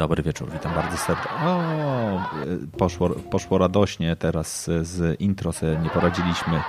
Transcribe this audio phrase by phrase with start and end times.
[0.00, 1.32] Dobry wieczór, witam bardzo serdecznie.
[1.46, 1.60] O,
[2.78, 6.60] poszło, poszło radośnie teraz z intro, sobie nie poradziliśmy.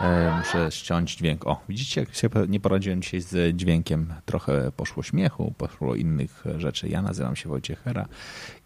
[0.00, 1.46] E, muszę ściąć dźwięk.
[1.46, 4.14] O, widzicie, jak się nie poradziłem dzisiaj z dźwiękiem.
[4.24, 6.88] Trochę poszło śmiechu, poszło innych rzeczy.
[6.88, 8.08] Ja nazywam się Wojciech Hera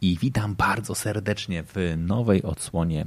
[0.01, 3.07] i witam bardzo serdecznie w nowej odsłonie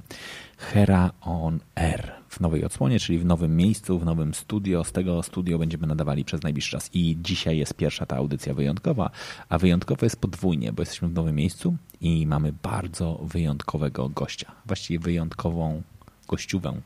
[0.57, 2.11] Hera on Air.
[2.29, 4.83] W nowej odsłonie, czyli w nowym miejscu, w nowym studio.
[4.83, 6.89] Z tego studio będziemy nadawali przez najbliższy czas.
[6.93, 9.09] I dzisiaj jest pierwsza ta audycja wyjątkowa,
[9.49, 14.51] a wyjątkowa jest podwójnie, bo jesteśmy w nowym miejscu i mamy bardzo wyjątkowego gościa.
[14.65, 15.81] Właściwie wyjątkową
[16.27, 16.81] gościówę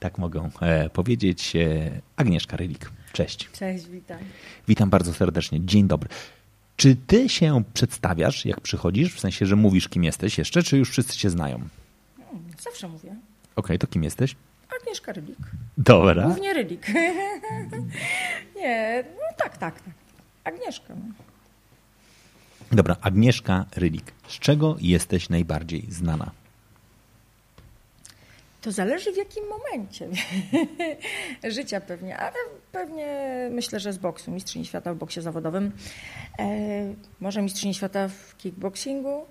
[0.00, 1.56] tak mogę e, powiedzieć.
[1.56, 2.90] E, Agnieszka Rylik.
[3.12, 3.50] Cześć.
[3.50, 4.18] Cześć, witam.
[4.68, 5.60] Witam bardzo serdecznie.
[5.66, 6.08] Dzień dobry.
[6.76, 9.14] Czy ty się przedstawiasz, jak przychodzisz?
[9.14, 11.68] W sensie, że mówisz, kim jesteś jeszcze, czy już wszyscy cię znają?
[12.60, 13.08] Zawsze mówię.
[13.08, 13.20] Okej,
[13.56, 14.36] okay, to kim jesteś?
[14.80, 15.38] Agnieszka Rylik.
[15.78, 16.24] Dobra.
[16.26, 16.86] Głównie Rylik.
[18.56, 19.94] Nie, no tak, tak, tak.
[20.44, 20.94] Agnieszka.
[22.72, 24.12] Dobra, Agnieszka Rylik.
[24.28, 26.30] Z czego jesteś najbardziej znana?
[28.60, 30.08] To zależy w jakim momencie
[31.56, 32.36] życia pewnie, ale
[32.72, 33.06] pewnie
[33.50, 35.72] myślę, że z boksu, mistrzyni świata w boksie zawodowym,
[36.38, 36.44] e,
[37.20, 39.26] może mistrzyni świata w kickboxingu,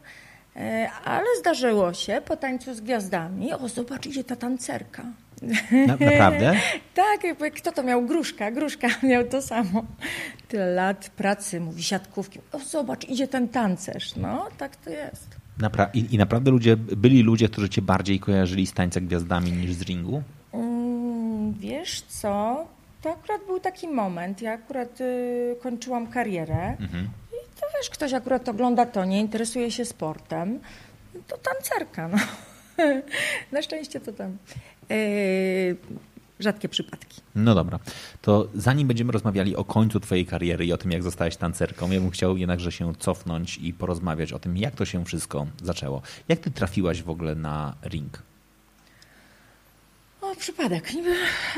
[0.56, 5.04] e, ale zdarzyło się po tańcu z gwiazdami, o zobacz idzie ta tancerka.
[5.88, 6.54] Na, naprawdę?
[6.94, 7.22] tak,
[7.56, 8.06] kto to miał?
[8.06, 9.86] Gruszka, Gruszka miał to samo.
[10.48, 15.39] Tyle lat pracy, mówi siatkówki, o zobacz idzie ten tancerz, no tak to jest.
[15.60, 19.74] Napra i, I, naprawdę ludzie, byli ludzie, którzy cię bardziej kojarzyli z tańca gwiazdami niż
[19.74, 20.24] z ringu?
[20.54, 22.66] Mm, wiesz co,
[23.02, 24.42] to akurat był taki moment.
[24.42, 27.10] Ja akurat y, kończyłam karierę mhm.
[27.32, 30.60] i to wiesz, ktoś akurat ogląda to, nie interesuje się sportem,
[31.28, 32.18] to tancerka, no.
[33.52, 34.38] Na szczęście to tam.
[34.92, 35.76] Y,
[36.40, 37.22] rzadkie przypadki.
[37.36, 37.80] No dobra,
[38.22, 42.00] to zanim będziemy rozmawiali o końcu Twojej kariery i o tym, jak zostałaś tancerką, ja
[42.00, 46.02] bym chciał jednakże się cofnąć i porozmawiać o tym, jak to się wszystko zaczęło.
[46.28, 48.24] Jak Ty trafiłaś w ogóle na ring?
[50.22, 50.92] O, przypadek.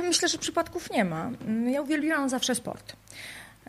[0.02, 1.31] Myślę, że przypadków nie ma.
[1.72, 2.96] Ja uwielbiałam zawsze sport.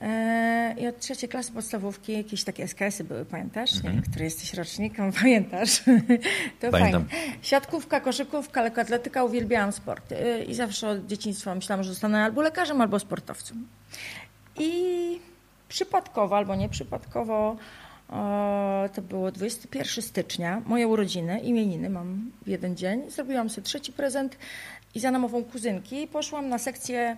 [0.01, 3.77] E, I od trzeciej klasy podstawówki jakieś takie SKS-y były, pamiętasz?
[3.77, 3.97] Mhm.
[3.97, 5.83] Nie, który jesteś rocznikiem, pamiętasz?
[6.61, 7.05] to Pamiętam.
[7.09, 7.37] fajnie.
[7.43, 10.13] Siatkówka, koszykówka, lekkoatletyka, uwielbiałam sport.
[10.13, 13.67] E, I zawsze od dzieciństwa myślałam, że zostanę albo lekarzem, albo sportowcem.
[14.59, 14.73] I
[15.69, 17.57] przypadkowo, albo nieprzypadkowo,
[18.95, 23.11] to było 21 stycznia, moje urodziny, imieniny mam w jeden dzień.
[23.11, 24.39] Zrobiłam sobie trzeci prezent
[24.95, 27.17] i za namową kuzynki poszłam na sekcję,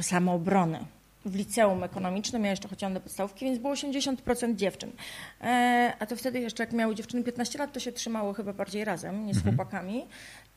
[0.00, 0.78] samoobrony
[1.24, 4.92] w liceum ekonomicznym, ja jeszcze chodziłam do podstawówki, więc było 80% dziewczyn.
[5.40, 8.84] E, a to wtedy jeszcze jak miały dziewczyny 15 lat, to się trzymało chyba bardziej
[8.84, 9.56] razem, nie z mhm.
[9.56, 10.06] chłopakami.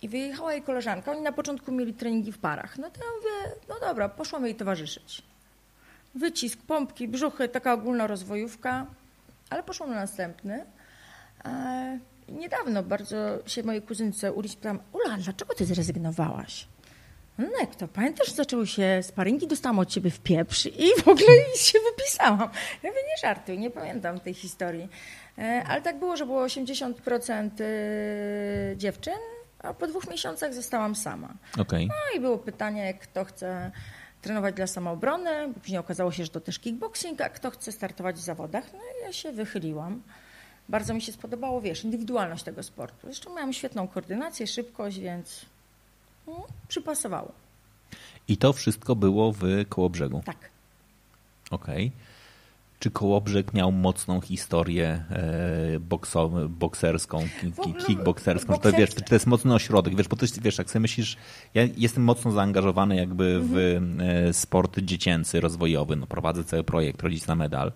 [0.02, 2.78] I wyjechała jej koleżanka, oni na początku mieli treningi w parach.
[2.78, 5.22] No to ja mówię, no dobra, poszłam jej towarzyszyć.
[6.16, 8.86] Wycisk, pompki, brzuchy, taka ogólna rozwojówka,
[9.50, 10.66] ale poszłam na następny.
[11.46, 12.00] E,
[12.30, 16.68] niedawno bardzo się mojej kuzynce Uli spytałam, Ula, dlaczego ty zrezygnowałaś?
[17.42, 17.88] No jak to?
[17.88, 22.50] Pamiętasz, zaczęły się sparingi, dostałam od ciebie w pieprz i w ogóle się wypisałam.
[22.84, 24.90] Ja mówię, nie żartuj, nie pamiętam tej historii.
[25.38, 29.14] E, ale tak było, że było 80% e, dziewczyn,
[29.60, 31.34] a po dwóch miesiącach zostałam sama.
[31.60, 31.88] Okay.
[31.88, 33.72] No i było pytanie, kto chce
[34.22, 38.20] trenować dla samoobrony, później okazało się, że to też kickboxing, a kto chce startować w
[38.20, 38.74] zawodach.
[38.74, 40.02] No i ja się wychyliłam.
[40.70, 42.98] Bardzo mi się spodobało, wiesz, indywidualność tego sportu.
[43.04, 45.46] Zresztą miałam świetną koordynację, szybkość, więc
[46.28, 47.32] no, przypasowało.
[48.28, 50.22] I to wszystko było w Kołobrzegu?
[50.26, 50.50] Tak.
[51.52, 51.88] Okej.
[51.88, 52.11] Okay.
[52.82, 57.24] Czy Kołobrzeg miał mocną historię e, bokserską,
[57.88, 58.58] kickbokserską?
[58.58, 61.18] To, wiesz, to, to jest mocny ośrodek, wiesz, bo to jest, wiesz, jak sobie myślisz,
[61.54, 64.02] ja jestem mocno zaangażowany jakby w mhm.
[64.02, 67.72] e, sport dziecięcy, rozwojowy, no, prowadzę cały projekt Rodzic na Medal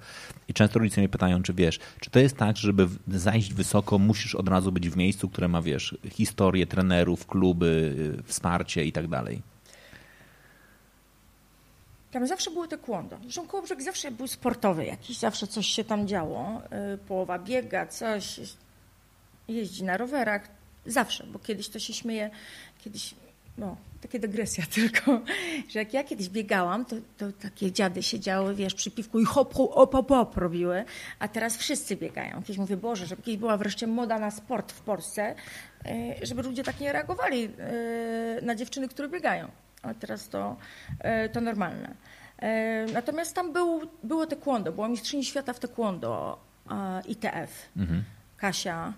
[0.47, 4.35] i często rodzice mnie pytają, czy wiesz, czy to jest tak, żeby zajść wysoko, musisz
[4.35, 9.54] od razu być w miejscu, które ma, wiesz, historię trenerów, kluby, wsparcie i tak dalej?
[12.15, 13.17] Tam zawsze były te kłondo.
[13.21, 16.61] Zresztą Kołobrzeg zawsze był sportowy jakiś, zawsze coś się tam działo.
[16.93, 18.39] Y, połowa biega, coś,
[19.47, 20.47] jeździ na rowerach.
[20.85, 22.29] Zawsze, bo kiedyś to się śmieje,
[22.83, 23.15] kiedyś,
[23.57, 25.21] no, takie dygresja tylko,
[25.69, 29.53] że jak ja kiedyś biegałam, to, to takie dziady siedziały, wiesz, przy piwku i hop,
[29.53, 30.85] hop, hop, hop robiły,
[31.19, 32.41] a teraz wszyscy biegają.
[32.41, 35.35] Kiedyś mówię, Boże, żeby kiedyś była wreszcie moda na sport w Polsce,
[35.85, 39.64] y, żeby ludzie tak nie reagowali y, na dziewczyny, które biegają.
[39.85, 40.55] A teraz to,
[41.25, 41.95] y, to normalne.
[42.93, 46.39] Natomiast tam był, było taekwondo, była mistrzyni świata w taekwondo,
[47.07, 48.03] ITF, mhm.
[48.37, 48.93] Kasia,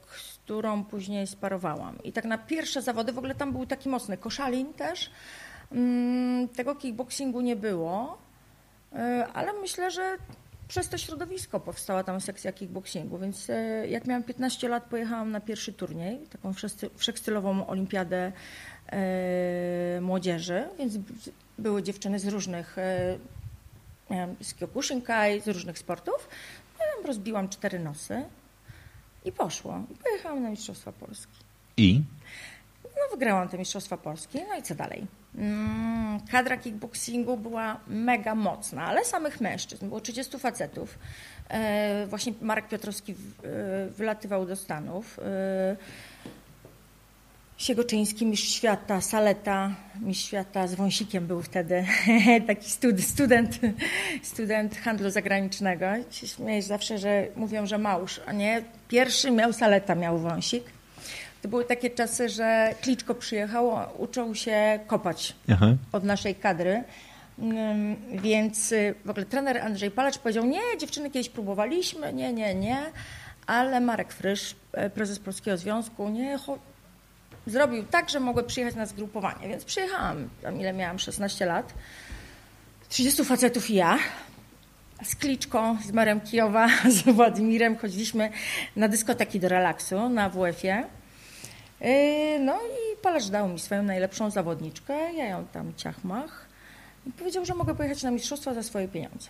[0.00, 2.02] którą później sparowałam.
[2.02, 5.10] I tak na pierwsze zawody w ogóle tam był taki mocny koszalin też.
[5.72, 8.18] Mm, tego kickboxingu nie było,
[8.92, 10.16] e, ale myślę, że
[10.68, 15.40] przez to środowisko powstała tam sekcja kickboxingu, więc e, jak miałam 15 lat, pojechałam na
[15.40, 16.52] pierwszy turniej, taką
[16.96, 18.32] wszechstylową olimpiadę e,
[20.00, 20.98] młodzieży, więc
[21.58, 22.76] były dziewczyny z różnych,
[24.40, 26.28] z Kyokushinkai, z różnych sportów.
[26.80, 28.24] Ja rozbiłam cztery nosy.
[29.24, 29.82] I poszło.
[29.90, 31.32] I pojechałam na Mistrzostwa Polski.
[31.76, 32.02] I?
[32.84, 34.38] No wygrałam te Mistrzostwa Polski.
[34.48, 35.06] No i co dalej?
[35.34, 39.88] Mm, kadra kickboxingu była mega mocna, ale samych mężczyzn.
[39.88, 40.98] Było 30 facetów.
[41.48, 43.16] E, właśnie Marek Piotrowski e,
[43.86, 45.20] wylatywał do Stanów.
[47.60, 51.84] Siegoczyński, mistrz świata, Saleta, mistrz świata z wąsikiem był wtedy,
[52.46, 53.58] taki stud, student,
[54.22, 55.86] student handlu zagranicznego.
[56.10, 60.64] Się śmiejesz zawsze, że mówią, że małż, a nie, pierwszy miał Saleta, miał wąsik.
[61.42, 65.66] To były takie czasy, że Kliczko przyjechał, uczył się kopać Aha.
[65.92, 66.84] od naszej kadry.
[67.38, 72.54] Mm, więc y, w ogóle trener Andrzej Palacz powiedział, nie, dziewczyny kiedyś próbowaliśmy, nie, nie,
[72.54, 72.78] nie,
[73.46, 76.38] ale Marek Frysz, e, prezes Polskiego Związku, nie,
[77.46, 79.48] zrobił tak, że mogły przyjechać na zgrupowanie.
[79.48, 81.74] Więc przyjechałam, tam ile miałam, 16 lat.
[82.88, 83.98] 30 facetów i ja.
[85.04, 88.30] Z Kliczką, z Marem Kijowa, z Władimirem chodziliśmy
[88.76, 90.84] na dyskoteki do relaksu na WF-ie.
[91.80, 96.46] Yy, no i Palarz dał mi swoją najlepszą zawodniczkę, ja ją tam ciachmach
[97.06, 99.28] i powiedział, że mogę pojechać na mistrzostwa za swoje pieniądze.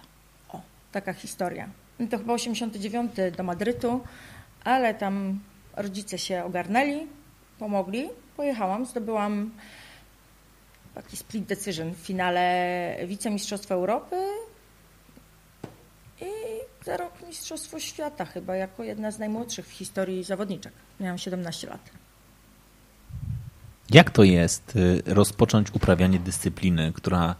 [0.49, 0.61] O,
[0.93, 1.69] taka historia.
[2.11, 4.01] To chyba 89 do Madrytu,
[4.65, 5.41] ale tam
[5.77, 7.07] rodzice się ogarnęli,
[7.61, 8.09] pomogli.
[8.37, 9.51] Pojechałam, zdobyłam
[10.95, 14.17] taki split decision w finale wicemistrzostwa Europy
[16.21, 16.31] i
[16.85, 20.73] za rok Mistrzostwo Świata chyba, jako jedna z najmłodszych w historii zawodniczek.
[21.01, 21.91] Miałam 17 lat.
[23.91, 27.35] Jak to jest y, rozpocząć uprawianie dyscypliny, która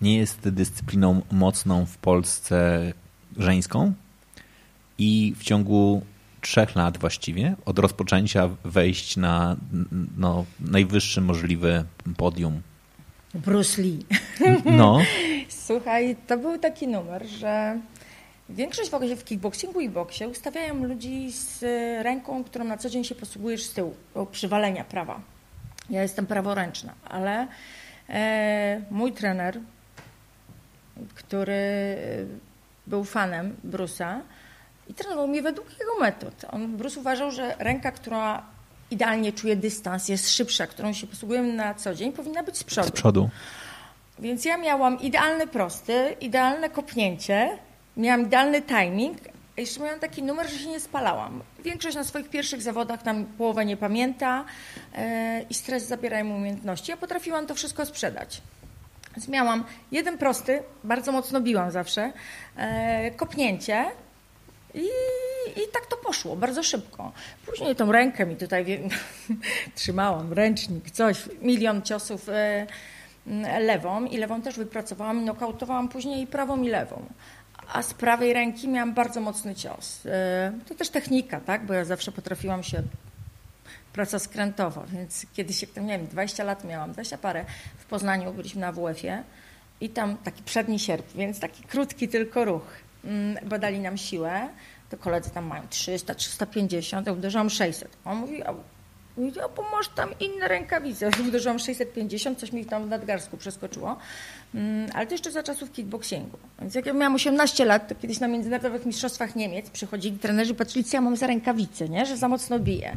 [0.00, 2.92] nie jest dyscypliną mocną w Polsce
[3.36, 3.92] żeńską
[4.98, 6.02] i w ciągu
[6.42, 9.56] trzech lat właściwie od rozpoczęcia wejść na
[10.16, 11.84] no, najwyższy możliwy
[12.16, 12.62] podium.
[13.34, 14.06] Bruce Lee.
[14.64, 15.00] No.
[15.48, 17.78] Słuchaj, to był taki numer, że
[18.48, 21.62] większość w ogóle w kickboxingu i boksie ustawiają ludzi z
[22.04, 25.20] ręką, którą na co dzień się posługujesz z tyłu, do przywalenia prawa.
[25.90, 27.48] Ja jestem praworęczna, ale
[28.08, 29.60] e, mój trener,
[31.14, 31.66] który
[32.86, 34.20] był fanem Brusa,
[34.88, 36.44] i trenował mnie według jego metod.
[36.50, 38.42] On, Bruce uważał, że ręka, która
[38.90, 42.88] idealnie czuje dystans, jest szybsza, którą się posługujemy na co dzień, powinna być z przodu.
[42.88, 43.30] Z przodu.
[44.18, 47.58] Więc ja miałam idealny prosty, idealne kopnięcie,
[47.96, 49.18] miałam idealny timing,
[49.58, 51.42] a jeszcze miałam taki numer, że się nie spalałam.
[51.64, 54.44] Większość na swoich pierwszych zawodach tam połowę nie pamięta
[54.92, 55.00] yy,
[55.50, 56.90] i stres zabiera im umiejętności.
[56.90, 58.42] Ja potrafiłam to wszystko sprzedać.
[59.16, 62.12] Więc miałam jeden prosty, bardzo mocno biłam zawsze,
[62.56, 63.84] yy, kopnięcie,
[64.74, 64.86] i,
[65.56, 67.12] I tak to poszło, bardzo szybko.
[67.46, 68.82] Później tą rękę mi tutaj
[69.74, 72.66] trzymałam, ręcznik, coś, milion ciosów e,
[73.60, 77.06] lewą i lewą też wypracowałam nokautowałam później i prawą i lewą.
[77.72, 80.06] A z prawej ręki miałam bardzo mocny cios.
[80.06, 81.66] E, to też technika, tak?
[81.66, 82.82] Bo ja zawsze potrafiłam się
[83.92, 87.44] praca skrętowa, więc kiedyś, jak tam, nie wiem, 20 lat miałam, 20 parę
[87.78, 89.22] w Poznaniu, byliśmy na WF-ie
[89.80, 92.91] i tam taki przedni sierp, więc taki krótki tylko ruch Mm,
[93.42, 94.48] badali nam siłę,
[94.90, 97.96] to koledzy tam mają 300, 350, ja uderzałam 600.
[98.04, 98.54] On mówi, a,
[99.16, 101.10] mówi, bo tam inne rękawice.
[101.28, 103.96] Uderzyłam 650, coś mi tam w nadgarstku przeskoczyło.
[104.54, 106.38] Mm, ale to jeszcze za czasów kickboxingu.
[106.60, 110.84] Więc jak ja miałam 18 lat, to kiedyś na międzynarodowych mistrzostwach Niemiec przychodzili trenerzy, patrzyli,
[110.84, 112.06] co ja mam za rękawice, nie?
[112.06, 112.96] że za mocno biję.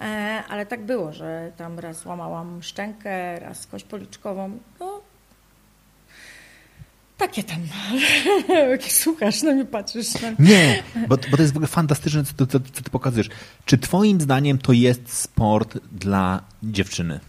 [0.00, 0.04] E,
[0.48, 4.58] ale tak było, że tam raz łamałam szczękę, raz kość policzkową.
[4.80, 4.97] No,
[7.18, 7.58] takie tam.
[8.88, 10.14] Słuchasz, no nie patrzysz.
[10.22, 10.28] No.
[10.38, 13.28] Nie, bo, bo to jest w ogóle fantastyczne, co, co, co ty pokazujesz.
[13.64, 17.20] Czy twoim zdaniem to jest sport dla dziewczyny?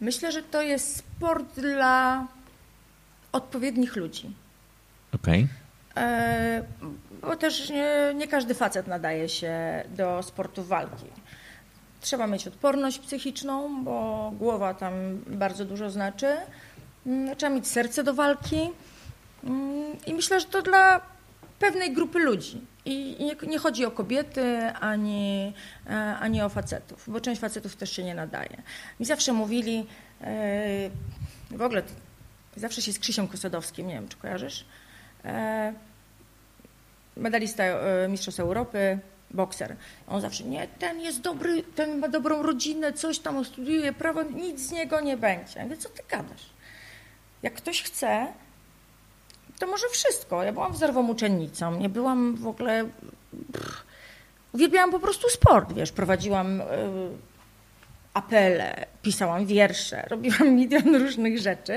[0.00, 2.26] Myślę, że to jest sport dla
[3.32, 4.30] odpowiednich ludzi.
[5.14, 5.48] Okej.
[5.92, 6.04] Okay.
[6.04, 6.62] E,
[7.22, 11.04] bo też nie, nie każdy facet nadaje się do sportu walki.
[12.00, 14.92] trzeba mieć odporność psychiczną, bo głowa tam
[15.26, 16.36] bardzo dużo znaczy.
[17.06, 18.70] Mm, Trzeba mieć serce do walki.
[19.44, 21.00] Mm, I myślę, że to dla
[21.58, 22.60] pewnej grupy ludzi.
[22.84, 25.52] I nie, nie chodzi o kobiety ani,
[25.86, 28.62] e, ani o facetów, bo część facetów też się nie nadaje.
[29.00, 29.86] Mi zawsze mówili,
[30.20, 30.90] e,
[31.50, 31.82] w ogóle
[32.56, 34.64] zawsze się z Krzysiem Kosadowskim, nie wiem czy kojarzysz,
[35.24, 35.74] e,
[37.16, 37.64] medalista
[38.08, 38.98] Mistrzostw Europy,
[39.30, 39.76] bokser.
[40.06, 44.60] On zawsze, nie, ten jest dobry, ten ma dobrą rodzinę, coś tam studiuje prawo, nic
[44.60, 45.66] z niego nie będzie.
[45.70, 46.50] Ja co ty gadasz?
[47.42, 48.26] Jak ktoś chce,
[49.60, 50.42] to może wszystko.
[50.42, 52.88] Ja byłam wzorową uczennicą, nie byłam w ogóle...
[53.52, 53.84] Pff,
[54.52, 56.64] uwielbiałam po prostu sport, wiesz, prowadziłam y,
[58.14, 61.72] apele, pisałam wiersze, robiłam milion różnych rzeczy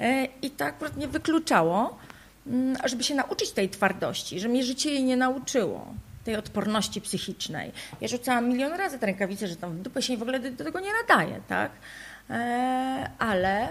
[0.00, 1.98] y, i to akurat nie wykluczało,
[2.46, 7.72] mm, żeby się nauczyć tej twardości, że mnie życie jej nie nauczyło, tej odporności psychicznej.
[8.00, 10.64] Ja rzucałam milion razy te rękawice, że tam w dupę się w ogóle do, do
[10.64, 11.70] tego nie nadaje, tak?
[12.30, 13.68] E, ale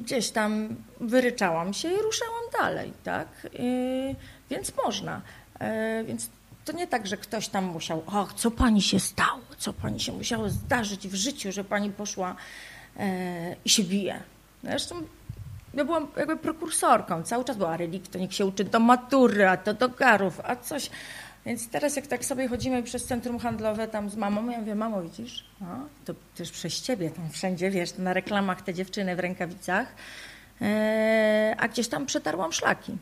[0.00, 3.28] gdzieś tam wyryczałam się i ruszałam dalej, tak?
[3.44, 4.14] Y,
[4.50, 5.20] więc można.
[5.60, 6.30] E, więc
[6.64, 10.12] to nie tak, że ktoś tam musiał, och, co pani się stało, co pani się
[10.12, 12.36] musiało zdarzyć w życiu, że pani poszła
[12.96, 14.20] e, i się bije.
[14.62, 15.02] Zresztą
[15.74, 19.56] ja byłam jakby prekursorką, cały czas była relikt, to niech się uczy do matury, a
[19.56, 20.90] to do garów, a coś.
[21.46, 25.02] Więc teraz jak tak sobie chodzimy przez centrum handlowe tam z mamą, ja mówię, mamo
[25.02, 25.64] widzisz, o,
[26.04, 29.94] to też przez ciebie tam wszędzie, wiesz, na reklamach te dziewczyny w rękawicach,
[30.60, 32.96] e, a gdzieś tam przetarłam szlaki.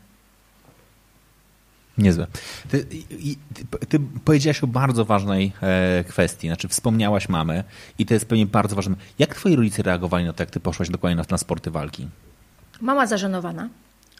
[1.97, 2.27] Niezłe.
[2.69, 7.63] Ty, ty, ty powiedziałaś o bardzo ważnej e, kwestii, znaczy wspomniałaś mamę
[7.99, 8.95] i to jest pewnie bardzo ważne.
[9.19, 12.07] Jak twoi rodzice reagowali na to, jak ty poszłaś dokładnie na, na sporty walki?
[12.81, 13.69] Mama zażenowana,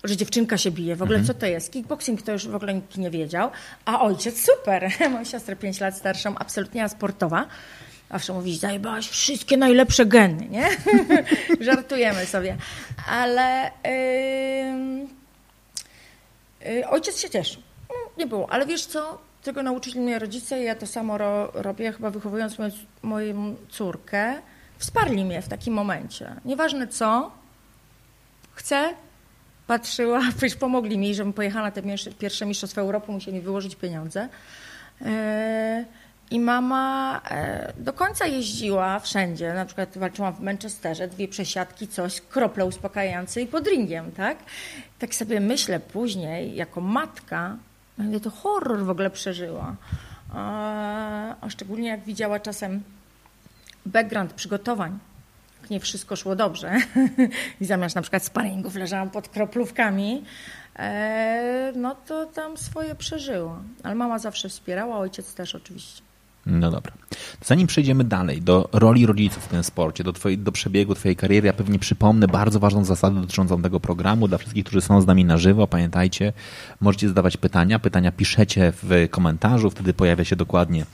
[0.03, 0.95] że dziewczynka się bije.
[0.95, 1.71] W ogóle co to jest?
[1.71, 3.51] Kickboxing to już w ogóle nikt nie wiedział.
[3.85, 4.91] A ojciec super.
[5.13, 7.45] Mam siostrę 5 lat starszą, absolutnie sportowa.
[8.11, 10.69] Zawsze mówi, zajebałaś wszystkie najlepsze geny, nie?
[11.65, 12.57] Żartujemy sobie.
[13.07, 13.71] Ale
[16.63, 17.61] yy, yy, ojciec się cieszył.
[17.89, 18.51] Mm, Nie było.
[18.51, 19.17] Ale wiesz co?
[19.43, 24.41] Tego nauczyli mnie rodzice i ja to samo ro, robię, chyba wychowując moją, moją córkę.
[24.77, 26.35] Wsparli mnie w takim momencie.
[26.45, 27.31] Nieważne co,
[28.53, 28.93] chcę,
[29.69, 31.81] patrzyła, przecież pomogli mi, żebym pojechała na te
[32.19, 34.29] pierwsze- mistrzostwa Europy, musieli wyłożyć pieniądze.
[35.05, 35.85] E,
[36.31, 42.21] I mama e, do końca jeździła wszędzie, na przykład walczyłam w Manchesterze, dwie przesiadki, coś,
[42.21, 44.37] krople uspokajające i pod ringiem, tak?
[44.99, 47.57] Tak sobie myślę później, jako matka,
[48.11, 49.75] ja to horror w ogóle przeżyła.
[50.33, 52.83] A, szczególnie jak widziała czasem
[53.85, 54.99] background przygotowań,
[55.69, 56.71] nie wszystko szło dobrze
[57.61, 60.23] i zamiast na przykład sparingów leżałam pod kroplówkami,
[60.75, 63.59] e, no to tam swoje przeżyło.
[63.83, 66.01] Ale mama zawsze wspierała, ojciec też oczywiście.
[66.45, 66.93] No dobra.
[67.43, 71.47] Zanim przejdziemy dalej do roli rodziców w tym sporcie, do, twojej, do przebiegu Twojej kariery,
[71.47, 74.27] ja pewnie przypomnę bardzo ważną zasadę dotyczącą tego programu.
[74.27, 76.33] Dla wszystkich, którzy są z nami na żywo, pamiętajcie,
[76.81, 77.79] możecie zadawać pytania.
[77.79, 80.85] Pytania piszecie w komentarzu, wtedy pojawia się dokładnie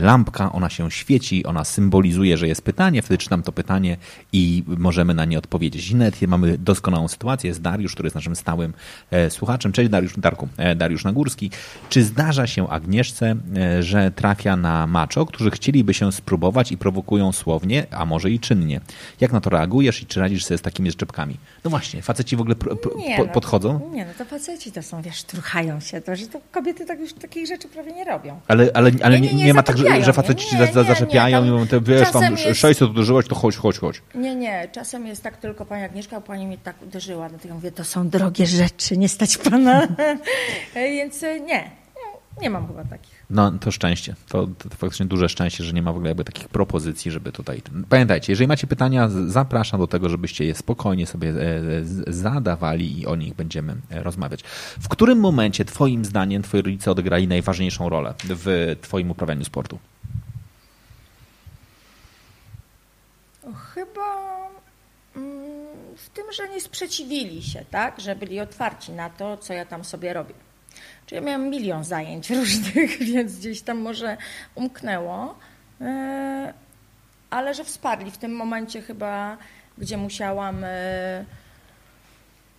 [0.00, 3.96] lampka, ona się świeci, ona symbolizuje, że jest pytanie, wtedy czytam to pytanie
[4.32, 5.90] i możemy na nie odpowiedzieć.
[5.90, 7.48] I nawet mamy doskonałą sytuację.
[7.48, 8.72] Jest Dariusz, który jest naszym stałym
[9.10, 9.72] e, słuchaczem.
[9.72, 11.50] Cześć Dariusz, Darku, e, Dariusz Nagórski.
[11.88, 17.32] Czy zdarza się Agnieszce, e, że trafia na macho, którzy chcieliby się spróbować i prowokują
[17.32, 18.80] słownie, a może i czynnie?
[19.20, 21.36] Jak na to reagujesz i czy radzisz sobie z takimi szczepkami?
[21.64, 23.90] No właśnie, faceci w ogóle pro, pro, Nie, po, no, podchodzą?
[23.92, 27.12] Nie, no to faceci to są, wiesz, truchają się, to, że to kobiety tak już
[27.12, 28.40] takich rzeczy prawie nie robią.
[28.48, 31.50] Ale, ale, ale Nie, nie, nie, ma tak, że, że faceci ci za- zaczepiają i
[31.50, 34.02] mówią, wiesz, tam jest- 600 używać, to chodź, chodź, chodź.
[34.14, 37.84] Nie, nie, czasem jest tak tylko pani Agnieszka, pani mnie tak uderzyła, dlatego mówię, to
[37.84, 39.88] są drogie rzeczy, nie stać pana.
[40.74, 41.70] Więc e, nie,
[42.40, 43.24] nie, mam chyba takich.
[43.30, 44.14] No to szczęście.
[44.28, 47.32] To, to, to faktycznie duże szczęście, że nie ma w ogóle jakby takich propozycji, żeby
[47.32, 47.62] tutaj.
[47.88, 51.34] Pamiętajcie, jeżeli macie pytania, zapraszam do tego, żebyście je spokojnie sobie e,
[52.06, 54.42] zadawali i o nich będziemy e, rozmawiać.
[54.80, 59.78] W którym momencie, Twoim zdaniem, Twoi rodzice odegrali najważniejszą rolę w Twoim uprawianiu sportu?
[63.74, 64.26] Chyba
[65.16, 65.36] mm,
[65.96, 68.00] w tym, że nie sprzeciwili się, tak?
[68.00, 70.45] Że byli otwarci na to, co ja tam sobie robię.
[71.06, 74.16] Czyli ja miałam milion zajęć różnych, więc gdzieś tam może
[74.54, 75.38] umknęło.
[75.80, 76.54] E,
[77.30, 79.36] Ale że wsparli w tym momencie chyba,
[79.78, 81.24] gdzie musiałam e,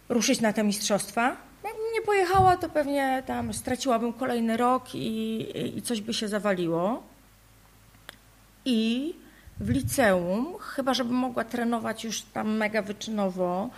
[0.09, 1.37] ruszyć na te mistrzostwa.
[1.63, 7.03] Jakbym nie pojechała, to pewnie tam straciłabym kolejny rok i, i coś by się zawaliło.
[8.65, 9.13] I
[9.59, 13.69] w liceum, chyba żebym mogła trenować już tam mega wyczynowo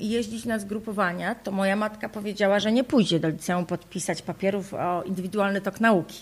[0.00, 5.02] jeździć na zgrupowania, to moja matka powiedziała, że nie pójdzie do liceum podpisać papierów o
[5.02, 6.18] indywidualny tok nauki.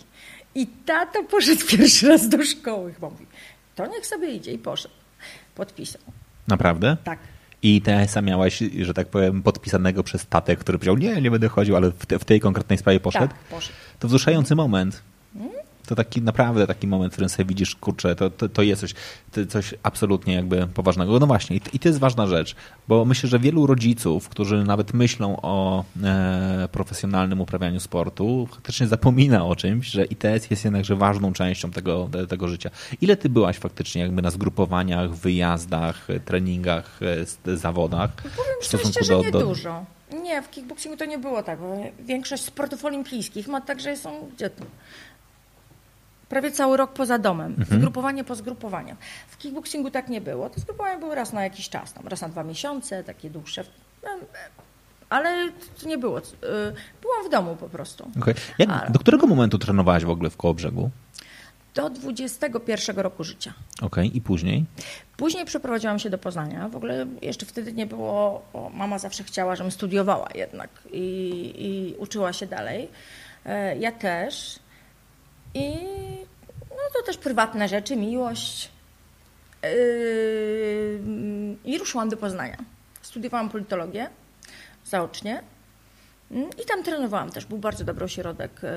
[0.55, 2.93] I tata poszedł pierwszy raz do szkoły.
[2.95, 3.27] Chyba mówi,
[3.75, 4.95] to niech sobie idzie i poszedł.
[5.55, 6.03] Podpisał.
[6.49, 6.97] Naprawdę?
[7.05, 7.19] Tak.
[7.63, 11.77] I TSA miałaś, że tak powiem, podpisanego przez tatę, który powiedział, nie, nie będę chodził,
[11.77, 13.27] ale w, te, w tej konkretnej sprawie poszedł?
[13.27, 13.75] Tak, poszedł.
[13.99, 15.03] To wzruszający moment.
[15.93, 18.95] To taki naprawdę taki moment, w którym sobie widzisz, kurczę, to, to, to jest coś,
[19.33, 21.19] to coś absolutnie jakby poważnego.
[21.19, 22.57] No właśnie, i, i to jest ważna rzecz,
[22.89, 29.47] bo myślę, że wielu rodziców, którzy nawet myślą o e, profesjonalnym uprawianiu sportu, faktycznie zapomina
[29.47, 32.71] o czymś, że ITS jest jednakże ważną częścią tego, tego życia.
[33.01, 37.01] Ile ty byłaś faktycznie jakby na zgrupowaniach, wyjazdach, treningach,
[37.47, 38.11] e, zawodach?
[38.15, 39.41] Powiem szczerze, że nie do...
[39.41, 39.85] dużo.
[40.23, 44.31] Nie, w kickboxingu to nie było tak, bo większość sportów olimpijskich ma tak, że są
[44.37, 44.65] gdzie to?
[46.33, 47.55] Prawie cały rok poza domem.
[47.59, 47.81] Mhm.
[47.81, 48.97] Zgrupowanie po zgrupowaniach.
[49.29, 50.51] W kickboxingu tak nie było.
[50.51, 53.65] To zgrupowania były raz na jakiś czas, tam, raz na dwa miesiące, takie dłuższe.
[55.09, 56.19] Ale to nie było.
[56.19, 56.23] Y,
[57.03, 58.11] byłam w domu po prostu.
[58.21, 58.35] Okay.
[58.59, 58.91] Jak, Ale...
[58.91, 60.91] Do którego momentu trenowałaś w ogóle w Kołobrzegu?
[61.75, 63.53] Do 21 roku życia.
[63.77, 64.07] Okej, okay.
[64.07, 64.65] i później?
[65.17, 66.69] Później przeprowadziłam się do Poznania.
[66.69, 68.43] W ogóle jeszcze wtedy nie było,
[68.75, 71.09] mama zawsze chciała, żebym studiowała jednak i,
[71.59, 72.89] i uczyła się dalej.
[73.47, 74.62] E, ja też.
[75.55, 75.75] I
[76.71, 78.71] no to też prywatne rzeczy, miłość.
[79.63, 81.01] Yy,
[81.65, 82.57] I ruszyłam do Poznania.
[83.03, 84.11] Studiowałam politologię
[84.85, 85.43] zaocznie.
[86.33, 87.47] Mm, I tam trenowałam też.
[87.47, 88.69] Był bardzo dobry ośrodek e,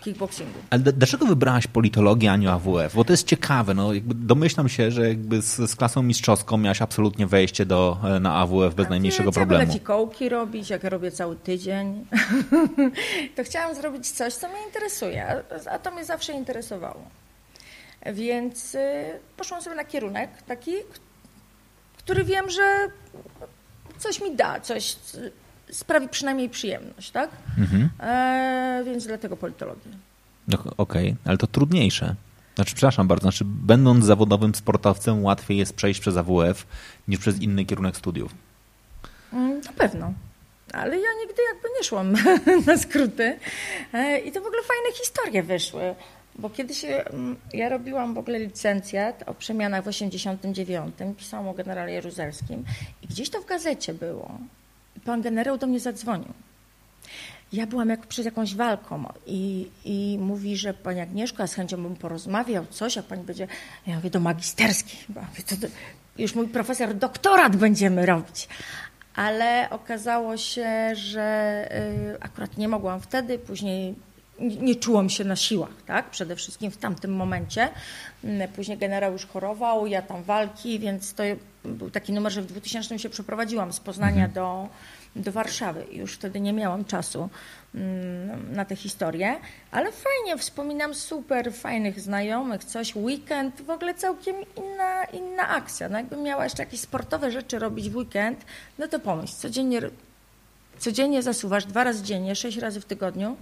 [0.00, 0.58] kickboxingu.
[0.70, 2.94] Ale dlaczego wybrałaś politologię, a nie AWF?
[2.94, 3.74] Bo to jest ciekawe.
[3.74, 8.20] No, jakby domyślam się, że jakby z, z klasą mistrzowską miałaś absolutnie wejście do, e,
[8.20, 9.66] na AWF bez a najmniejszego problemu.
[9.66, 12.06] Ja fikołki robić, jak ja robię cały tydzień.
[13.36, 17.02] to chciałam zrobić coś, co mnie interesuje, a, a to mnie zawsze interesowało.
[18.12, 19.04] Więc y,
[19.36, 20.72] poszłam sobie na kierunek taki,
[21.98, 22.88] który wiem, że
[23.98, 24.96] coś mi da, coś
[25.70, 27.30] sprawi przynajmniej przyjemność, tak?
[27.58, 27.88] Mhm.
[28.00, 29.92] E, więc dlatego politologia.
[30.48, 31.16] No, Okej, okay.
[31.24, 32.14] ale to trudniejsze.
[32.54, 36.66] Znaczy, przepraszam bardzo, znaczy, będąc zawodowym sportowcem, łatwiej jest przejść przez AWF
[37.08, 38.34] niż przez inny kierunek studiów.
[39.32, 40.12] Mm, na pewno.
[40.72, 42.12] Ale ja nigdy jakby nie szłam
[42.66, 43.38] na skróty.
[43.92, 45.94] E, I to w ogóle fajne historie wyszły.
[46.38, 51.92] Bo kiedyś mm, ja robiłam w ogóle licencjat o przemianach w 89, pisałam o generale
[51.92, 52.64] Jaruzelskim
[53.02, 54.38] i gdzieś to w gazecie było
[55.06, 56.32] pan generał do mnie zadzwonił.
[57.52, 61.82] Ja byłam jak przed jakąś walką i, i mówi, że pani Agnieszko, ja z chęcią
[61.82, 63.48] bym porozmawiał, coś, a pani będzie,
[63.86, 65.20] ja mówię, do magisterskiej chyba.
[65.20, 65.66] To, to,
[66.18, 68.48] już mój profesor doktorat będziemy robić.
[69.14, 71.68] Ale okazało się, że
[72.14, 73.94] y, akurat nie mogłam wtedy, później
[74.38, 76.10] nie, nie czułam się na siłach, tak?
[76.10, 77.68] Przede wszystkim w tamtym momencie.
[78.24, 81.22] Mm, później generał już chorował, ja tam walki, więc to
[81.64, 84.32] był taki numer, że w 2000 się przeprowadziłam z Poznania mhm.
[84.32, 84.68] do
[85.16, 85.84] do Warszawy.
[85.92, 87.28] Już wtedy nie miałam czasu
[87.74, 89.36] mm, na tę historię,
[89.70, 95.88] ale fajnie, wspominam super fajnych znajomych, coś, weekend, w ogóle całkiem inna, inna akcja.
[95.88, 98.44] No jakbym miała jeszcze jakieś sportowe rzeczy robić w weekend,
[98.78, 99.80] no to pomyśl, codziennie,
[100.78, 103.36] codziennie zasuwasz dwa razy dziennie, sześć razy w tygodniu,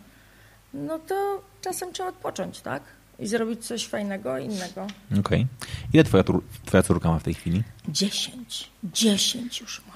[0.74, 2.82] no to czasem trzeba odpocząć, tak?
[3.18, 4.86] I zrobić coś fajnego, innego.
[5.10, 5.20] Okej.
[5.20, 5.46] Okay.
[5.92, 6.24] Ile twoja,
[6.64, 7.62] twoja córka ma w tej chwili?
[7.88, 8.70] Dziesięć.
[8.84, 9.94] Dziesięć już ma.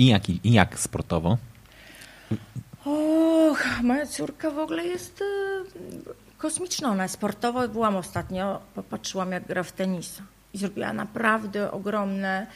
[0.00, 1.38] I jak, I jak sportowo?
[2.84, 5.24] Och, moja córka w ogóle jest y,
[6.38, 6.90] kosmiczna.
[6.90, 10.22] Ona sportowo byłam ostatnio, popatrzyłam jak gra w tenisa
[10.54, 12.46] i zrobiła naprawdę ogromne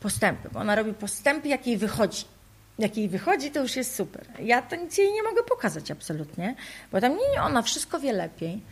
[0.00, 2.24] postępy, bo ona robi postępy, jak jej wychodzi.
[2.78, 4.26] Jak jej wychodzi, to już jest super.
[4.40, 6.54] Ja to nic jej nie mogę pokazać absolutnie,
[6.92, 8.62] bo tam nie, ona wszystko wie lepiej.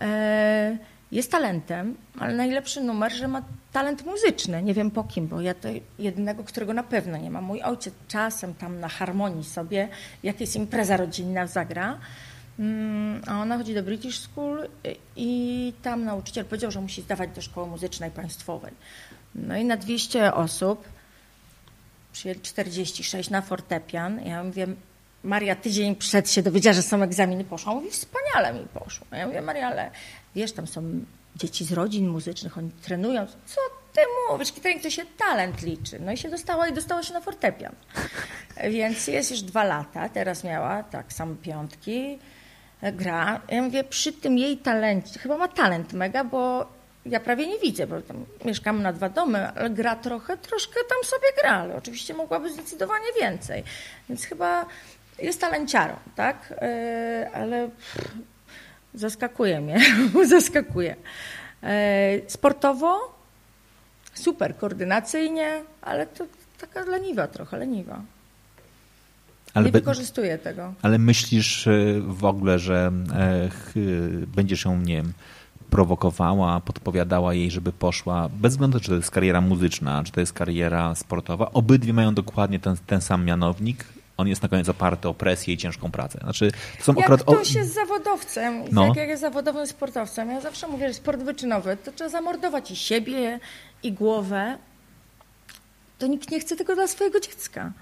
[0.00, 0.78] E,
[1.12, 3.42] jest talentem, ale najlepszy numer, że ma
[3.72, 4.62] talent muzyczny.
[4.62, 7.44] Nie wiem po kim, bo ja to jedynego, którego na pewno nie mam.
[7.44, 9.88] Mój ojciec czasem tam na harmonii sobie,
[10.22, 11.98] jak jest impreza rodzinna, zagra.
[12.58, 14.68] Mm, a ona chodzi do British School
[15.16, 18.72] i tam nauczyciel powiedział, że musi zdawać do szkoły muzycznej państwowej.
[19.34, 20.88] No i na 200 osób
[22.12, 24.26] przyjęli 46 na fortepian.
[24.26, 24.66] Ja mówię,
[25.26, 27.74] Maria tydzień przed się dowiedziała, że są egzaminy, poszła.
[27.74, 29.06] Mówi, wspaniale mi poszło.
[29.12, 29.90] Ja mówię, Maria, ale
[30.34, 30.82] wiesz, tam są
[31.36, 33.26] dzieci z rodzin muzycznych, oni trenują.
[33.46, 33.60] Co
[33.92, 34.50] ty mówisz?
[34.52, 35.98] Trening to się talent liczy.
[36.00, 37.74] No i się dostała i dostała się na fortepian.
[38.70, 42.18] Więc jest już dwa lata, teraz miała tak samo piątki,
[42.82, 43.40] gra.
[43.48, 46.66] Ja mówię, przy tym jej talencie, chyba ma talent mega, bo
[47.06, 50.98] ja prawie nie widzę, bo tam mieszkamy na dwa domy, ale gra trochę, troszkę tam
[51.04, 53.64] sobie gra, ale oczywiście mogłaby zdecydowanie więcej.
[54.08, 54.66] Więc chyba
[55.18, 56.54] jest talenciarą, tak?
[56.58, 57.70] E, ale
[58.94, 59.80] zaskakuje mnie,
[60.36, 60.96] zaskakuje.
[61.62, 63.16] E, sportowo
[64.14, 66.26] super, koordynacyjnie, ale to
[66.60, 68.02] taka leniwa trochę, leniwa.
[69.54, 70.74] Ale nie wykorzystuję tego.
[70.82, 73.50] Ale myślisz y, w ogóle, że e,
[74.36, 75.12] będziesz ją, nie wiem,
[75.70, 80.32] prowokowała, podpowiadała jej, żeby poszła, bez względu czy to jest kariera muzyczna, czy to jest
[80.32, 83.84] kariera sportowa, obydwie mają dokładnie ten, ten sam mianownik,
[84.16, 86.18] on jest na koniec oparty o presję i ciężką pracę.
[86.22, 88.92] Znaczy, to są jak ktoś jest zawodowcem, no.
[88.96, 93.40] jak, jest zawodowym sportowcem, ja zawsze mówię, że sport wyczynowy, to trzeba zamordować i siebie,
[93.82, 94.58] i głowę.
[95.98, 97.72] To nikt nie chce tego dla swojego dziecka.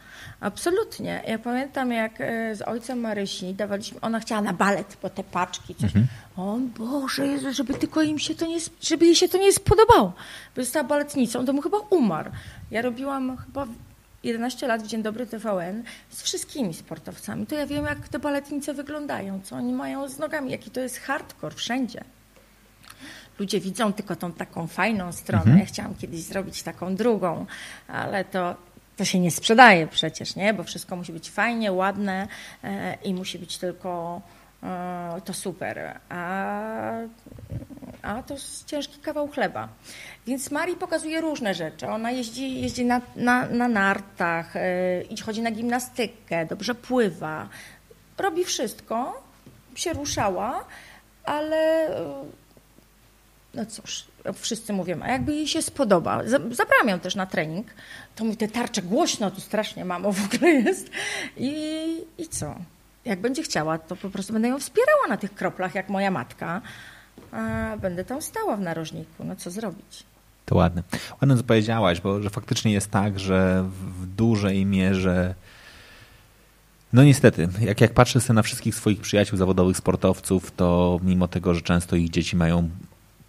[0.40, 1.22] Absolutnie.
[1.28, 5.74] Ja pamiętam, jak e, z ojcem Marysi dawaliśmy, ona chciała na balet, bo te paczki,
[5.74, 5.84] coś.
[5.84, 6.06] Mhm.
[6.36, 10.12] O Boże, Jezu, żeby tylko im się to nie, żeby jej się to nie spodobało.
[10.56, 12.30] Bo została baletnicą, to mu chyba umarł.
[12.70, 13.66] Ja robiłam chyba
[14.24, 17.46] 11 lat w Dzień Dobry TVN z wszystkimi sportowcami.
[17.46, 20.98] To ja wiem, jak te baletnice wyglądają, co oni mają z nogami, jaki to jest
[20.98, 22.04] hardcore wszędzie.
[23.38, 25.42] Ludzie widzą tylko tą taką fajną stronę.
[25.42, 25.58] Mhm.
[25.58, 27.46] Ja chciałam kiedyś zrobić taką drugą,
[27.88, 28.56] ale to
[28.96, 30.54] to się nie sprzedaje przecież, nie?
[30.54, 32.28] Bo wszystko musi być fajnie, ładne
[32.64, 34.20] e, i musi być tylko
[35.24, 36.00] to super.
[36.08, 36.92] A,
[38.02, 38.34] a to
[38.66, 39.68] ciężki kawał chleba.
[40.26, 41.86] Więc Marii pokazuje różne rzeczy.
[41.86, 44.62] Ona jeździ, jeździ na, na, na nartach, e,
[45.24, 47.48] chodzi na gimnastykę, dobrze pływa.
[48.18, 49.22] Robi wszystko,
[49.74, 50.64] się ruszała,
[51.24, 52.24] ale e,
[53.54, 56.22] no cóż, wszyscy mówią, a jakby jej się spodoba.
[56.50, 57.66] Zabrałam ją też na trening,
[58.16, 60.90] to mi te tarcze głośno tu strasznie, mamo, w ogóle jest.
[61.36, 61.52] I,
[62.18, 62.54] I co?
[63.04, 66.60] Jak będzie chciała, to po prostu będę ją wspierała na tych kroplach, jak moja matka.
[67.32, 69.24] A będę tam stała w narożniku.
[69.24, 70.02] No co zrobić?
[70.46, 70.82] To ładne.
[71.20, 73.64] Ładne, co powiedziałaś, bo że faktycznie jest tak, że
[74.00, 75.34] w dużej mierze
[76.94, 81.54] no niestety, jak, jak patrzę sobie na wszystkich swoich przyjaciół zawodowych sportowców, to mimo tego,
[81.54, 82.70] że często ich dzieci mają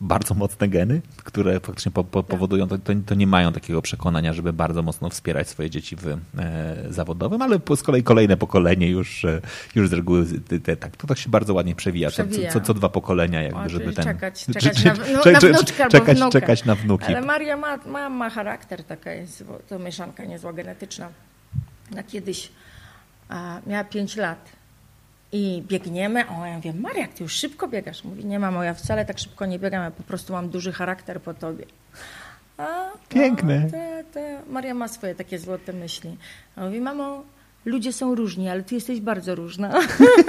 [0.01, 4.53] bardzo mocne geny, które faktycznie po, po, powodują, to, to, nie mają takiego przekonania, żeby
[4.53, 6.17] bardzo mocno wspierać swoje dzieci w e,
[6.89, 9.41] zawodowym, ale z kolei kolejne pokolenie już, e,
[9.75, 10.25] już z reguły
[10.63, 12.51] te, tak, to tak się bardzo ładnie przewija, przewija.
[12.51, 14.05] Co, co, co, dwa pokolenia jakby, o, żeby ten...
[14.05, 17.05] Czekać, czekać, na, no, na wnuczkę czekać, czekać na wnuki.
[17.05, 21.09] Ale Maria ma, ma, ma charakter, taka jest to mieszanka niezła genetyczna.
[21.91, 22.51] Na kiedyś
[23.29, 24.54] a, miała 5 lat
[25.35, 26.29] i biegniemy.
[26.29, 28.03] O, ja mówię, Maria, ty już szybko biegasz.
[28.03, 31.21] Mówi, nie mamo, ja wcale tak szybko nie biegam, ja po prostu mam duży charakter
[31.21, 31.65] po tobie.
[32.57, 33.63] A, Piękne.
[33.67, 34.41] A, te, te.
[34.49, 36.17] Maria ma swoje takie złote myśli.
[36.55, 37.23] A mówi, mamo,
[37.65, 39.73] ludzie są różni, ale ty jesteś bardzo różna.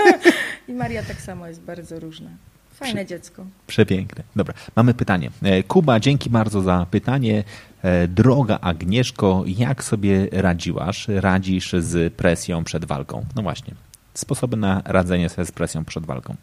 [0.69, 2.31] I Maria tak samo jest bardzo różna.
[2.75, 3.47] Fajne Prze dziecko.
[3.67, 4.25] Przepiękne.
[4.37, 5.31] Dobra, mamy pytanie.
[5.43, 7.45] E, Kuba, dzięki bardzo za pytanie.
[7.83, 11.07] E, droga Agnieszko, jak sobie radziłaś?
[11.09, 13.25] Radzisz z presją przed walką?
[13.37, 13.75] No właśnie
[14.17, 16.37] sposoby na radzenie sobie z presją przed walką?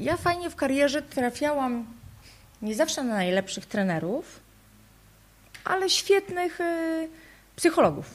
[0.00, 1.86] Ja fajnie w karierze trafiałam
[2.62, 4.40] nie zawsze na najlepszych trenerów,
[5.64, 7.08] ale świetnych y,
[7.56, 8.14] psychologów.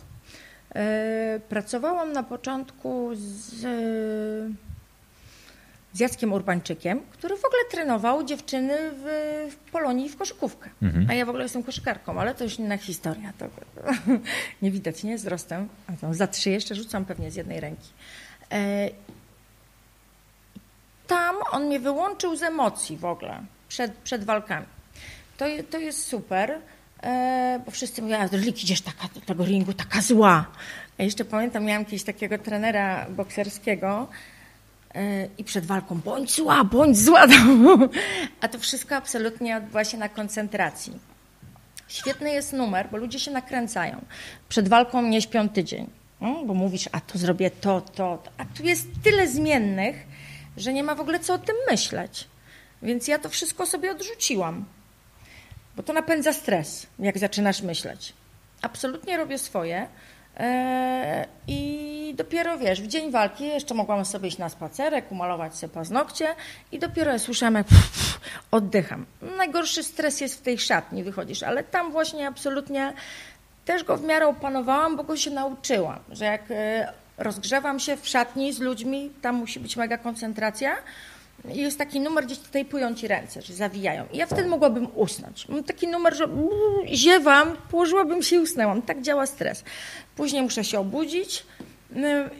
[1.36, 3.66] Y, pracowałam na początku z
[5.94, 9.06] z Jackiem Urbańczykiem, który w ogóle trenował dziewczyny w,
[9.52, 10.70] w Polonii w koszykówkę.
[10.82, 11.08] Mhm.
[11.10, 13.34] A ja w ogóle jestem koszykarką, ale to już inna historia.
[13.38, 13.46] To,
[14.62, 15.18] nie widać, nie?
[15.18, 15.68] Wzrostem.
[15.88, 17.90] A tam za trzy jeszcze rzucam pewnie z jednej ręki.
[18.52, 18.90] E,
[21.08, 24.66] tam on mnie wyłączył z emocji w ogóle przed, przed walkami.
[25.38, 26.58] To, to jest super,
[27.04, 30.46] e, bo wszyscy mówią, a idziesz taka, do tego ringu taka zła.
[30.98, 34.08] Ja jeszcze pamiętam, miałam jakiegoś takiego trenera bokserskiego,
[35.38, 37.26] i przed walką bądź zła, bądź zła.
[38.42, 41.00] A to wszystko absolutnie odbywa się na koncentracji.
[41.88, 44.06] Świetny jest numer, bo ludzie się nakręcają.
[44.50, 45.90] Przed walką nie śpią tydzień,
[46.22, 48.32] no, bo mówisz, a to zrobię to, to, to.
[48.38, 49.96] A tu jest tyle zmiennych,
[50.58, 52.28] że nie ma w ogóle co o tym myśleć.
[52.82, 54.66] Więc ja to wszystko sobie odrzuciłam,
[55.76, 58.14] bo to napędza stres, jak zaczynasz myśleć.
[58.62, 59.88] Absolutnie robię swoje.
[60.38, 61.28] E,
[62.08, 66.36] I dopiero wiesz, w dzień walki jeszcze mogłam sobie iść na spacerek, umalować sobie paznokcie
[66.72, 68.20] i dopiero ja słyszałam, jak pff, pff,
[68.52, 69.06] oddycham.
[69.38, 72.94] Najgorszy stres jest w tej szatni, wychodzisz, ale tam właśnie absolutnie
[73.66, 78.08] też go w miarę opanowałam, bo go się nauczyłam, że jak e, rozgrzewam się w
[78.08, 80.78] szatni z ludźmi, tam musi być mega koncentracja,
[81.54, 84.06] i jest taki numer, gdzieś tutaj pują ci ręce, że zawijają.
[84.14, 85.48] I ja wtedy mogłabym usnąć.
[85.50, 86.28] Mam taki numer, że
[86.86, 88.82] ziewam, położyłabym się i usnęłam.
[88.82, 89.64] Tak działa stres.
[90.16, 91.44] Później muszę się obudzić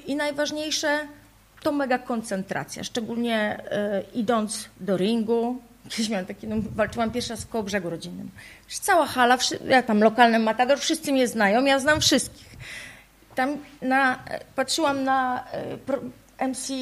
[0.06, 1.08] i najważniejsze
[1.62, 3.64] to mega koncentracja, szczególnie
[4.14, 5.62] y, idąc do ringu.
[5.90, 8.32] Kiedyś miałam taki, no, walczyłam pierwszy raz w brzegu rodzinnym.
[8.68, 12.48] Cała hala, ja tam lokalny matador, wszyscy mnie znają, ja znam wszystkich.
[13.36, 14.20] Tam na,
[14.56, 15.44] patrzyłam na
[16.40, 16.74] y, MC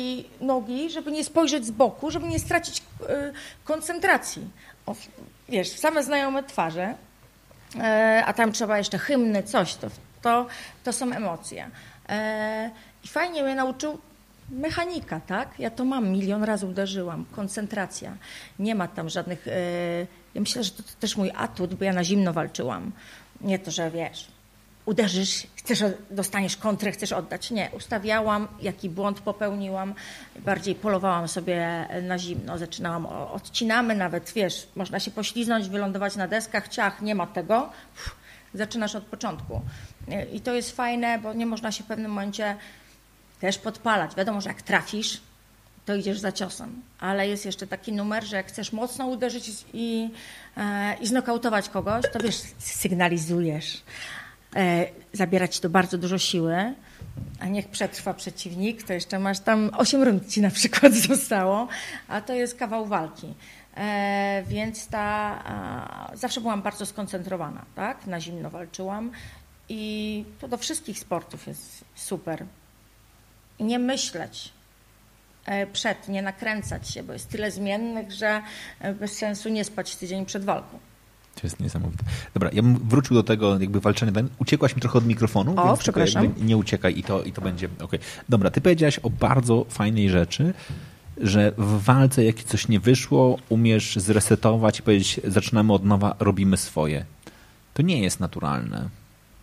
[0.42, 2.84] nogi, żeby nie spojrzeć z boku, żeby nie stracić
[3.64, 4.48] koncentracji.
[4.86, 4.96] O,
[5.50, 6.96] wiesz, same znajome twarze,
[8.26, 9.90] a tam trzeba jeszcze hymny, coś, to
[10.26, 10.48] to,
[10.84, 11.70] to są emocje.
[12.10, 12.72] E,
[13.04, 13.98] I fajnie mnie nauczył
[14.50, 15.60] mechanika, tak?
[15.60, 18.18] Ja to mam, milion razy uderzyłam, koncentracja.
[18.60, 19.48] Nie ma tam żadnych...
[19.48, 19.52] E,
[20.34, 22.92] ja myślę, że to też mój atut, bo ja na zimno walczyłam.
[23.42, 24.28] Nie to, że wiesz,
[24.86, 27.52] uderzysz, chcesz, dostaniesz kontrę, chcesz oddać.
[27.52, 29.94] Nie, ustawiałam, jaki błąd popełniłam,
[30.40, 36.68] bardziej polowałam sobie na zimno, zaczynałam, odcinamy nawet, wiesz, można się pośliznąć, wylądować na deskach,
[36.68, 38.16] ciach, nie ma tego, Uff,
[38.54, 39.62] zaczynasz od początku.
[40.34, 42.56] I to jest fajne, bo nie można się w pewnym momencie
[43.40, 44.16] też podpalać.
[44.16, 45.22] Wiadomo, że jak trafisz,
[45.86, 46.82] to idziesz za ciosem.
[47.00, 50.10] Ale jest jeszcze taki numer, że jak chcesz mocno uderzyć i,
[50.58, 53.82] e, i znokautować kogoś, to wiesz, sygnalizujesz.
[54.56, 56.74] E, zabiera ci to bardzo dużo siły,
[57.40, 61.68] a niech przetrwa przeciwnik, to jeszcze masz tam 8 rund ci na przykład zostało,
[62.08, 63.34] a to jest kawał walki.
[63.78, 68.08] E, więc ta, a, zawsze byłam bardzo skoncentrowana, tak?
[68.08, 69.12] Na zimno walczyłam
[69.70, 72.46] i to do wszystkich sportów jest super.
[73.60, 74.54] I nie myśleć
[75.46, 78.42] e, przed, nie nakręcać się, bo jest tyle zmiennych, że
[79.00, 80.80] bez sensu nie spać tydzień przed walką.
[81.36, 82.04] To jest niesamowite.
[82.34, 84.12] Dobra, ja bym wrócił do tego jakby walczenia.
[84.40, 86.34] Uciekłaś mi trochę od mikrofonu, o, więc przepraszam.
[86.38, 87.92] nie uciekaj i to, i to będzie ok.
[88.30, 90.54] Dobra, ty powiedziałaś o bardzo fajnej rzeczy,
[91.18, 96.58] że w walce jak coś nie wyszło, umiesz zresetować i powiedzieć zaczynamy od nowa, robimy
[96.58, 97.06] swoje.
[97.74, 98.90] To nie jest naturalne.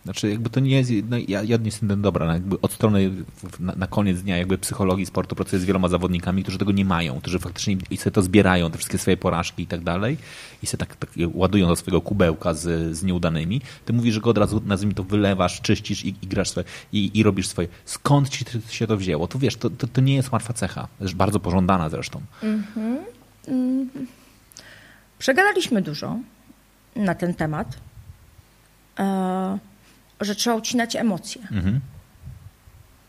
[0.03, 0.91] Znaczy, jakby to nie jest.
[1.09, 3.11] No, ja, ja nie jestem dobra, no, jakby od strony
[3.59, 7.19] na, na, koniec dnia, jakby psychologii sportu pracuję z wieloma zawodnikami, którzy tego nie mają,
[7.19, 10.17] którzy faktycznie i sobie to zbierają, te wszystkie swoje porażki i tak dalej,
[10.63, 13.61] i sobie tak, tak ładują do swojego kubełka z, z nieudanymi.
[13.85, 17.19] Ty mówisz, że go od razu nazwijmy to wylewasz, czyścisz i, i grasz swoje, i,
[17.19, 17.67] i robisz swoje.
[17.85, 19.27] Skąd ci się to wzięło?
[19.27, 22.21] To wiesz, to, to, to nie jest łatwa cecha, też bardzo pożądana zresztą.
[22.43, 22.97] Mm -hmm.
[23.47, 24.05] Mm -hmm.
[25.19, 26.19] Przegadaliśmy dużo
[26.95, 27.77] na ten temat.
[28.99, 29.72] E
[30.23, 31.41] że trzeba ucinać emocje.
[31.41, 31.79] Mhm.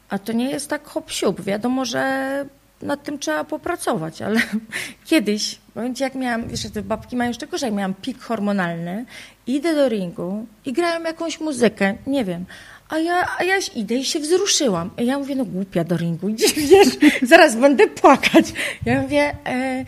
[0.08, 1.40] A to nie jest tak hop siup.
[1.40, 2.44] Wiadomo, że
[2.82, 4.40] nad tym trzeba popracować, ale
[5.10, 9.04] kiedyś, powiem jak miałam, wiesz, te babki mają jeszcze gorzej, miałam pik hormonalny,
[9.46, 12.44] idę do ringu i grają jakąś muzykę, nie wiem,
[12.88, 14.90] a ja, a ja idę i się wzruszyłam.
[14.98, 16.28] I ja mówię, no głupia do ringu,
[16.70, 16.88] wiesz,
[17.22, 18.52] zaraz będę płakać.
[18.86, 19.84] Ja mówię, e,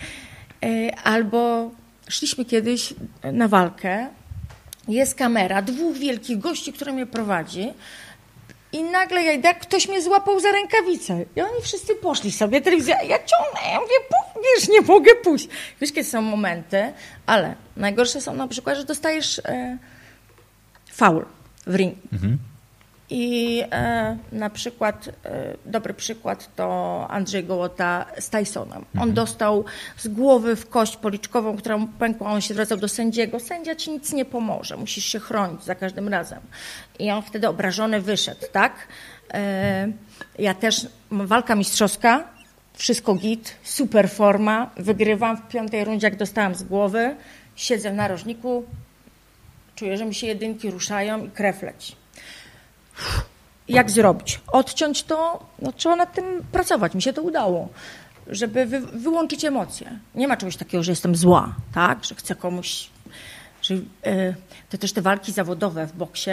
[0.63, 1.71] e, albo
[2.09, 2.95] szliśmy kiedyś
[3.33, 4.09] na walkę
[4.89, 7.73] jest kamera, dwóch wielkich gości, które mnie prowadzi.
[8.73, 11.25] I nagle ja idę, ktoś mnie złapał za rękawicę.
[11.37, 13.95] I oni wszyscy poszli sobie, telewizja, ja ciągnę, ja mówię,
[14.37, 15.49] wiesz, nie mogę pójść.
[15.81, 16.93] Wiesz, kiedy są momenty,
[17.27, 19.79] ale najgorsze są na przykład, że dostajesz e,
[20.93, 21.25] faul
[21.67, 21.95] w ring.
[22.13, 22.39] Mhm.
[23.11, 28.79] I e, na przykład, e, dobry przykład to Andrzej Gołota z Tysonem.
[28.79, 29.15] On mhm.
[29.15, 29.65] dostał
[29.97, 33.41] z głowy w kość policzkową, która mu pękła, on się zwracał do sędziego.
[33.41, 36.41] Sędzia ci nic nie pomoże, musisz się chronić za każdym razem.
[36.99, 38.73] I on wtedy obrażony wyszedł, tak?
[39.35, 39.89] E,
[40.39, 42.25] ja też, walka mistrzowska,
[42.75, 47.17] wszystko git, super forma, wygrywam w piątej rundzie, jak dostałam z głowy,
[47.57, 48.65] siedzę w narożniku,
[49.75, 52.06] czuję, że mi się jedynki ruszają i krew leci
[53.69, 54.41] jak zrobić?
[54.47, 56.95] Odciąć to, no trzeba nad tym pracować.
[56.95, 57.69] Mi się to udało,
[58.27, 59.99] żeby wy, wyłączyć emocje.
[60.15, 62.05] Nie ma czegoś takiego, że jestem zła, tak?
[62.05, 62.91] Że chcę komuś...
[63.63, 63.85] Że, yy,
[64.71, 66.31] to też te walki zawodowe w boksie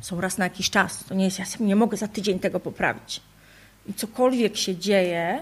[0.00, 1.04] są raz na jakiś czas.
[1.04, 3.20] To nie jest, ja nie mogę za tydzień tego poprawić.
[3.86, 5.40] I cokolwiek się dzieje,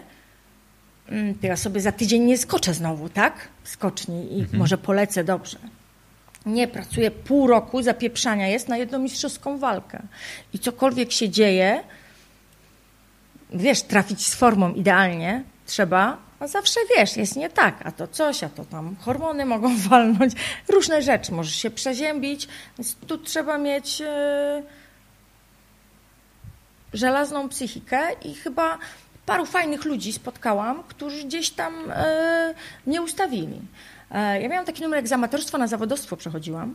[1.08, 3.48] mm, to ja sobie za tydzień nie skoczę znowu, tak?
[3.64, 4.58] Skoczni i mhm.
[4.58, 5.58] może polecę dobrze.
[6.46, 10.02] Nie, pracuję pół roku, zapieprzania jest na jedną mistrzowską walkę.
[10.52, 11.82] I cokolwiek się dzieje,
[13.52, 18.44] wiesz, trafić z formą idealnie trzeba, a zawsze wiesz, jest nie tak, a to coś,
[18.44, 20.32] a to tam hormony mogą walnąć,
[20.68, 22.48] różne rzeczy, możesz się przeziębić,
[22.78, 24.06] więc tu trzeba mieć yy,
[26.92, 28.78] żelazną psychikę i chyba
[29.26, 33.60] paru fajnych ludzi spotkałam, którzy gdzieś tam yy, nie ustawili.
[34.10, 36.74] E, ja miałam taki numer, jak z amatorstwa na zawodowstwo przechodziłam.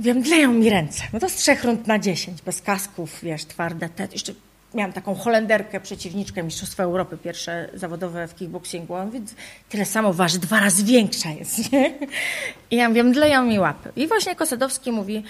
[0.00, 1.02] Wiem, dleją mi ręce.
[1.12, 4.08] No to z trzech rund na dziesięć, bez kasków, wiesz, twarde te.
[4.12, 4.32] Jeszcze
[4.74, 8.94] miałam taką Holenderkę, przeciwniczkę Mistrzostwa Europy, pierwsze zawodowe w kickboxingu.
[9.12, 9.34] Więc
[9.68, 11.60] tyle samo waży, dwa razy większa jest?
[12.70, 13.92] I ja wiem, dleją mi łapy.
[13.96, 15.24] I właśnie Kosadowski mówi,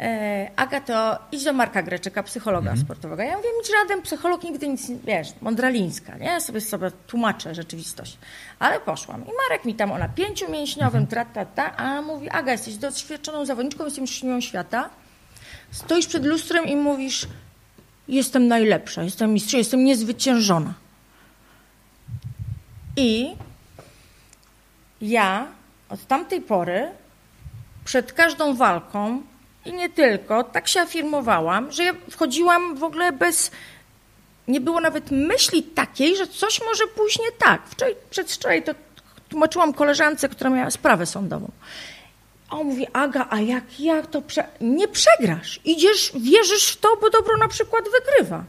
[0.00, 2.86] E, Agato, idź do Marka Greczyka, psychologa mhm.
[2.86, 3.22] sportowego.
[3.22, 6.26] Ja mówię, mi żaden psycholog nigdy nic, wiesz, mądralińska, nie?
[6.26, 8.18] Ja sobie sobie tłumaczę rzeczywistość.
[8.58, 9.22] Ale poszłam.
[9.22, 11.06] I Marek mi tam o napięciu mięśniowym, mhm.
[11.06, 14.90] tra, ta, ta, a mówi, Aga, jesteś doświadczoną zawodniczką, jestem mistrzynią świata.
[15.70, 17.28] Stoisz przed lustrem i mówisz,
[18.08, 20.74] jestem najlepsza, jestem mistrz, jestem niezwyciężona.
[22.96, 23.36] I
[25.00, 25.46] ja
[25.88, 26.88] od tamtej pory
[27.84, 29.22] przed każdą walką
[29.64, 33.50] i nie tylko, tak się afirmowałam, że ja wchodziłam w ogóle bez.
[34.48, 37.62] Nie było nawet myśli takiej, że coś może pójść nie tak.
[37.66, 38.72] Wczoraj, przedwczoraj to
[39.28, 41.50] tłumaczyłam koleżance, która miała sprawę sądową.
[42.50, 44.44] A on mówi, Aga, a jak, jak to prze...
[44.60, 45.60] Nie przegrasz.
[45.64, 48.44] Idziesz, wierzysz w to, bo dobro na przykład wygrywa.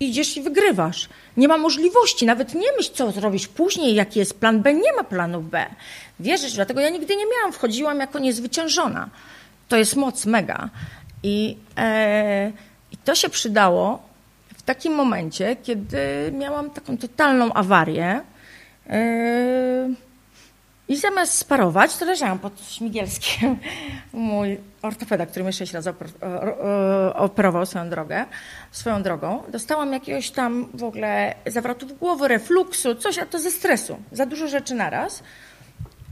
[0.00, 1.08] Idziesz i wygrywasz.
[1.36, 4.74] Nie ma możliwości, nawet nie myśl, co zrobisz później, jaki jest plan B.
[4.74, 5.66] Nie ma planu B.
[6.20, 9.08] Wierzysz, dlatego ja nigdy nie miałam, wchodziłam jako niezwyciężona.
[9.68, 10.70] To jest moc mega.
[11.22, 12.52] I, e,
[12.92, 14.02] i to się przydało
[14.56, 15.98] w takim momencie, kiedy
[16.32, 18.20] miałam taką totalną awarię.
[18.90, 19.88] E,
[20.88, 23.58] i zamiast sparować, to leżałam pod Śmigielskiem.
[24.12, 25.94] Mój ortopeda, który mnie sześć razy
[27.14, 28.24] operował swoją drogę,
[28.70, 29.42] swoją drogą.
[29.48, 33.98] Dostałam jakiegoś tam w ogóle zawrotów głowy, refluksu, coś, a to ze stresu.
[34.12, 35.22] Za dużo rzeczy naraz.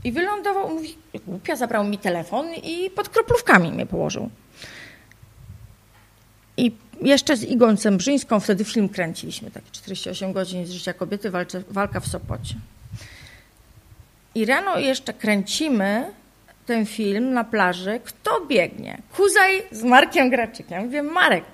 [0.05, 4.29] I wylądował, mówi, głupia, zabrał mi telefon i pod kroplówkami mnie położył.
[6.57, 11.63] I jeszcze z Igą Cembrzyńską, wtedy film kręciliśmy, takie 48 godzin z życia kobiety, walczy,
[11.69, 12.55] walka w Sopocie.
[14.35, 16.11] I rano jeszcze kręcimy
[16.65, 17.99] ten film na plaży.
[18.03, 19.01] Kto biegnie?
[19.15, 20.83] Kuzaj z Markiem Graczykiem.
[20.83, 21.45] Mówię, Marek,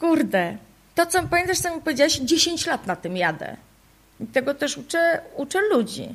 [0.00, 0.56] kurde,
[0.94, 3.56] to co pamiętasz, co mi powiedziałeś, 10 lat na tym jadę.
[4.20, 6.14] I tego też uczę, uczę ludzi.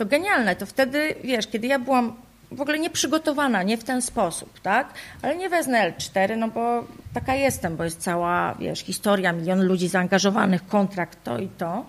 [0.00, 0.56] To genialne.
[0.56, 2.16] To wtedy, wiesz, kiedy ja byłam
[2.50, 4.94] w ogóle nieprzygotowana, nie w ten sposób, tak?
[5.22, 6.84] Ale nie wezmę L4, no bo
[7.14, 11.86] taka jestem, bo jest cała, wiesz, historia, milion ludzi zaangażowanych, kontrakt, to i to.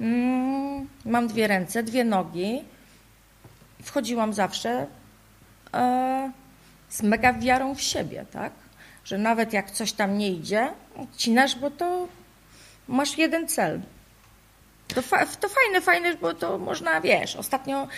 [0.00, 2.62] Mm, mam dwie ręce, dwie nogi.
[3.82, 4.86] Wchodziłam zawsze
[5.74, 6.30] e,
[6.88, 8.52] z mega wiarą w siebie, tak?
[9.04, 12.08] Że nawet jak coś tam nie idzie, odcinasz, bo to
[12.88, 13.80] masz jeden cel.
[14.94, 17.88] To, fa to fajne, fajne, bo to można, wiesz, ostatnio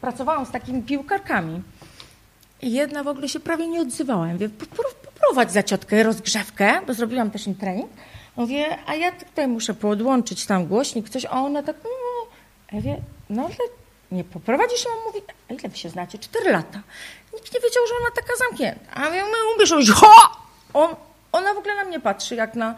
[0.00, 1.62] pracowałam z takimi piłkarkami
[2.62, 4.26] i jedna w ogóle się prawie nie odzywała.
[4.26, 7.90] Ja mówię, poprowadź za ciotkę rozgrzewkę, bo zrobiłam też im trening.
[8.36, 11.90] Mówię, a ja tutaj muszę podłączyć tam głośnik, coś, a ona tak, no,
[12.72, 13.56] ja mówię, no ale
[14.12, 14.86] nie poprowadzisz?
[14.86, 15.20] A on mówi,
[15.50, 16.18] a ile wy się znacie?
[16.18, 16.80] Cztery lata.
[17.34, 18.90] Nikt nie wiedział, że ona taka zamknięta.
[18.94, 20.12] A ja mówię, umiesz ho!
[20.74, 20.96] On,
[21.32, 22.74] ona w ogóle na mnie patrzy, jak na...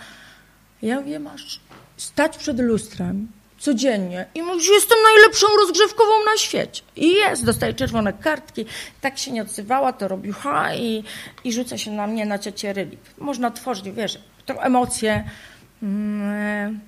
[0.82, 1.60] Ja mówię, masz
[1.96, 3.28] stać przed lustrem
[3.58, 6.82] codziennie i mówisz, jestem najlepszą rozgrzewkową na świecie.
[6.96, 8.66] I jest, dostaje czerwone kartki.
[9.00, 11.04] Tak się nie odzywała, to robił ha i,
[11.44, 13.00] i rzuca się na mnie, na ciocię Rylik.
[13.18, 15.24] Można tworzyć, wiesz, to emocje.
[15.82, 16.80] Mm,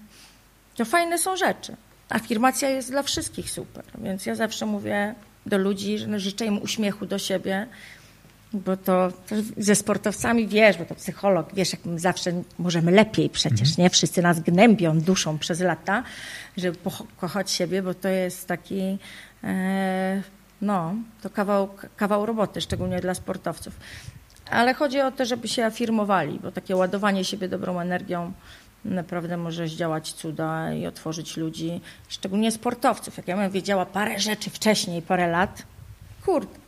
[0.76, 1.76] to fajne są rzeczy.
[2.08, 3.84] Afirmacja jest dla wszystkich super.
[3.98, 5.14] Więc ja zawsze mówię
[5.46, 7.66] do ludzi, że życzę im uśmiechu do siebie,
[8.52, 13.30] bo to, to, ze sportowcami wiesz, bo to psycholog, wiesz, jak my zawsze możemy lepiej
[13.30, 13.74] przecież, mhm.
[13.78, 13.90] nie?
[13.90, 16.02] Wszyscy nas gnębią duszą przez lata,
[16.56, 18.98] żeby pokochać siebie, bo to jest taki,
[19.44, 20.22] e,
[20.62, 23.74] no, to kawał, kawał roboty, szczególnie dla sportowców.
[24.50, 28.32] Ale chodzi o to, żeby się afirmowali, bo takie ładowanie siebie dobrą energią
[28.84, 33.16] naprawdę może zdziałać cuda i otworzyć ludzi, szczególnie sportowców.
[33.16, 35.62] Jak ja bym wiedziała parę rzeczy wcześniej, parę lat,
[36.24, 36.67] kurde.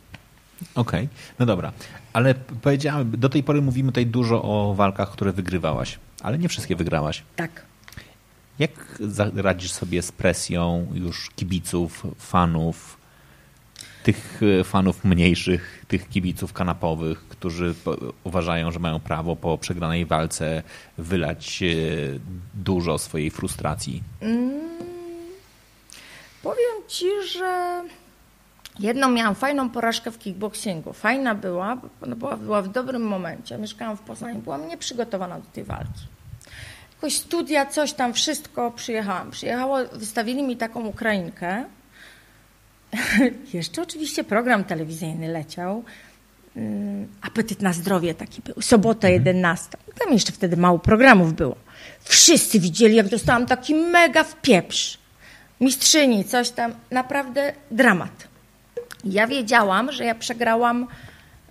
[0.75, 1.07] Okej, okay.
[1.39, 1.71] no dobra.
[2.13, 6.75] Ale powiedziałem, do tej pory mówimy tutaj dużo o walkach, które wygrywałaś, ale nie wszystkie
[6.75, 7.23] wygrałaś.
[7.35, 7.65] Tak.
[8.59, 9.01] Jak
[9.35, 12.97] radzisz sobie z presją już kibiców, fanów,
[14.03, 17.75] tych e, fanów mniejszych, tych kibiców kanapowych, którzy
[18.23, 20.63] uważają, że mają prawo po przegranej walce
[20.97, 21.67] wylać e,
[22.53, 24.03] dużo swojej frustracji?
[24.19, 24.61] Mm,
[26.43, 27.83] powiem ci, że
[28.79, 30.93] jedną miałam fajną porażkę w kickboxingu.
[30.93, 33.57] Fajna była, ona była, była w dobrym momencie.
[33.57, 36.07] Mieszkałam w Poznaniu, byłam nieprzygotowana do tej walki.
[36.95, 39.31] Jakoś studia, coś tam, wszystko przyjechałam.
[39.31, 41.65] Przyjechało, wystawili mi taką Ukrainkę,
[43.53, 45.83] Jeszcze oczywiście program telewizyjny leciał.
[46.55, 48.61] Mm, apetyt na zdrowie taki był.
[48.61, 49.77] Sobota 11.
[49.77, 49.97] Mhm.
[49.99, 51.55] Tam jeszcze wtedy mało programów było.
[52.03, 54.97] Wszyscy widzieli, jak dostałam taki mega wpieprz.
[55.61, 56.73] Mistrzyni, coś tam.
[56.91, 58.30] Naprawdę dramat.
[59.03, 60.87] Ja wiedziałam, że ja przegrałam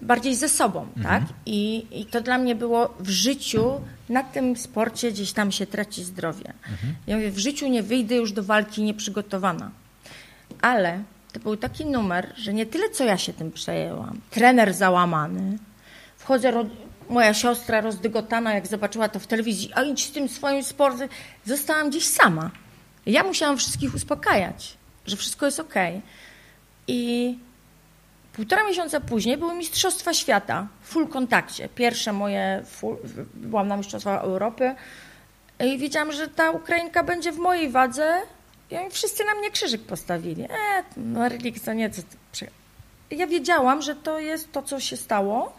[0.03, 1.05] bardziej ze sobą, mhm.
[1.05, 1.33] tak?
[1.47, 6.05] I, I to dla mnie było w życiu, na tym sporcie gdzieś tam się traci
[6.05, 6.53] zdrowie.
[6.71, 6.95] Mhm.
[7.07, 9.71] Ja mówię, w życiu nie wyjdę już do walki nieprzygotowana.
[10.63, 14.21] Ale to był taki numer, że nie tyle co ja się tym przejęłam.
[14.31, 15.59] Trener załamany.
[16.17, 16.53] Wchodzę,
[17.11, 21.09] moja siostra rozdygotana, jak zobaczyła to w telewizji, a idź z tym swoim sportem.
[21.45, 22.51] Zostałam gdzieś sama.
[23.07, 24.77] Ja musiałam wszystkich uspokajać,
[25.07, 25.75] że wszystko jest ok.
[26.91, 27.39] I
[28.33, 31.69] półtora miesiąca później były Mistrzostwa Świata w full kontakcie.
[31.69, 32.97] Pierwsze moje, full,
[33.35, 34.75] byłam na Mistrzostwach Europy
[35.61, 38.21] i wiedziałam, że ta Ukrainka będzie w mojej wadze
[38.71, 40.43] i oni wszyscy na mnie krzyżyk postawili.
[40.43, 42.03] E, no relik to nie, co
[43.11, 45.53] ja wiedziałam, że to jest to, co się stało.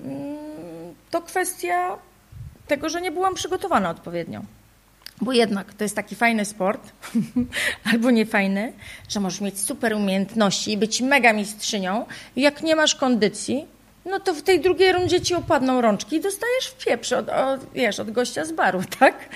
[0.00, 1.98] Mm, to kwestia
[2.66, 4.42] tego, że nie byłam przygotowana odpowiednio.
[5.20, 6.92] Bo jednak to jest taki fajny sport,
[7.92, 8.72] albo niefajny,
[9.08, 12.06] że możesz mieć super umiejętności i być mega mistrzynią.
[12.36, 13.66] Jak nie masz kondycji,
[14.04, 17.72] no to w tej drugiej rundzie ci opadną rączki i dostajesz w pieprz od, od,
[17.74, 19.28] wiesz, od gościa z baru, tak?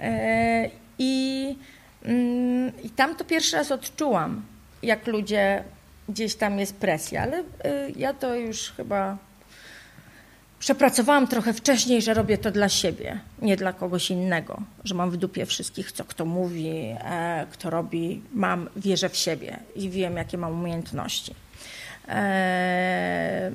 [0.00, 1.56] E, I,
[2.04, 4.42] mm, I tam to pierwszy raz odczułam,
[4.82, 5.64] jak ludzie,
[6.08, 7.44] gdzieś tam jest presja, ale y,
[7.96, 9.18] ja to już chyba
[10.66, 15.16] przepracowałam trochę wcześniej, że robię to dla siebie, nie dla kogoś innego, że mam w
[15.16, 20.38] dupie wszystkich, co kto mówi, e, kto robi, mam, wierzę w siebie i wiem, jakie
[20.38, 21.34] mam umiejętności.
[22.08, 23.50] E,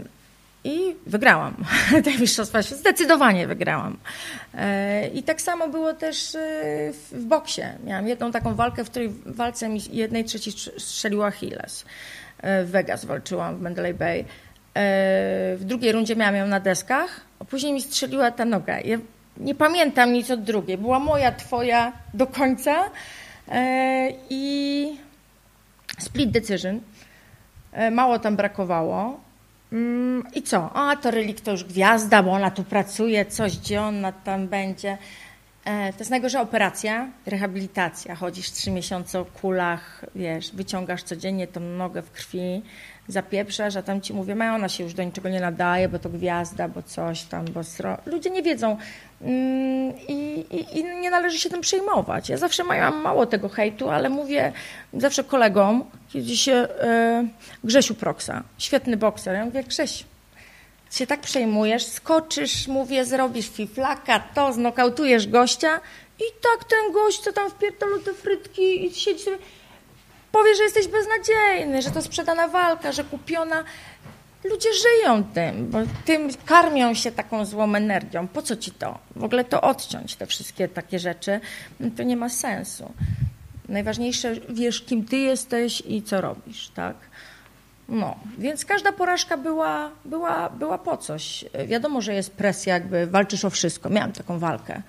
[0.64, 1.56] I wygrałam
[2.06, 3.98] te mistrzostwa, zdecydowanie wygrałam.
[4.54, 6.38] E, I tak samo było też
[7.12, 7.62] w boksie.
[7.86, 11.86] Miałam jedną taką walkę, w której walce mi jednej trzeciej strzeliła Achilles.
[12.44, 17.46] W Vegas walczyłam w Mandalay Bay E, w drugiej rundzie miałam ją na deskach, a
[17.46, 18.80] później mi strzeliła ta noga.
[18.80, 18.98] Ja
[19.38, 20.78] nie pamiętam nic od drugiej.
[20.78, 22.90] Była moja, twoja do końca
[23.48, 24.98] e, i
[26.00, 26.80] split decision.
[27.72, 29.20] E, mało tam brakowało.
[29.72, 30.74] Mm, I co?
[30.74, 34.98] A, to Relik to już gwiazda, bo ona tu pracuje, coś, gdzie ona tam będzie.
[35.66, 38.16] To jest najgorsza operacja, rehabilitacja.
[38.16, 42.62] Chodzisz trzy miesiące o kulach, wiesz, wyciągasz codziennie tą nogę w krwi
[43.08, 46.10] zapieprzasz, a tam ci mówię, ma ona się już do niczego nie nadaje, bo to
[46.10, 47.98] gwiazda, bo coś tam, bo sro...
[48.06, 48.78] Ludzie nie wiedzą
[49.22, 52.30] mm, i, i, i, nie należy się tym przejmować.
[52.30, 54.52] Ja zawsze mam mało tego hejtu, ale mówię
[54.94, 57.28] zawsze kolegom, kiedy się e,
[57.64, 60.06] Grzesiu Proksa, świetny bokser, ja mówię, Grzesiu,
[60.92, 65.80] się tak przejmujesz, skoczysz, mówię, zrobisz fiflaka, to, znokautujesz gościa
[66.20, 69.38] i tak ten gość, co tam wpierdolą te frytki i siedzi sobie
[70.32, 73.64] powie, że jesteś beznadziejny, że to sprzedana walka, że kupiona.
[74.44, 78.28] Ludzie żyją tym, bo tym karmią się taką złą energią.
[78.28, 79.00] Po co ci to?
[79.16, 81.40] W ogóle to odciąć, te wszystkie takie rzeczy,
[81.98, 82.94] to nie ma sensu.
[83.70, 86.96] Najważniejsze, wiesz, kim ty jesteś i co robisz, tak?
[87.90, 91.46] No, więc każda porażka była, była, była po coś.
[91.68, 93.90] Wiadomo, że jest presja, jakby walczysz o wszystko.
[93.90, 94.82] Miałam taką walkę.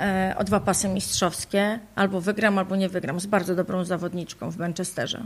[0.00, 1.78] E, o dwa pasy mistrzowskie.
[1.94, 3.20] Albo wygram, albo nie wygram.
[3.20, 5.22] Z bardzo dobrą zawodniczką w Manchesterze.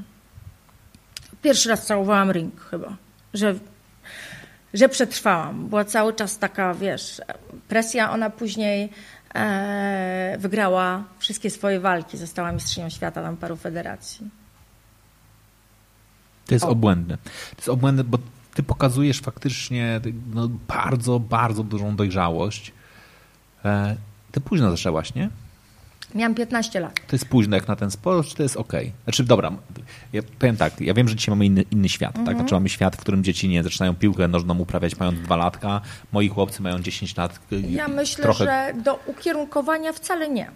[1.42, 2.96] Pierwszy raz całowałam ring chyba,
[3.34, 3.54] że,
[4.74, 5.68] że przetrwałam.
[5.68, 7.20] Była cały czas taka, wiesz,
[7.68, 8.10] presja.
[8.10, 8.90] Ona później
[9.34, 12.16] e, wygrała wszystkie swoje walki.
[12.16, 14.30] Została mistrzynią świata tam paru federacji.
[16.46, 16.68] To jest o.
[16.68, 17.16] obłędne.
[17.50, 18.18] To jest obłędne, bo
[18.54, 20.00] ty pokazujesz faktycznie
[20.34, 22.72] no, bardzo, bardzo dużą dojrzałość.
[23.64, 23.96] E,
[24.34, 25.28] ty późno zaczęłaś, nie?
[26.14, 26.94] Miałam 15 lat.
[26.94, 28.72] To jest późno jak na ten sport, czy to jest ok?
[29.04, 29.52] Znaczy, dobra,
[30.12, 32.36] ja powiem tak, ja wiem, że dzisiaj mamy inny, inny świat, tak?
[32.36, 35.80] Znaczy mamy świat, w którym dzieci nie zaczynają piłkę nożną uprawiać mając dwa latka,
[36.12, 37.40] moi chłopcy mają 10 lat.
[37.68, 38.44] Ja myślę, trochę...
[38.44, 40.50] że do ukierunkowania wcale nie.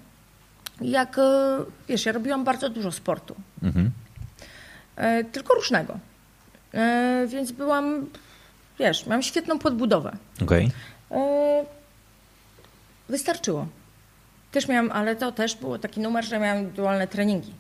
[0.81, 1.59] Jak, e,
[1.89, 3.35] wiesz, ja robiłam bardzo dużo sportu.
[3.63, 3.91] Mhm.
[4.97, 5.99] E, tylko różnego.
[6.75, 8.07] E, więc byłam,
[8.79, 10.17] wiesz, miałam świetną podbudowę.
[10.43, 10.71] Okej.
[11.11, 11.78] Okay
[13.09, 13.67] wystarczyło.
[14.53, 17.55] Też miałam, ale to też było taki numer, że miałam indywidualne treningi.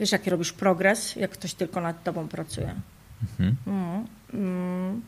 [0.00, 2.74] Wiesz, jaki robisz progres, jak ktoś tylko nad tobą pracuje.
[3.22, 3.56] Mhm.
[3.66, 5.02] Mm, mm.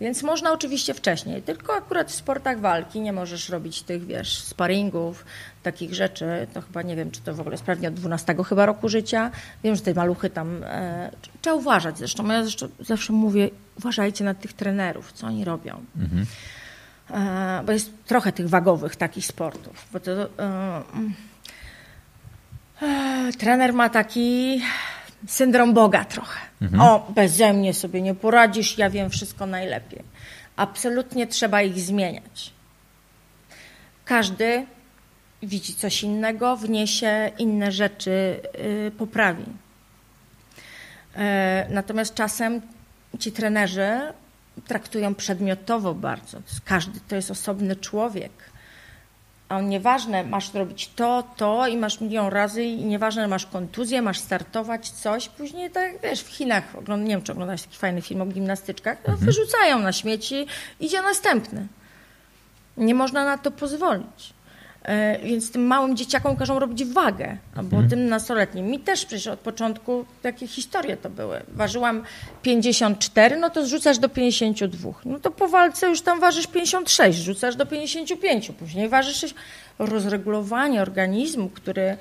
[0.00, 5.24] Więc można oczywiście wcześniej, tylko akurat w sportach walki nie możesz robić tych, wiesz, sparingów,
[5.62, 6.46] takich rzeczy.
[6.54, 9.30] To chyba nie wiem, czy to w ogóle jest pewnie od 12 chyba roku życia.
[9.64, 10.62] Wiem, że te maluchy tam.
[10.64, 11.10] E,
[11.42, 12.28] trzeba uważać zresztą.
[12.28, 15.84] Ja zresztą zawsze mówię, uważajcie na tych trenerów, co oni robią.
[15.96, 16.26] Mhm.
[17.10, 19.86] E, bo jest trochę tych wagowych takich sportów.
[19.92, 20.82] Bo to, e,
[22.82, 24.60] e, trener ma taki
[25.26, 26.40] syndrom Boga trochę.
[26.62, 26.80] Mhm.
[26.80, 30.02] O, beze mnie sobie nie poradzisz, ja wiem wszystko najlepiej.
[30.56, 32.52] Absolutnie trzeba ich zmieniać.
[34.04, 34.66] Każdy
[35.42, 39.44] widzi coś innego, wniesie inne rzeczy, yy, poprawi.
[41.16, 41.22] Yy,
[41.70, 42.60] natomiast czasem
[43.18, 44.12] ci trenerzy
[44.66, 46.38] traktują przedmiotowo bardzo.
[46.64, 48.32] Każdy to jest osobny człowiek.
[49.48, 54.18] A nieważne, masz robić to, to i masz milion razy i nieważne, masz kontuzję, masz
[54.18, 55.28] startować coś.
[55.28, 56.64] Później tak, wiesz, w Chinach,
[56.98, 59.18] nie wiem, czy oglądałeś taki fajny film o gimnastyczkach, mhm.
[59.18, 60.46] wyrzucają na śmieci,
[60.80, 61.66] idzie następny.
[62.76, 64.35] Nie można na to pozwolić.
[64.86, 67.88] E, więc tym małym dzieciakom każą robić wagę, albo mhm.
[67.88, 68.66] tym nastoletnim.
[68.66, 71.42] Mi też przecież od początku takie historie to były.
[71.48, 72.02] Ważyłam
[72.42, 74.90] 54, no to zrzucasz do 52.
[75.04, 79.34] No to po walce już tam ważysz 56, rzucasz do 55, później ważysz 6.
[79.78, 81.96] Rozregulowanie organizmu, który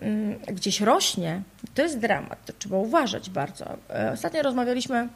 [0.00, 1.42] mm, gdzieś rośnie,
[1.74, 3.64] to jest dramat, to trzeba uważać bardzo.
[3.90, 5.08] E, ostatnio rozmawialiśmy,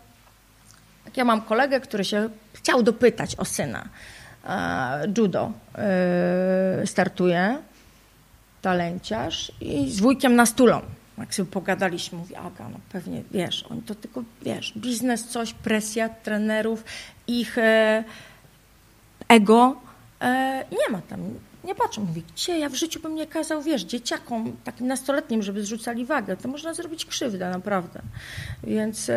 [1.04, 3.88] jak ja mam kolegę, który się chciał dopytać o syna.
[5.18, 7.58] Judo e, startuje,
[8.62, 10.80] talenciarz i z wujkiem na stulą.
[11.18, 16.08] Jak sobie pogadaliśmy, mówi Aga, no pewnie, wiesz, oni to tylko, wiesz, biznes, coś, presja
[16.08, 16.84] trenerów,
[17.26, 18.04] ich e,
[19.28, 19.76] ego
[20.20, 21.20] e, nie ma tam,
[21.64, 22.04] nie patrzą.
[22.04, 26.36] Mówi, gdzie ja w życiu bym nie kazał, wiesz, dzieciakom, takim nastoletnim, żeby zrzucali wagę,
[26.36, 28.00] to można zrobić krzywdę, naprawdę.
[28.64, 29.10] Więc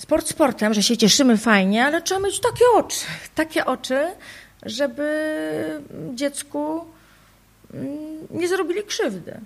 [0.00, 4.06] sport sportem, że się cieszymy fajnie, ale trzeba mieć takie oczy, takie oczy,
[4.62, 5.04] żeby
[6.14, 6.84] dziecku
[7.74, 9.40] mm, nie zrobili krzywdy.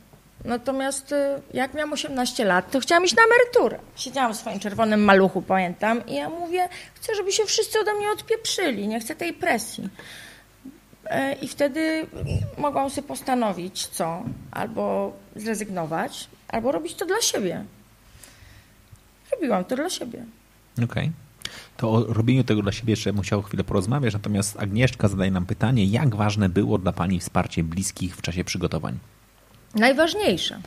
[0.44, 1.16] Natomiast y,
[1.54, 3.78] jak miałam 18 lat, to chciałam iść na emeryturę.
[3.96, 8.10] Siedziałam w swoim czerwonym maluchu, pamiętam, i ja mówię, chcę, żeby się wszyscy ode mnie
[8.10, 9.88] odpieprzyli, nie chcę tej presji.
[11.04, 12.06] E, I wtedy
[12.58, 17.64] mogłam sobie postanowić, co, albo zrezygnować, albo robić to dla siebie.
[19.32, 20.24] Robiłam to dla siebie.
[20.74, 20.84] Okej.
[20.86, 21.10] Okay.
[21.76, 25.84] To o robieniu tego dla siebie jeszcze musiał chwilę porozmawiać, natomiast Agnieszka zadaje nam pytanie,
[25.84, 28.98] jak ważne było dla Pani wsparcie bliskich w czasie przygotowań?
[29.74, 30.60] najważniejsze.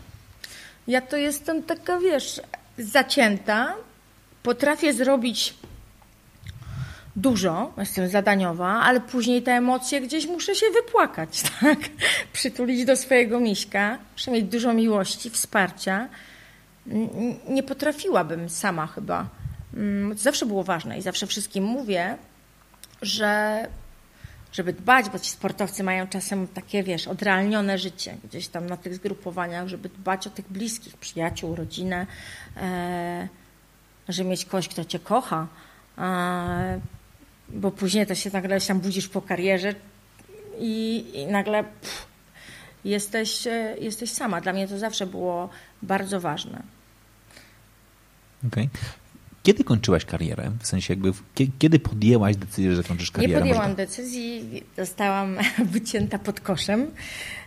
[0.88, 2.42] Ja to jestem taka, wiesz,
[2.78, 3.74] zacięta,
[4.44, 5.54] potrafię zrobić
[7.16, 11.80] dużo, jestem zadaniowa, ale później te emocje gdzieś muszę się wypłakać, tak?
[12.34, 16.08] Przytulić do swojego miśka, muszę mieć dużo miłości, wsparcia.
[17.50, 19.26] Nie potrafiłabym sama chyba.
[19.78, 22.18] Mm, zawsze było ważne i zawsze wszystkim mówię,
[23.02, 23.68] że
[24.52, 28.96] żeby dbać, bo ci sportowcy mają czasem takie, wiesz, odrealnione życie gdzieś tam na tych
[28.96, 32.08] zgrupowaniach, żeby dbać o tych bliskich, przyjaciół, rodzinę,
[32.58, 33.28] e,
[34.10, 35.48] żeby mieć kogoś, kto cię kocha,
[35.98, 36.80] e,
[37.50, 39.76] bo później to się nagle się budzisz po karierze
[40.60, 42.08] i, i nagle pff,
[42.86, 44.42] jesteś, e, jesteś sama.
[44.42, 45.50] Dla mnie to zawsze było
[45.82, 46.64] bardzo ważne.
[48.48, 48.70] Okej.
[48.74, 49.07] Okay.
[49.48, 50.52] Kiedy kończyłaś karierę?
[50.60, 51.12] W sensie jakby,
[51.60, 53.34] kiedy podjęłaś decyzję, że kończysz karierę?
[53.34, 55.38] Nie podjęłam decyzji, zostałam
[55.76, 56.92] wycięta pod koszem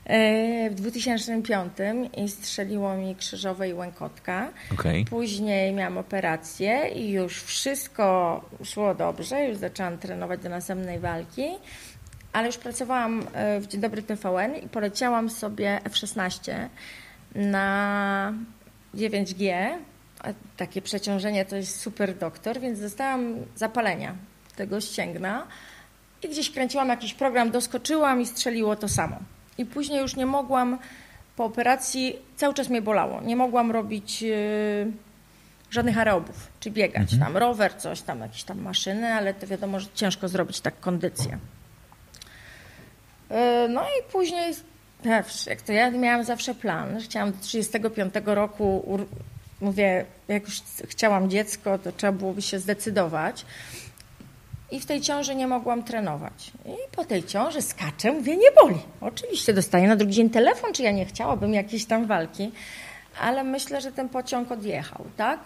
[0.05, 1.72] e, w 2005
[2.16, 4.51] i strzeliło mi krzyżowe i łękotka.
[4.72, 5.05] Okay.
[5.05, 8.05] Później miałam operację i już wszystko
[8.64, 11.46] szło dobrze, już zaczęłam trenować do następnej walki,
[12.32, 16.68] ale już pracowałam e, w Dzień Dobry TVN i poleciałam sobie F-16
[17.34, 18.34] na
[18.94, 19.70] 9G
[20.56, 24.14] takie przeciążenie to jest super doktor, więc dostałam zapalenia
[24.56, 25.46] tego ścięgna
[26.22, 29.16] i gdzieś kręciłam jakiś program, doskoczyłam i strzeliło to samo.
[29.58, 30.78] I później już nie mogłam,
[31.36, 33.20] po operacji cały czas mnie bolało.
[33.20, 34.92] Nie mogłam robić yy,
[35.70, 37.20] żadnych aerobów, czy biegać mhm.
[37.20, 41.38] tam, rower, coś tam, jakieś tam maszyny, ale to wiadomo, że ciężko zrobić tak kondycję.
[43.30, 43.36] Yy,
[43.68, 44.54] no i później,
[45.46, 48.98] jak to ja miałam zawsze plan, że chciałam do 35 roku
[49.61, 53.44] mówię, jak już chciałam dziecko, to trzeba byłoby się zdecydować.
[54.70, 56.52] I w tej ciąży nie mogłam trenować.
[56.66, 58.78] I po tej ciąży skaczę, mówię, nie boli.
[59.00, 62.52] Oczywiście dostaję na drugi dzień telefon, czy ja nie chciałabym jakiejś tam walki,
[63.20, 65.40] ale myślę, że ten pociąg odjechał, tak?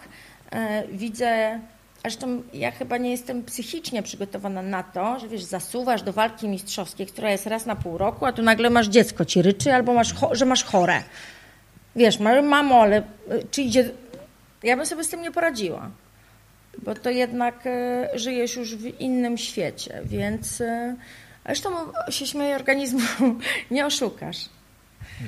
[0.51, 1.59] E, widzę,
[2.01, 7.07] zresztą ja chyba nie jestem psychicznie przygotowana na to, że wiesz, zasuwasz do walki mistrzowskiej,
[7.07, 10.13] która jest raz na pół roku, a tu nagle masz dziecko ci ryczy, albo masz,
[10.31, 11.03] że masz chore.
[11.95, 13.01] Wiesz, mamo, ale
[13.51, 13.89] czy idzie
[14.65, 15.89] ja bym sobie z tym nie poradziła,
[16.83, 20.95] bo to jednak e, żyjesz już w innym świecie, więc e,
[21.45, 21.69] zresztą
[22.09, 22.99] się śmieję organizmu,
[23.71, 24.49] nie oszukasz.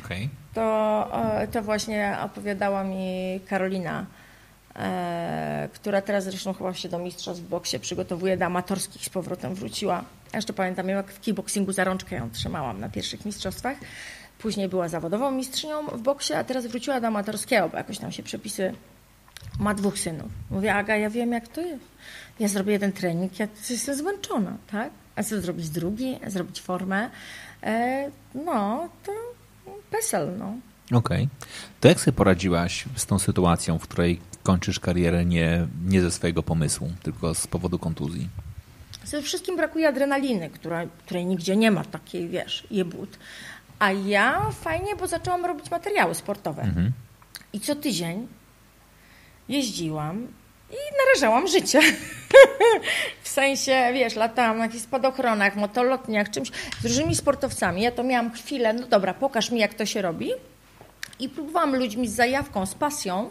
[0.05, 0.29] Okay.
[0.53, 1.09] To,
[1.41, 4.05] e, to właśnie opowiadała mi Karolina,
[5.73, 10.03] która teraz zresztą chyba się do mistrzostw w boksie przygotowuje, do amatorskich z powrotem wróciła.
[10.33, 13.77] Ja jeszcze pamiętam, jak w kickboxingu za rączkę ją trzymałam na pierwszych mistrzostwach.
[14.39, 18.23] Później była zawodową mistrzynią w boksie, a teraz wróciła do amatorskiego, bo jakoś tam się
[18.23, 18.73] przepisy
[19.59, 20.31] ma dwóch synów.
[20.49, 21.85] Mówię, Aga, ja wiem jak to jest.
[22.39, 24.89] Ja zrobię jeden trening, ja jestem zmęczona, tak?
[25.15, 27.09] A co zrobić drugi, zrobić formę?
[27.63, 29.11] E, no, to
[29.91, 30.55] PESEL, no.
[30.97, 31.23] Okej.
[31.23, 31.27] Okay.
[31.79, 36.43] To jak sobie poradziłaś z tą sytuacją, w której kończysz karierę nie, nie ze swojego
[36.43, 38.29] pomysłu, tylko z powodu kontuzji?
[39.03, 43.17] Ze wszystkim brakuje adrenaliny, która, której nigdzie nie ma, takiej, wiesz, jebut.
[43.79, 46.61] A ja fajnie, bo zaczęłam robić materiały sportowe.
[46.61, 46.91] Mhm.
[47.53, 48.27] I co tydzień
[49.49, 50.27] jeździłam
[50.71, 50.75] i
[51.05, 51.79] narażałam życie.
[53.23, 57.81] w sensie, wiesz, latałam na jakichś spadochronach, motolotniach, czymś z różnymi sportowcami.
[57.81, 60.31] Ja to miałam chwilę, no dobra, pokaż mi, jak to się robi.
[61.19, 63.29] I próbowałam ludźmi z zajawką, z pasją.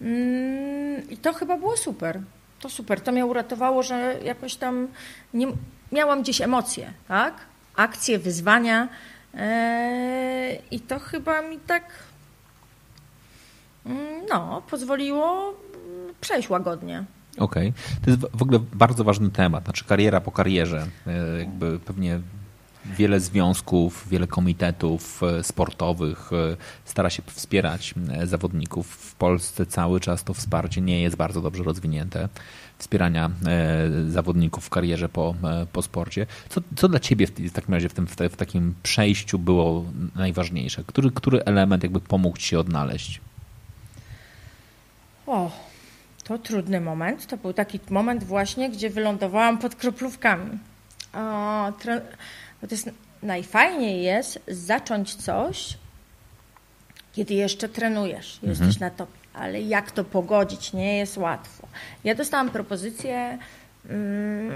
[0.00, 2.20] Mm, I to chyba było super.
[2.60, 3.00] To super.
[3.00, 4.88] To mnie uratowało, że jakoś tam
[5.34, 5.46] nie,
[5.92, 7.34] miałam gdzieś emocje, tak?
[7.76, 8.88] Akcje, wyzwania
[9.36, 11.84] E, I to chyba mi tak
[14.28, 15.54] no, pozwoliło
[16.20, 17.04] przejść łagodnie.
[17.38, 17.68] Okej.
[17.68, 18.00] Okay.
[18.04, 20.86] To jest w ogóle bardzo ważny temat, znaczy kariera po karierze.
[21.06, 22.20] E, jakby pewnie
[22.98, 28.86] wiele związków, wiele komitetów e, sportowych e, stara się wspierać zawodników.
[28.86, 32.28] W Polsce cały czas to wsparcie nie jest bardzo dobrze rozwinięte.
[32.78, 33.30] Wspierania
[34.08, 35.34] zawodników w karierze po,
[35.72, 36.26] po sporcie.
[36.48, 39.84] Co, co dla Ciebie w takim razie w, tym, w takim przejściu było
[40.16, 40.84] najważniejsze?
[40.86, 43.20] Który, który element jakby pomógł Ci odnaleźć?
[45.26, 45.50] O,
[46.24, 47.26] to trudny moment.
[47.26, 50.58] To był taki moment właśnie, gdzie wylądowałam pod kroplówkami.
[51.14, 51.90] O, to
[52.70, 52.90] jest,
[53.22, 55.78] najfajniej jest zacząć coś,
[57.12, 58.50] kiedy jeszcze trenujesz, mhm.
[58.50, 59.18] jesteś na topie.
[59.34, 60.72] Ale jak to pogodzić?
[60.72, 61.68] Nie jest łatwo.
[62.04, 63.38] Ja dostałam propozycję,
[63.88, 64.52] mm,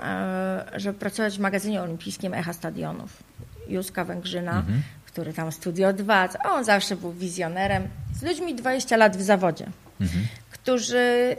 [0.00, 3.22] e, żeby pracować w magazynie olimpijskim Echa Stadionów.
[3.68, 4.82] Józka Węgrzyna, mhm.
[5.06, 9.66] który tam Studio 2, on zawsze był wizjonerem, z ludźmi 20 lat w zawodzie.
[10.00, 10.26] Mhm
[10.60, 11.36] którzy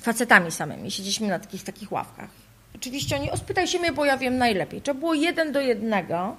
[0.00, 2.30] facetami samymi, siedzieliśmy na takich takich ławkach.
[2.74, 4.82] Oczywiście oni, o spytaj się mnie, bo ja wiem najlepiej.
[4.82, 6.36] Trzeba było jeden do jednego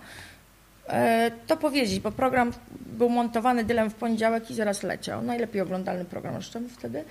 [0.88, 5.22] e, to powiedzieć, bo program był montowany dylem w poniedziałek i zaraz leciał.
[5.22, 7.03] Najlepiej oglądalny program zresztą wtedy,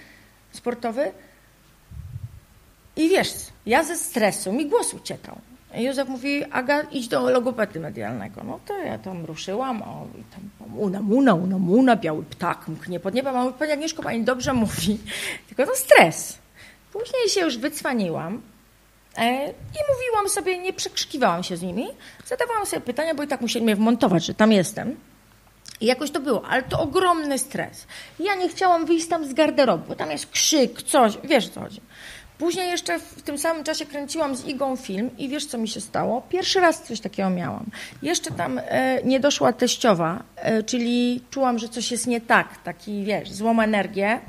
[0.52, 1.12] sportowy.
[2.96, 3.32] I wiesz,
[3.66, 5.38] ja ze stresu, mi głos uciekał.
[5.82, 8.42] Józef mówi, Aga, idź do logopedy medialnego.
[8.44, 13.00] No to ja tam ruszyłam, o, i tam una, muna, una, muna, biały ptak mknie
[13.00, 13.34] pod niebem.
[13.34, 14.98] Mówi, pani Agnieszko, pani dobrze mówi,
[15.48, 16.38] tylko to stres.
[16.92, 18.42] Później się już wycwaniłam
[19.16, 21.86] e, i mówiłam sobie, nie przekrzykiwałam się z nimi,
[22.26, 24.96] zadawałam sobie pytania, bo i tak musieli mnie wmontować, że tam jestem.
[25.80, 27.86] I jakoś to było, ale to ogromny stres.
[28.18, 31.60] Ja nie chciałam wyjść tam z garderoby, bo tam jest krzyk, coś, wiesz o co
[31.60, 31.80] chodzi.
[32.38, 35.80] Później jeszcze w tym samym czasie kręciłam z Igą film i wiesz, co mi się
[35.80, 36.22] stało?
[36.28, 37.66] Pierwszy raz coś takiego miałam.
[38.02, 43.04] Jeszcze tam e, nie doszła teściowa, e, czyli czułam, że coś jest nie tak, taki,
[43.04, 44.20] wiesz, złą energię.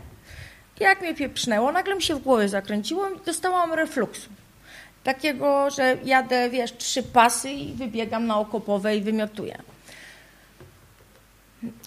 [0.80, 4.30] Jak mnie pieprznęło, nagle mi się w głowie zakręciło i dostałam refluksu.
[5.04, 9.58] Takiego, że jadę, wiesz, trzy pasy i wybiegam na okopowe i wymiotuję.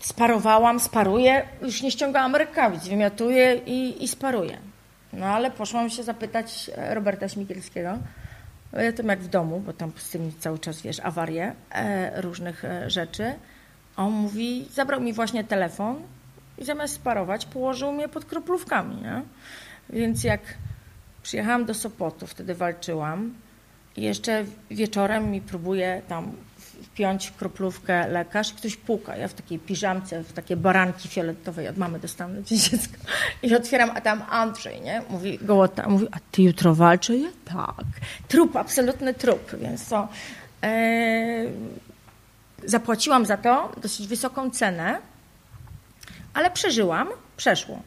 [0.01, 4.70] Sparowałam, sparuję, już nie ściągałam rękawic, wymiotuję i, i sparuję.
[5.13, 7.99] No ale poszłam się zapytać e, Roberta Śmigielskiego,
[8.73, 12.65] ja tam jak w domu, bo tam z tym cały czas, wiesz, awarie e, różnych
[12.65, 13.35] e, rzeczy.
[13.97, 16.03] On mówi, zabrał mi właśnie telefon
[16.59, 19.23] i zamiast sparować, położył mnie pod kroplówkami, nie?
[19.91, 20.41] Więc jak
[21.23, 23.35] przyjechałam do Sopotu, wtedy walczyłam
[23.97, 26.33] i jeszcze wieczorem mi próbuje tam
[26.83, 29.17] wpiąć kroplówkę lekarz i ktoś puka.
[29.17, 32.97] Ja w takiej piżamce, w takie baranki fioletowej od mamy dostałam na dziecko.
[33.43, 35.03] I otwieram, a tam Andrzej, nie?
[35.11, 37.19] Mówi gołota, mówi, a ty jutro walczy?
[37.19, 37.87] Ja tak.
[38.29, 40.09] Trup, absolutny trup, więc to...
[40.63, 41.45] E,
[42.65, 44.99] zapłaciłam za to dosyć wysoką cenę,
[46.35, 47.83] ale przeżyłam, przeszło.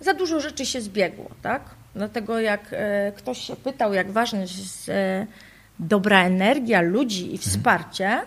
[0.00, 1.62] Za dużo rzeczy się zbiegło, tak?
[1.94, 5.26] Dlatego jak e, ktoś się pytał, jak ważne jest e,
[5.78, 8.22] dobra energia ludzi i wsparcie,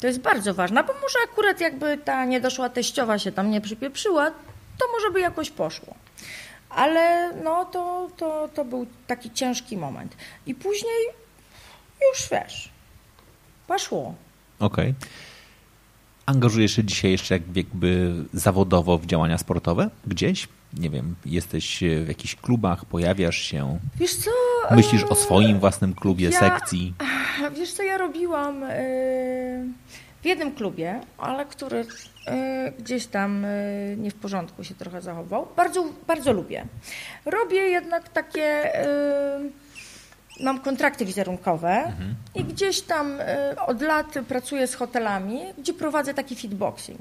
[0.00, 4.30] to jest bardzo ważne, bo może akurat jakby ta niedoszła teściowa się tam nie przypieprzyła,
[4.78, 5.94] to może by jakoś poszło.
[6.70, 10.16] Ale no to, to, to był taki ciężki moment.
[10.46, 11.06] I później
[12.10, 12.68] już wiesz,
[13.66, 14.14] poszło.
[14.58, 14.90] Okej.
[14.90, 15.08] Okay.
[16.26, 20.48] Angażujesz się dzisiaj jeszcze jakby zawodowo w działania sportowe gdzieś?
[20.72, 23.78] Nie wiem, jesteś w jakichś klubach, pojawiasz się?
[23.96, 24.30] Wiesz co?
[24.70, 26.94] Myślisz o swoim własnym klubie, ja, sekcji?
[27.56, 28.68] Wiesz co, ja robiłam e,
[30.22, 31.86] w jednym klubie, ale który
[32.26, 33.48] e, gdzieś tam e,
[33.96, 35.48] nie w porządku się trochę zachował.
[35.56, 36.64] Bardzo, bardzo lubię.
[37.24, 38.72] Robię jednak takie
[40.40, 42.14] mam kontrakty wizerunkowe mhm.
[42.34, 43.18] i gdzieś tam
[43.66, 47.00] od lat pracuję z hotelami, gdzie prowadzę taki fitboxing.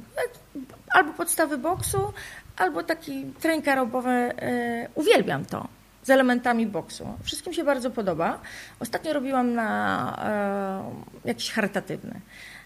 [0.91, 2.13] Albo podstawy boksu,
[2.57, 4.09] albo taki trening aerobowy.
[4.09, 5.67] E, uwielbiam to
[6.03, 7.07] z elementami boksu.
[7.23, 8.39] Wszystkim się bardzo podoba.
[8.79, 10.89] Ostatnio robiłam na
[11.23, 12.21] e, jakiś charytatywny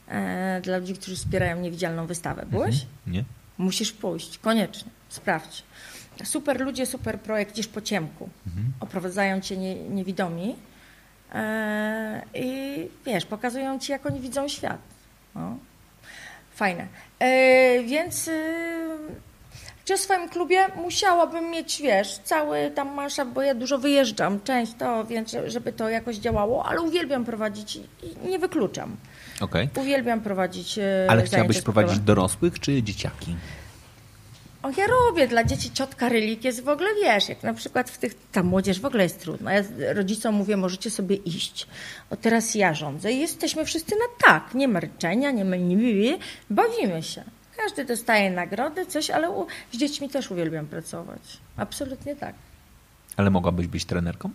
[0.07, 2.45] e, dla ludzi, którzy wspierają niewidzialną wystawę.
[2.45, 2.75] Byłeś?
[2.75, 3.13] Mhm.
[3.13, 3.23] Nie.
[3.57, 4.91] Musisz pójść, koniecznie.
[5.09, 5.63] Sprawdź.
[6.23, 8.29] Super ludzie, super projekt, gdzieś po ciemku.
[8.47, 8.73] Mhm.
[8.79, 10.55] Oprowadzają cię nie, niewidomi
[11.33, 14.79] e, i wiesz, pokazują ci, jak oni widzą świat.
[15.35, 15.57] No.
[16.55, 16.87] Fajne.
[17.85, 18.29] Więc
[19.91, 25.05] czy w swoim klubie musiałabym mieć, wiesz, cały tam masza, bo ja dużo wyjeżdżam, często,
[25.05, 28.97] więc żeby to jakoś działało, ale uwielbiam prowadzić i nie wykluczam.
[29.41, 29.69] Okay.
[29.75, 30.79] Uwielbiam prowadzić.
[31.07, 33.35] Ale chciałabyś prowadzić dorosłych czy dzieciaki?
[34.63, 37.97] O, ja robię dla dzieci ciotka relik jest w ogóle, wiesz, jak na przykład w
[37.97, 39.53] tych, ta młodzież w ogóle jest trudna.
[39.53, 39.63] Ja
[39.93, 41.67] rodzicom mówię, możecie sobie iść.
[42.09, 44.53] O, teraz ja rządzę i jesteśmy wszyscy na tak.
[44.53, 45.55] Nie ma ryczenia, nie ma
[46.49, 47.23] bawimy się.
[47.63, 51.21] Każdy dostaje nagrody, coś, ale u, z dziećmi też uwielbiam pracować.
[51.57, 52.35] Absolutnie tak.
[53.17, 54.29] Ale mogłabyś być trenerką?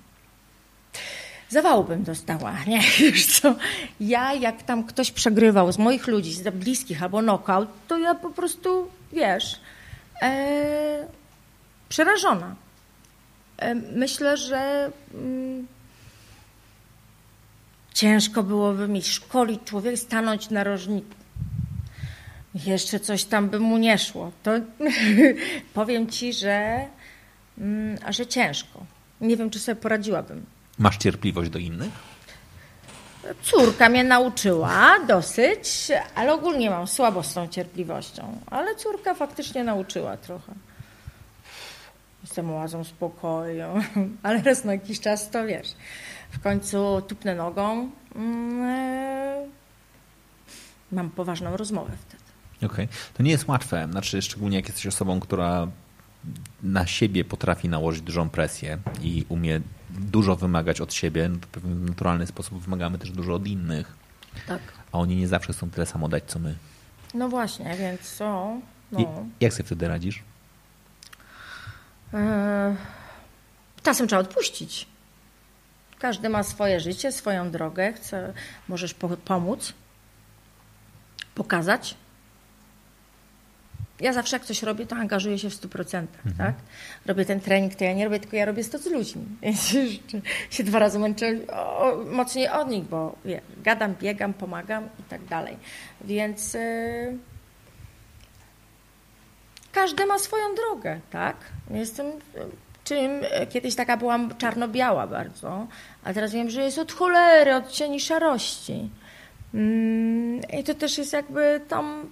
[1.48, 2.80] Zawału bym dostała, nie?
[2.98, 3.54] Wiesz co?
[4.00, 8.30] Ja, jak tam ktoś przegrywał z moich ludzi, z bliskich albo knockout, to ja po
[8.30, 9.60] prostu, wiesz,
[10.22, 11.06] e,
[11.88, 12.54] przerażona.
[13.58, 15.66] E, myślę, że mm,
[17.94, 21.25] ciężko byłoby mi szkolić człowiek, stanąć na rożniku.
[22.64, 24.32] Jeszcze coś tam by mu nie szło.
[24.42, 24.50] To
[25.74, 26.86] powiem ci, że,
[27.58, 28.86] mm, że ciężko.
[29.20, 30.46] Nie wiem, czy sobie poradziłabym.
[30.78, 31.90] Masz cierpliwość do innych?
[33.42, 38.40] Córka mnie nauczyła dosyć, ale ogólnie mam słabo z tą cierpliwością.
[38.46, 40.52] Ale córka faktycznie nauczyła trochę.
[42.22, 43.66] Jestem oazą spokoju,
[44.22, 45.68] ale raz na jakiś czas to wiesz.
[46.30, 47.90] W końcu tupnę nogą.
[48.14, 49.50] Mm,
[50.92, 52.15] mam poważną rozmowę wtedy.
[52.56, 52.68] Okej.
[52.68, 52.88] Okay.
[53.14, 55.68] To nie jest łatwe, znaczy szczególnie jak jesteś osobą, która
[56.62, 61.50] na siebie potrafi nałożyć dużą presję i umie dużo wymagać od siebie, no to w
[61.50, 63.96] pewien naturalny sposób wymagamy też dużo od innych.
[64.46, 64.60] Tak.
[64.92, 66.54] A oni nie zawsze chcą tyle samo dać, co my.
[67.14, 68.56] No właśnie, więc co?
[68.92, 69.00] No.
[69.00, 69.06] I
[69.40, 70.22] jak sobie wtedy radzisz?
[72.12, 72.76] Eee,
[73.82, 74.86] czasem trzeba odpuścić.
[75.98, 77.92] Każdy ma swoje życie, swoją drogę.
[77.92, 78.32] Chce,
[78.68, 79.72] możesz po pomóc,
[81.34, 81.94] pokazać,
[84.00, 86.06] ja zawsze jak coś robię, to angażuję się w 100%.
[86.26, 86.36] Mhm.
[86.38, 86.54] Tak?
[87.06, 89.24] Robię ten trening, to ja nie robię, tylko ja robię to z ludźmi.
[89.42, 89.74] Więc
[90.50, 95.24] się dwa razy męczę o, mocniej od nich, bo wie, gadam, biegam, pomagam i tak
[95.24, 95.56] dalej.
[96.00, 97.18] Więc yy,
[99.72, 101.36] każdy ma swoją drogę, tak?
[101.70, 102.06] Jestem
[102.84, 103.10] czym
[103.50, 105.66] kiedyś taka byłam czarno-biała bardzo,
[106.04, 108.90] a teraz wiem, że jest od cholery, od cieni szarości.
[109.54, 112.10] Mm, I to też jest jakby tam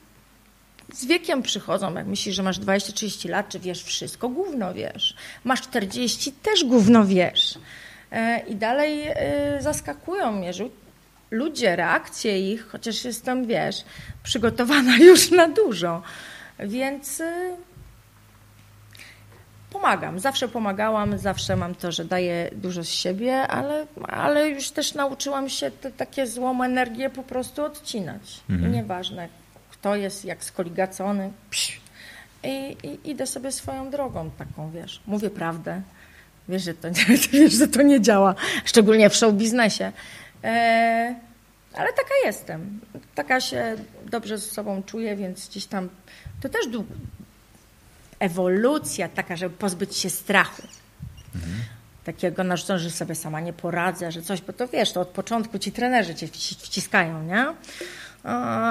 [0.95, 5.16] z wiekiem przychodzą, jak myślisz, że masz 20-30 lat, czy wiesz wszystko, gówno wiesz.
[5.45, 7.59] Masz 40, też gówno wiesz.
[8.12, 9.14] E, I dalej e,
[9.61, 10.64] zaskakują mnie, że
[11.30, 13.84] ludzie, reakcje ich, chociaż jestem, wiesz,
[14.22, 16.03] przygotowana już na dużo.
[16.59, 17.57] Więc e,
[19.70, 20.18] pomagam.
[20.20, 25.49] Zawsze pomagałam, zawsze mam to, że daję dużo z siebie, ale, ale już też nauczyłam
[25.49, 28.40] się te takie złą energię po prostu odcinać.
[28.51, 28.72] Mhm.
[28.72, 29.43] Nieważne
[29.85, 31.30] kto jest jak skoligacony.
[32.43, 35.01] I, I, idę sobie swoją drogą taką, wiesz.
[35.07, 35.82] Mówię prawdę.
[36.49, 36.89] Wiesz, że to,
[37.32, 39.93] wiesz, że to nie działa, szczególnie w show biznesie.
[40.45, 41.14] E,
[41.74, 42.80] ale taka jestem.
[43.14, 43.76] Taka się
[44.11, 45.89] dobrze ze sobą czuję, więc gdzieś tam
[46.41, 46.66] to też
[48.18, 50.62] ewolucja taka, żeby pozbyć się strachu.
[51.35, 51.55] Mhm.
[52.05, 55.59] Takiego narzucenia, że sobie sama nie poradzę, że coś, bo to wiesz, to od początku
[55.59, 56.28] ci trenerzy cię
[56.59, 57.47] wciskają, nie?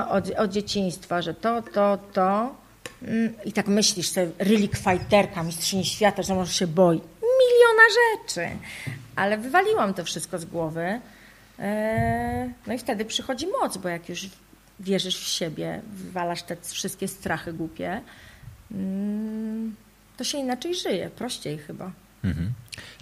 [0.09, 2.55] Od, od dzieciństwa, że to, to, to.
[3.01, 7.01] Mm, I tak myślisz sobie, relik fighterka, mistrzyni świata, że może się boi.
[7.21, 8.49] Miliona rzeczy.
[9.15, 10.99] Ale wywaliłam to wszystko z głowy.
[11.59, 14.29] E, no i wtedy przychodzi moc, bo jak już
[14.79, 18.01] wierzysz w siebie, wywalasz te wszystkie strachy głupie,
[18.71, 19.75] mm,
[20.17, 21.91] to się inaczej żyje, prościej chyba.
[22.23, 22.53] Mhm.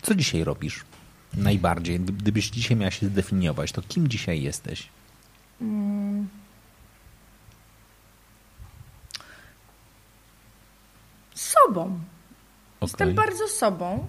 [0.01, 0.83] Co dzisiaj robisz?
[1.33, 1.99] Najbardziej.
[1.99, 4.89] Gdybyś dzisiaj miała się zdefiniować, to kim dzisiaj jesteś?
[5.59, 6.40] Hmm.
[11.41, 11.81] Sobą.
[11.83, 12.01] Okay.
[12.81, 14.07] Jestem bardzo sobą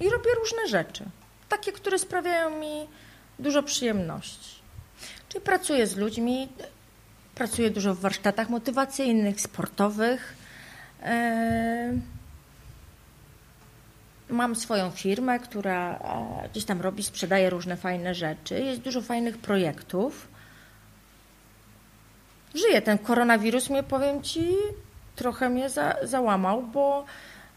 [0.00, 1.04] i robię różne rzeczy.
[1.48, 2.88] Takie, które sprawiają mi
[3.38, 4.58] dużo przyjemności.
[5.28, 6.48] Czyli pracuję z ludźmi,
[7.34, 10.36] pracuję dużo w warsztatach motywacyjnych, sportowych.
[11.02, 11.92] E,
[14.30, 15.94] mam swoją firmę, która
[16.44, 18.60] e, gdzieś tam robi, sprzedaje różne fajne rzeczy.
[18.60, 20.28] Jest dużo fajnych projektów.
[22.54, 22.82] Żyję.
[22.82, 24.48] Ten koronawirus mnie, powiem Ci,
[25.18, 27.04] trochę mnie za, załamał, bo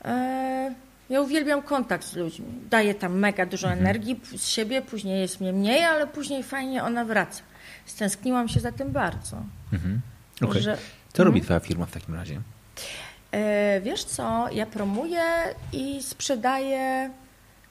[0.06, 0.74] e,
[1.10, 2.46] ja uwielbiam kontakt z ludźmi.
[2.70, 3.86] Daję tam mega dużo mhm.
[3.86, 7.42] energii z siebie, później jest mnie mniej, ale później fajnie ona wraca.
[7.86, 9.38] Stęskniłam się za tym bardzo.
[9.74, 10.02] Mhm.
[10.42, 10.62] Okay.
[10.62, 10.78] Że,
[11.14, 11.46] co robi mhm.
[11.46, 12.42] Twoja firma w takim razie?
[13.32, 15.24] E, wiesz co, ja promuję
[15.74, 17.10] i sprzedaję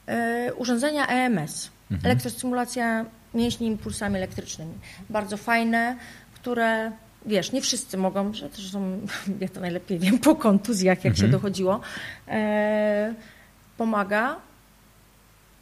[0.07, 2.11] e, urządzenia EMS, mhm.
[2.11, 4.73] elektrostymulacja mięśni impulsami elektrycznymi.
[5.09, 5.97] Bardzo fajne,
[6.33, 6.91] które
[7.25, 8.31] wiesz, nie wszyscy mogą,
[8.71, 8.99] są,
[9.41, 11.27] ja to najlepiej wiem, po kontuzjach, jak mhm.
[11.27, 11.81] się dochodziło,
[12.27, 13.13] e,
[13.77, 14.35] pomaga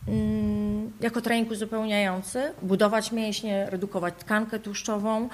[0.07, 5.29] mm, jako trening uzupełniający, budować mięśnie, redukować tkankę tłuszczową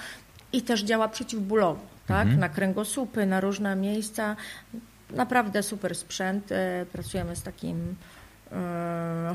[0.54, 2.22] i też działa przeciwbólowo, tak?
[2.22, 2.40] Mhm.
[2.40, 4.36] Na kręgosłupy, na różne miejsca.
[5.10, 6.52] naprawdę super sprzęt.
[6.52, 7.96] E, pracujemy z takim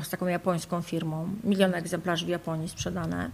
[0.03, 1.29] z taką japońską firmą.
[1.43, 3.31] Milion egzemplarzy w Japonii sprzedane.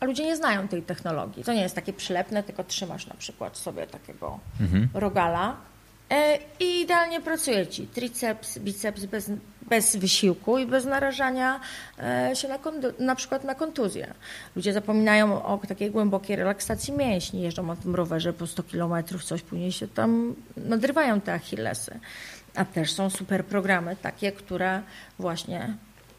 [0.00, 1.44] A ludzie nie znają tej technologii.
[1.44, 4.88] To nie jest takie przylepne, tylko trzymasz na przykład sobie takiego mhm.
[4.94, 5.56] rogala
[6.10, 9.30] E, I idealnie pracuje ci triceps, biceps bez,
[9.62, 11.60] bez wysiłku i bez narażania
[11.98, 12.58] e, się na,
[12.98, 14.14] na przykład na kontuzję.
[14.56, 19.42] Ludzie zapominają o takiej głębokiej relaksacji mięśni, jeżdżą na tym rowerze po 100 kilometrów, coś
[19.42, 21.98] później się tam nadrywają te achillesy.
[22.54, 24.82] A też są super programy takie, które
[25.18, 25.74] właśnie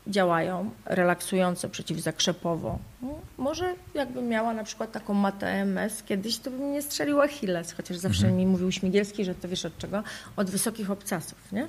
[0.08, 2.80] działają relaksujące, przeciwzakrzepowo.
[3.02, 7.72] No, może jakbym miała na przykład taką matę MS kiedyś, to bym nie strzeliła Achilles,
[7.72, 8.38] chociaż zawsze mhm.
[8.38, 10.04] mi mówił Śmigielski, że to wiesz od czego?
[10.36, 11.68] Od wysokich obcasów, nie?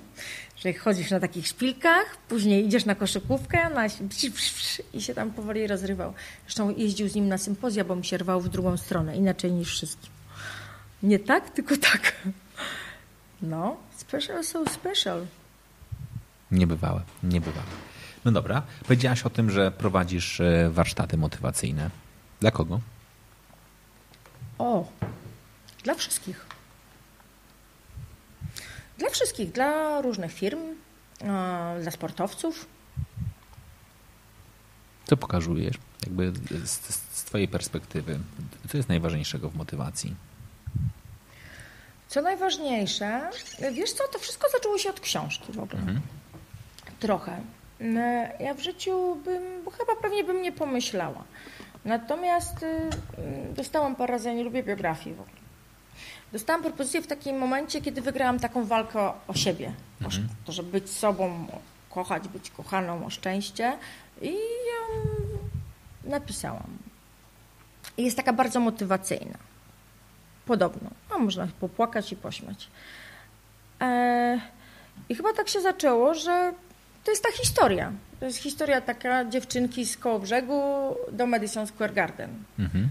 [0.57, 3.87] Że chodzisz na takich szpilkach, później idziesz na koszykówkę na,
[4.93, 6.13] i się tam powoli rozrywał.
[6.47, 9.71] Zresztą jeździł z nim na sympozja, bo mi się rwał w drugą stronę, inaczej niż
[9.71, 10.11] wszystkim.
[11.03, 12.13] Nie tak, tylko tak.
[13.43, 15.27] No, special so special.
[16.51, 17.88] Niebywałe, niebywałe.
[18.25, 18.63] No dobra.
[18.83, 21.91] Powiedziałaś o tym, że prowadzisz e, warsztaty motywacyjne.
[22.41, 22.81] Dla kogo?
[24.59, 24.89] O,
[25.85, 26.47] dla wszystkich.
[28.99, 30.59] Dla wszystkich, dla różnych firm,
[31.83, 32.67] dla sportowców.
[35.05, 35.77] Co pokazujesz?
[36.07, 36.33] Jakby
[36.65, 36.71] z,
[37.13, 38.19] z Twojej perspektywy,
[38.71, 40.15] co jest najważniejszego w motywacji?
[42.09, 43.31] Co najważniejsze,
[43.73, 45.81] wiesz co, to wszystko zaczęło się od książki w ogóle.
[45.81, 46.01] Mhm.
[47.01, 47.41] Trochę.
[47.81, 48.01] No,
[48.41, 51.25] ja w życiu bym, bo chyba pewnie bym nie pomyślała.
[51.85, 52.91] Natomiast y,
[53.55, 55.37] dostałam parę razy, ja nie lubię biografii w ogóle.
[56.33, 59.73] Dostałam propozycję w takim momencie, kiedy wygrałam taką walkę o siebie.
[60.03, 60.25] Mhm.
[60.25, 61.47] O to, żeby być sobą,
[61.91, 63.79] kochać, być kochaną, o szczęście.
[64.23, 65.01] I ją
[66.05, 66.79] napisałam.
[67.97, 69.39] I jest taka bardzo motywacyjna.
[70.47, 70.91] Podobno.
[71.11, 72.69] A można popłakać i pośmiać.
[73.81, 74.41] E,
[75.09, 76.53] I chyba tak się zaczęło, że
[77.09, 77.93] to jest ta historia.
[78.21, 80.63] To jest historia taka dziewczynki z koło brzegu
[81.13, 82.31] do Madison Square Garden.
[82.59, 82.91] Mhm.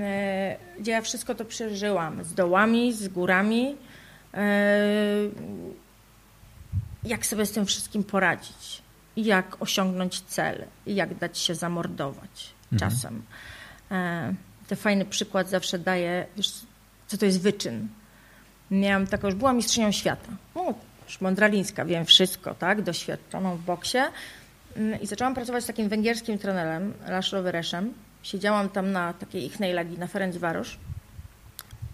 [0.00, 2.24] E, gdzie ja wszystko to przeżyłam.
[2.24, 3.76] Z dołami, z górami.
[4.34, 4.78] E,
[7.04, 8.82] jak sobie z tym wszystkim poradzić.
[9.16, 10.64] Jak osiągnąć cel.
[10.86, 12.90] Jak dać się zamordować mhm.
[12.90, 13.22] czasem.
[13.90, 14.34] E,
[14.68, 15.78] to fajny przykład zawsze
[16.36, 16.52] wiesz,
[17.06, 17.88] co to jest wyczyn.
[18.70, 20.28] Miałam taką, już była mistrzynią świata.
[20.54, 20.74] No,
[21.06, 23.98] Szmondralińska, wiem wszystko, tak, doświadczoną w boksie.
[24.76, 27.94] Mm, I zaczęłam pracować z takim węgierskim trenerem, Laszlo Wereszem.
[28.22, 30.68] Siedziałam tam na takiej ichnej lagi na Ferencvaros.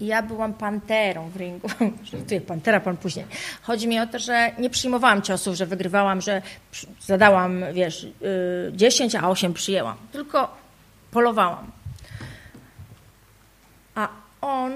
[0.01, 1.69] I ja byłam panterą w ringu.
[2.13, 3.27] Żartuję, pantera pan później.
[3.63, 6.43] Chodzi mi o to, że nie przyjmowałam ciosów, że wygrywałam, że
[7.01, 8.07] zadałam, wiesz,
[8.73, 9.97] 10, y, a 8 przyjęłam.
[10.13, 10.57] Tylko
[11.11, 11.71] polowałam.
[13.95, 14.09] A
[14.41, 14.73] on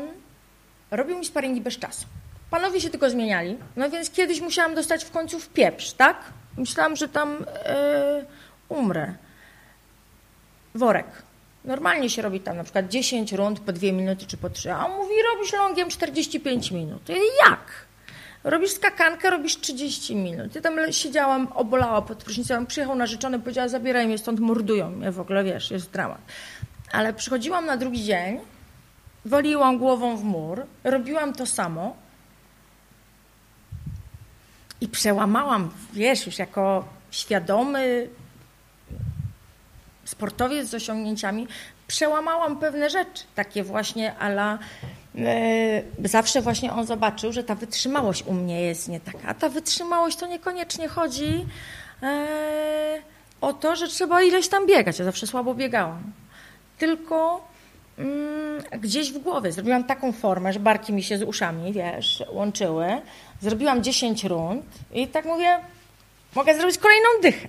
[0.91, 2.07] robił mi sparingi bez czasu.
[2.51, 6.17] Panowie się tylko zmieniali, no więc kiedyś musiałam dostać w końcu w pieprz, tak?
[6.57, 8.25] Myślałam, że tam yy,
[8.69, 9.15] umrę.
[10.75, 11.07] Worek.
[11.65, 14.87] Normalnie się robi tam na przykład 10 rund po 2 minuty czy po 3, a
[14.87, 17.09] on mówi, robisz longiem 45 minut.
[17.09, 17.17] Ja,
[17.49, 17.87] jak?
[18.45, 20.55] Robisz skakankę, robisz 30 minut.
[20.55, 25.21] Ja tam siedziałam, obolała pod prysznicem, przyjechał narzeczony, powiedziała, zabieraj mnie stąd, mordują mnie w
[25.21, 26.19] ogóle, wiesz, jest dramat.
[26.93, 28.41] Ale przychodziłam na drugi dzień,
[29.25, 31.97] waliłam głową w mur, robiłam to samo,
[34.81, 38.09] i przełamałam, wiesz, już jako świadomy
[40.05, 41.47] sportowiec z osiągnięciami,
[41.87, 44.59] przełamałam pewne rzeczy, takie właśnie ala
[45.19, 49.29] e, zawsze właśnie on zobaczył, że ta wytrzymałość u mnie jest nie taka.
[49.29, 51.47] A ta wytrzymałość to niekoniecznie chodzi
[52.03, 53.03] e,
[53.41, 54.99] o to, że trzeba ileś tam biegać.
[54.99, 56.03] Ja zawsze słabo biegałam.
[56.79, 57.49] Tylko
[57.99, 63.01] mm, gdzieś w głowie zrobiłam taką formę, że barki mi się z uszami, wiesz, łączyły
[63.41, 65.59] Zrobiłam 10 rund i tak mówię,
[66.35, 67.49] mogę zrobić kolejną dychę.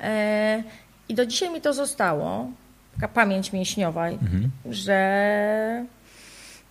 [0.00, 0.62] E,
[1.08, 2.50] I do dzisiaj mi to zostało,
[2.94, 4.50] taka pamięć mięśniowa, mhm.
[4.70, 5.84] że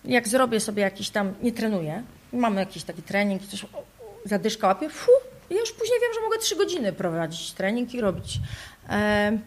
[0.04, 3.66] jak zrobię sobie jakiś tam, nie trenuję, mamy jakiś taki trening, coś
[4.24, 5.12] zadyszka łapię, fu,
[5.50, 8.38] i już później wiem, że mogę 3 godziny prowadzić trening i robić.
[8.88, 9.38] E,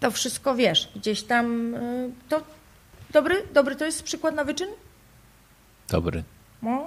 [0.00, 1.80] to wszystko wiesz, gdzieś tam, e,
[2.28, 2.42] to
[3.10, 4.68] dobry, dobry to jest przykład na wyczyn?
[5.88, 6.22] Dobry.
[6.62, 6.86] No.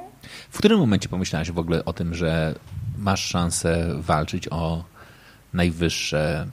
[0.49, 2.55] W którym momencie pomyślałaś w ogóle o tym, że
[2.97, 4.83] masz szansę walczyć o
[5.53, 6.47] najwyższe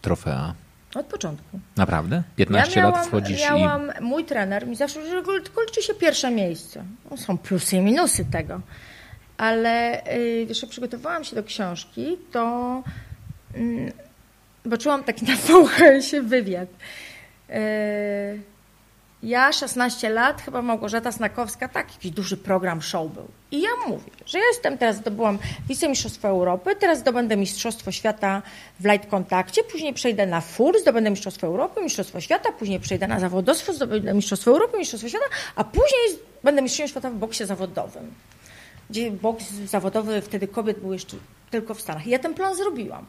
[0.00, 0.54] trofea?
[0.94, 1.60] Od początku.
[1.76, 2.22] Naprawdę?
[2.36, 4.04] 15 ja miałam, lat wchodzisz miałam, i...
[4.04, 6.84] Mój trener mi zawsze że tylko liczy się pierwsze miejsce.
[7.10, 8.60] No, są plusy i minusy tego.
[9.38, 12.82] Ale yy, wiesz, jak przygotowałam się do książki, to
[14.64, 16.68] yy, czułam taki na VHS wywiad.
[17.48, 17.56] Yy,
[19.22, 23.24] Ja 16 lat, chyba Małgorzata Snakowska, tak, jakiś duży program show był.
[23.50, 28.42] I ja mówię, że ja jestem teraz, zdobyłam wicemistrzostwo Europy, teraz zdobędę mistrzostwo świata
[28.80, 33.20] w light kontakcie, później przejdę na fur, zdobędę mistrzostwo Europy, mistrzostwo świata, później przejdę na
[33.20, 38.14] zawodowstwo, zdobędę mistrzostwo Europy, mistrzostwo świata, a później będę mistrzem świata w boksie zawodowym.
[38.90, 41.16] Gdzie boks zawodowy wtedy kobiet był jeszcze
[41.50, 42.06] tylko w Stanach.
[42.06, 43.06] I ja ten plan zrobiłam.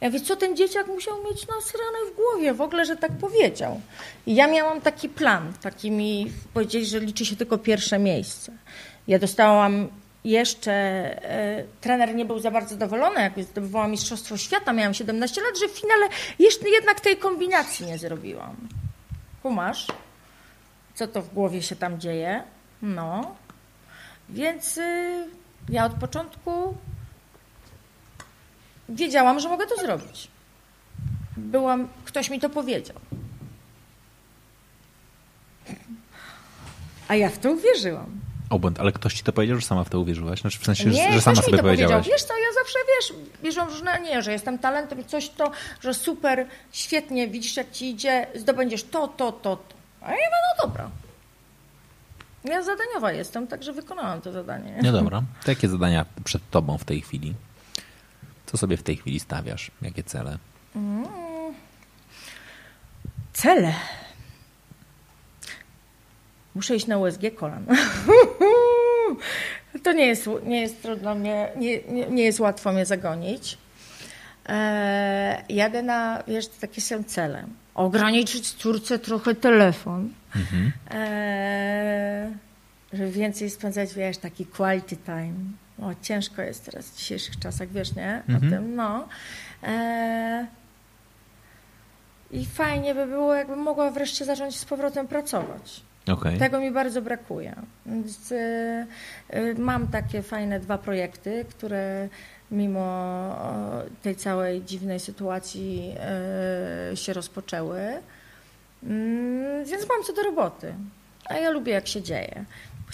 [0.00, 3.80] Ja wie, co ten dzieciak musiał mieć nasrane w głowie w ogóle, że tak powiedział.
[4.26, 8.52] I ja miałam taki plan, taki mi powiedzieli, że liczy się tylko pierwsze miejsce.
[9.08, 9.88] Ja dostałam
[10.24, 15.58] jeszcze, e, trener nie był za bardzo zadowolony, jak zdobywałam Mistrzostwo Świata, miałam 17 lat,
[15.58, 18.56] że w finale jeszcze jednak tej kombinacji nie zrobiłam.
[19.42, 19.86] Kumasz?
[20.94, 22.42] Co to w głowie się tam dzieje?
[22.82, 23.36] No.
[24.28, 25.24] Więc y,
[25.68, 26.74] ja od początku
[28.88, 30.28] wiedziałam, że mogę to zrobić.
[31.36, 32.96] Byłam, ktoś mi to powiedział.
[37.08, 38.20] A ja w to uwierzyłam.
[38.50, 40.40] Obłęd, ale ktoś ci to powiedział, że sama w to uwierzyłaś?
[40.40, 41.88] Znaczy w sensie, nie, że sama ktoś sobie to powiedział.
[41.88, 42.06] powiedziałaś.
[42.06, 43.12] Wiesz co, ja zawsze, wiesz,
[43.42, 47.90] wierzę w różne, nie, że jestem talentem, coś to, że super, świetnie, widzisz jak ci
[47.90, 49.74] idzie, zdobędziesz to, to, to, to.
[50.00, 50.28] A ja mówię,
[50.58, 50.90] no dobra.
[52.44, 54.78] Ja zadaniowa jestem, także wykonałam to zadanie.
[54.82, 55.22] No dobra.
[55.44, 57.34] To jakie zadania przed tobą w tej chwili?
[58.46, 59.70] Co sobie w tej chwili stawiasz?
[59.82, 60.38] Jakie cele?
[63.32, 63.72] Cele.
[66.54, 67.66] Muszę iść na USG kolan.
[69.84, 73.58] to nie jest, nie jest trudno mnie, nie, nie, nie jest łatwo mnie zagonić.
[74.48, 77.44] E, jadę na, wiesz, takie są cele.
[77.74, 80.10] Ograniczyć córce trochę telefon.
[80.90, 82.30] E,
[82.92, 85.34] żeby więcej spędzać, wiesz, taki quality time.
[85.82, 88.22] O, ciężko jest teraz w dzisiejszych czasach, wiesz, nie?
[88.36, 89.08] O tym, no.
[89.62, 90.46] E,
[92.30, 95.82] I fajnie by było, jakbym mogła wreszcie zacząć z powrotem pracować.
[96.12, 96.38] Okej.
[96.38, 97.54] Tego mi bardzo brakuje.
[97.86, 98.86] Więc, y,
[99.34, 102.08] y, mam takie fajne dwa projekty, które
[102.50, 103.36] mimo
[104.02, 105.94] tej całej dziwnej sytuacji
[106.92, 107.80] y, się rozpoczęły.
[108.82, 110.74] Mm, Więc mam co do roboty.
[111.24, 112.44] A ja lubię, jak się dzieje.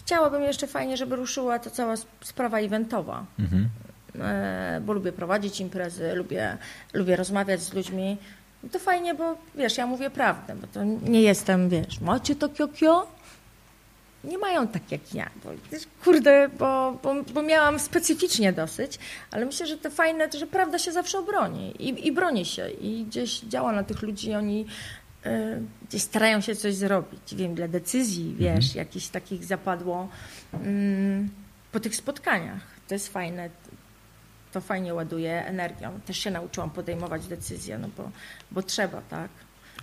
[0.06, 3.24] Chciałabym jeszcze fajnie, żeby ruszyła ta cała sp- sprawa eventowa.
[3.38, 3.68] Mhm.
[4.20, 6.56] E, bo lubię prowadzić imprezy, lubię,
[6.92, 8.16] lubię rozmawiać z ludźmi.
[8.72, 13.06] To fajnie, bo wiesz, ja mówię prawdę, bo to nie jestem, wiesz, macie to kio
[14.24, 15.50] Nie mają tak jak ja, bo
[16.04, 18.98] kurde, bo, bo, bo miałam specyficznie dosyć,
[19.30, 23.04] ale myślę, że to fajne, że prawda się zawsze obroni i, i broni się i
[23.04, 24.66] gdzieś działa na tych ludzi, oni
[25.88, 27.34] gdzieś starają się coś zrobić.
[27.34, 30.08] Wiem, dla decyzji, wiesz, jakichś takich zapadło
[30.52, 31.28] mm,
[31.72, 32.60] po tych spotkaniach.
[32.88, 33.50] To jest fajne
[34.52, 36.00] to fajnie ładuje energią.
[36.06, 38.10] Też się nauczyłam podejmować decyzje, no bo,
[38.50, 39.30] bo trzeba, tak.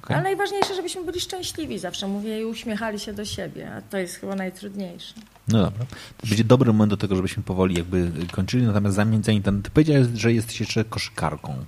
[0.03, 0.15] Okej.
[0.15, 4.15] Ale najważniejsze, żebyśmy byli szczęśliwi zawsze, mówię, i uśmiechali się do siebie, a to jest
[4.15, 5.13] chyba najtrudniejsze.
[5.47, 5.85] No dobra.
[6.17, 10.07] To będzie dobry moment do tego, żebyśmy powoli jakby kończyli, natomiast zanim ten, ty powiedziałeś,
[10.15, 11.65] że jesteś jeszcze koszykarką.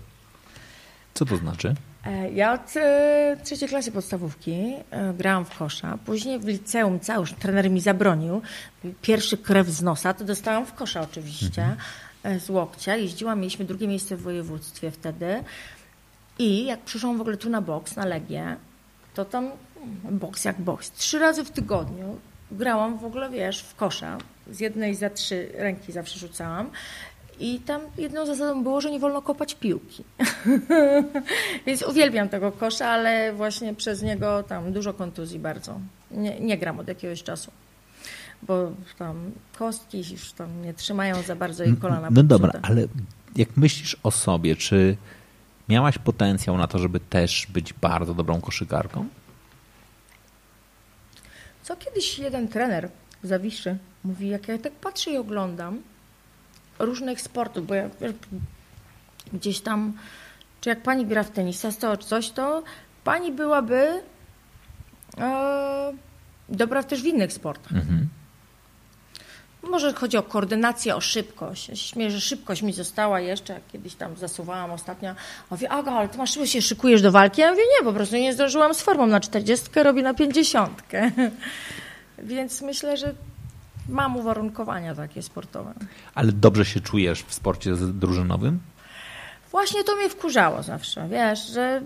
[1.13, 1.75] Co to znaczy?
[2.05, 5.97] E, Ja od e, trzeciej klasy podstawówki e, grałam w kosza.
[6.05, 8.41] Później w liceum, cały trener mi zabronił.
[9.01, 11.75] Pierwszy krew z nosa, to dostałam w kosza oczywiście,
[12.23, 12.95] e, z łokcia.
[12.95, 15.43] Jeździłam, mieliśmy drugie miejsce w województwie wtedy.
[16.39, 18.55] I jak przyszłam w ogóle tu na boks, na Legię,
[19.13, 19.51] to tam
[20.11, 20.91] boks jak boks.
[20.91, 22.19] Trzy razy w tygodniu
[22.51, 24.17] grałam w ogóle, wiesz, w kosza.
[24.51, 26.69] Z jednej za trzy ręki zawsze rzucałam.
[27.41, 30.03] I tam jedną zasadą było, że nie wolno kopać piłki.
[31.65, 35.79] Więc uwielbiam tego kosza, ale właśnie przez niego tam dużo kontuzji bardzo.
[36.11, 37.51] Nie, nie gram od jakiegoś czasu.
[38.41, 42.67] Bo tam kostki już tam nie trzymają za bardzo i kolana No dobra, popsute.
[42.71, 42.87] ale
[43.35, 44.97] jak myślisz o sobie, czy
[45.69, 49.07] miałaś potencjał na to, żeby też być bardzo dobrą koszykarką?
[51.63, 52.89] Co kiedyś jeden trener
[53.23, 55.81] Zawiszy mówi, jak ja tak patrzę i oglądam
[56.85, 58.13] różnych sportów, bo ja wiesz,
[59.33, 59.93] gdzieś tam,
[60.61, 62.63] czy jak pani gra w tenisa, to czy coś, to
[63.03, 64.03] pani byłaby
[65.17, 65.93] e,
[66.49, 67.71] dobra też w innych sportach.
[67.71, 68.09] Mhm.
[69.63, 71.69] Może chodzi o koordynację, o szybkość.
[71.69, 75.09] Ja się śmieję, że szybkość mi została jeszcze, jak kiedyś tam zasuwałam ostatnio.
[75.09, 75.15] A
[75.51, 77.41] Mówi, Aga, ale ty masz szybko się szykujesz do walki?
[77.41, 80.83] Ja mówię, nie, po prostu nie zdążyłam z formą na 40, robię na 50.
[82.23, 83.13] Więc myślę, że
[83.89, 85.73] mam uwarunkowania takie sportowe.
[86.15, 88.59] Ale dobrze się czujesz w sporcie drużynowym?
[89.51, 91.81] Właśnie to mnie wkurzało zawsze, wiesz, że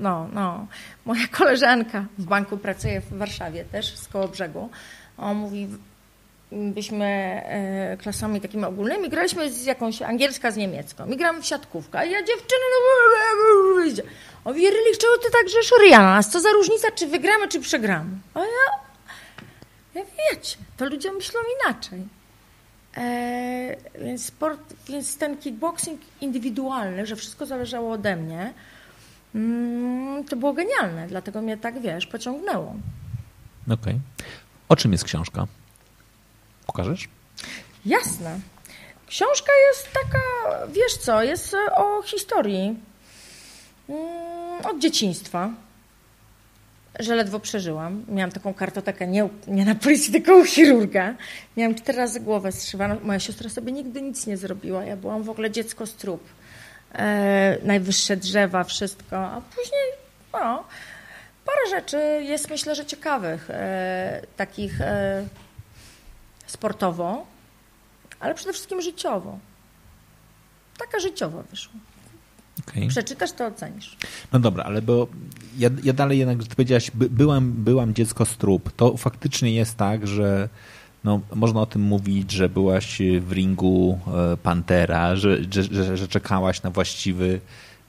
[0.00, 0.66] no, no,
[1.04, 4.70] moja koleżanka w banku pracuje w Warszawie też, z koło brzegu.
[5.18, 5.68] On mówi,
[6.52, 11.98] byśmy e, klasami takimi ogólnymi, graliśmy z jakąś angielska z niemiecką i gramy w siatkówkę,
[11.98, 12.62] a ja dziewczyny,
[13.76, 14.02] no idzie.
[14.44, 16.22] O Wierlich, czego ty tak grzesz Riana?
[16.22, 18.10] Co za różnica, czy wygramy, czy przegramy?
[18.34, 18.91] A ja,
[19.94, 22.02] ja wiecie, to ludzie myślą inaczej.
[22.96, 28.54] E, więc, sport, więc ten kickboxing indywidualny, że wszystko zależało ode mnie,
[29.34, 32.74] mm, to było genialne, dlatego mnie tak, wiesz, pociągnęło.
[33.64, 33.74] Okej.
[33.74, 34.00] Okay.
[34.68, 35.46] O czym jest książka?
[36.66, 37.08] Pokażesz?
[37.86, 38.40] Jasne.
[39.06, 40.22] Książka jest taka,
[40.72, 42.76] wiesz co, jest o historii
[43.88, 45.50] mm, od dzieciństwa,
[47.00, 48.04] że ledwo przeżyłam.
[48.08, 51.14] Miałam taką kartotekę nie, nie na policji, tylko u chirurga.
[51.56, 52.96] Miałam cztery razy głowę strzywaną.
[53.02, 54.84] Moja siostra sobie nigdy nic nie zrobiła.
[54.84, 56.22] Ja byłam w ogóle dziecko z trup.
[56.94, 59.16] E, najwyższe drzewa, wszystko.
[59.16, 59.82] A później,
[60.32, 60.64] no,
[61.44, 63.50] parę rzeczy jest myślę, że ciekawych.
[63.50, 64.80] E, takich...
[64.80, 65.26] E,
[66.52, 67.26] sportowo,
[68.20, 69.38] ale przede wszystkim życiowo.
[70.78, 71.74] Taka życiowa wyszła.
[72.68, 72.88] Okay.
[72.88, 73.96] Przeczytasz, to ocenisz.
[74.32, 75.08] No dobra, ale bo
[75.58, 78.72] ja, ja dalej jednak, ty powiedziałaś, by, byłam, byłam dziecko z trup.
[78.76, 80.48] To faktycznie jest tak, że
[81.04, 86.08] no, można o tym mówić, że byłaś w ringu e, Pantera, że, że, że, że
[86.08, 87.40] czekałaś na właściwy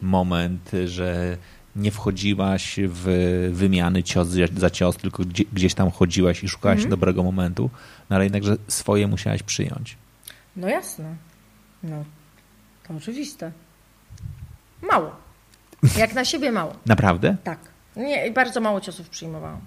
[0.02, 1.38] moment, że
[1.76, 6.90] nie wchodziłaś w wymiany cios za cios, tylko gdzieś tam chodziłaś i szukałaś mm.
[6.90, 7.70] dobrego momentu,
[8.10, 9.98] no ale jednakże swoje musiałaś przyjąć.
[10.56, 11.16] No jasne.
[11.84, 12.06] No,
[12.88, 13.52] to oczywiste.
[14.92, 15.12] Mało.
[15.98, 16.74] Jak na siebie mało.
[16.86, 17.36] Naprawdę?
[17.44, 17.60] Tak.
[17.96, 19.62] Nie, bardzo mało ciosów przyjmowałam.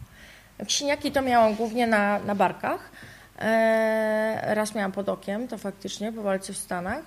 [0.66, 2.90] Ksiniaki to miałam głównie na, na barkach.
[3.38, 7.02] Eee, raz miałam pod okiem, to faktycznie, po walce w Stanach.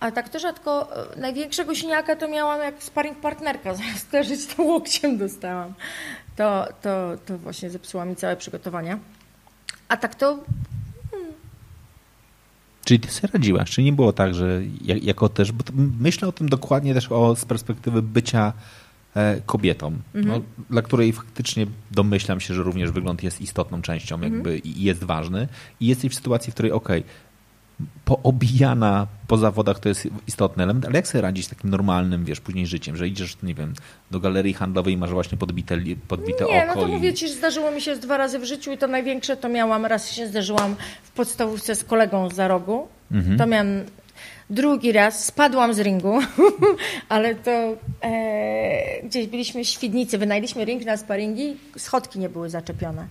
[0.00, 4.62] A tak to rzadko, e, największego siniaka to miałam jak sparring partnerka, zamiast leżeć to
[4.62, 5.74] łokciem dostałam.
[6.36, 8.98] To, to, to właśnie zepsuła mi całe przygotowania.
[9.88, 10.38] A tak to...
[12.84, 15.64] Czyli ty sobie radziłaś, czy nie było tak, że jako też, bo
[16.00, 18.52] myślę o tym dokładnie też o, z perspektywy bycia
[19.14, 20.26] e, kobietą, mhm.
[20.26, 24.62] no, dla której faktycznie domyślam się, że również wygląd jest istotną częścią jakby mhm.
[24.62, 25.48] i jest ważny
[25.80, 27.12] i jesteś w sytuacji, w której okej, okay,
[28.04, 32.40] poobijana po zawodach to jest istotny element, ale jak sobie radzić z takim normalnym, wiesz,
[32.40, 33.74] później życiem, że idziesz, nie wiem,
[34.10, 36.66] do galerii handlowej i masz właśnie podbite, podbite nie, oko.
[36.66, 36.92] no to i...
[36.92, 39.86] mówię ci, że zdarzyło mi się dwa razy w życiu i to największe to miałam,
[39.86, 43.38] raz się zdarzyłam w podstawówce z kolegą z za rogu, mhm.
[43.38, 43.66] to miałam
[44.50, 46.18] drugi raz, spadłam z ringu,
[47.08, 53.06] ale to e, gdzieś byliśmy w Świdnicy, wynajęliśmy ring na sparingi, schodki nie były zaczepione.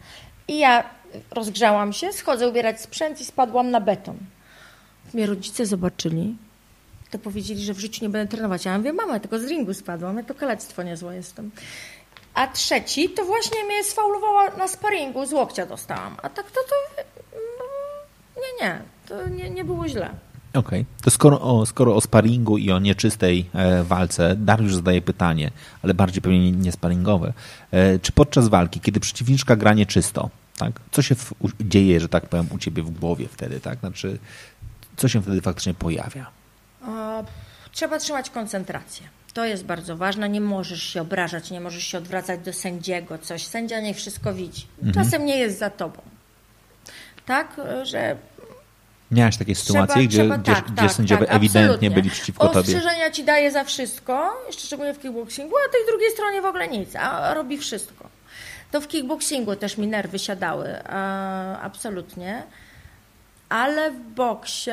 [0.48, 0.84] I ja
[1.32, 4.18] rozgrzałam się, schodzę ubierać sprzęt i spadłam na beton
[5.14, 6.36] mnie rodzice zobaczyli,
[7.12, 8.66] to powiedzieli, że w życiu nie będę trenować.
[8.66, 11.52] Ja mówię, mama, tylko z ringu spadłam, ja to kalectwo niezłe jestem.
[12.34, 16.16] A trzeci to właśnie mnie sfaulowała na sparingu, z łokcia dostałam.
[16.24, 17.04] A tak to, to
[18.36, 20.10] no, nie, nie, to nie, nie było źle.
[20.54, 20.86] Okej, okay.
[21.02, 25.52] to skoro o, skoro o sparingu i o nieczystej e, walce, Dariusz zadaje pytanie,
[25.82, 27.34] ale bardziej pewnie nie sparingowe.
[27.72, 32.26] E, czy podczas walki, kiedy przeciwniczka gra nieczysto, tak, co się w, dzieje, że tak
[32.26, 33.80] powiem, u ciebie w głowie wtedy, tak?
[33.80, 34.20] Znaczy,
[34.98, 36.32] co się wtedy faktycznie pojawia?
[37.72, 39.08] Trzeba trzymać koncentrację.
[39.34, 40.30] To jest bardzo ważne.
[40.30, 43.46] Nie możesz się obrażać, nie możesz się odwracać do sędziego, coś.
[43.46, 44.68] Sędzia nie wszystko widzi.
[44.84, 45.06] Mhm.
[45.06, 46.02] Czasem nie jest za tobą.
[47.26, 48.18] Tak, że
[49.12, 51.92] Miałaś takie sytuacje, trzeba, gdzie, trzeba, gdzie, tak, gdzie tak, sędziowie tak, ewidentnie absolutnie.
[51.92, 52.60] byli przeciwko tobie?
[52.60, 56.68] Ostrzeżenia ci daje za wszystko, jeszcze szczególnie w kickboxingu, a tej drugiej stronie w ogóle
[56.68, 58.10] nic, a robi wszystko.
[58.72, 60.84] To w kickboxingu też mi nerwy siadały,
[61.62, 62.44] absolutnie
[63.54, 64.72] ale w boksie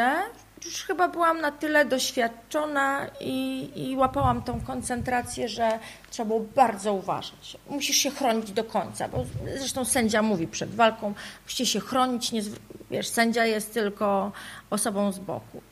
[0.64, 5.78] już chyba byłam na tyle doświadczona i, i, łapałam tą koncentrację, że
[6.10, 7.56] trzeba było bardzo uważać.
[7.70, 9.24] Musisz się chronić do końca, bo
[9.58, 11.14] zresztą sędzia mówi przed walką,
[11.44, 12.42] musicie się chronić, nie,
[12.90, 14.32] wiesz, sędzia jest tylko
[14.70, 15.62] osobą z boku.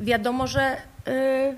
[0.00, 0.76] Wiadomo, że
[1.08, 1.56] y,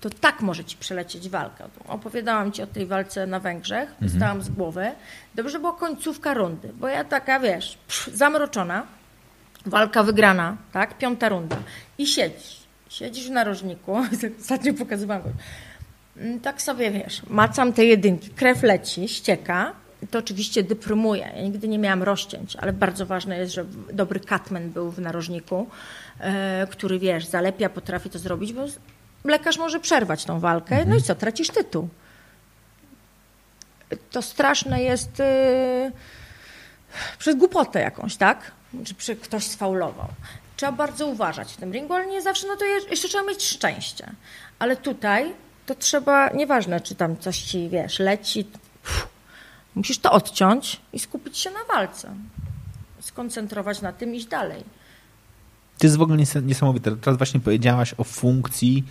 [0.00, 1.68] to tak może ci przelecieć walka.
[1.88, 4.10] Opowiadałam ci o tej walce na Węgrzech, mhm.
[4.10, 4.90] dostałam z głowy.
[5.34, 7.78] Dobrze była końcówka rundy, bo ja taka, wiesz,
[8.12, 8.97] zamroczona,
[9.68, 10.98] walka wygrana, tak?
[10.98, 11.56] Piąta runda.
[11.98, 12.58] I siedzisz.
[12.88, 13.96] Siedzisz w narożniku,
[14.40, 15.30] ostatnio pokazywałam go.
[16.16, 19.72] Mm, tak sobie, wiesz, macam te jedynki, krew leci, ścieka,
[20.10, 21.32] to oczywiście dyprymuje.
[21.36, 25.66] Ja nigdy nie miałam rozcięć, ale bardzo ważne jest, że dobry katmen był w narożniku,
[26.20, 28.64] e, który, wiesz, zalepia, potrafi to zrobić, bo
[29.24, 31.88] lekarz może przerwać tą walkę, no i co, tracisz tytuł.
[34.10, 35.92] To straszne jest yy,
[37.18, 38.52] przez głupotę jakąś, tak?
[38.98, 40.08] Czy ktoś sfaulował.
[40.56, 44.12] Trzeba bardzo uważać w tym ringu, ale nie zawsze, no to jeszcze trzeba mieć szczęście.
[44.58, 45.34] Ale tutaj
[45.66, 48.46] to trzeba, nieważne czy tam coś ci, wiesz, leci,
[49.74, 52.14] musisz to odciąć i skupić się na walce.
[53.00, 54.64] skoncentrować na tym, iść dalej.
[55.78, 56.96] To jest w ogóle niesamowite.
[56.96, 58.84] Teraz właśnie powiedziałaś o funkcji,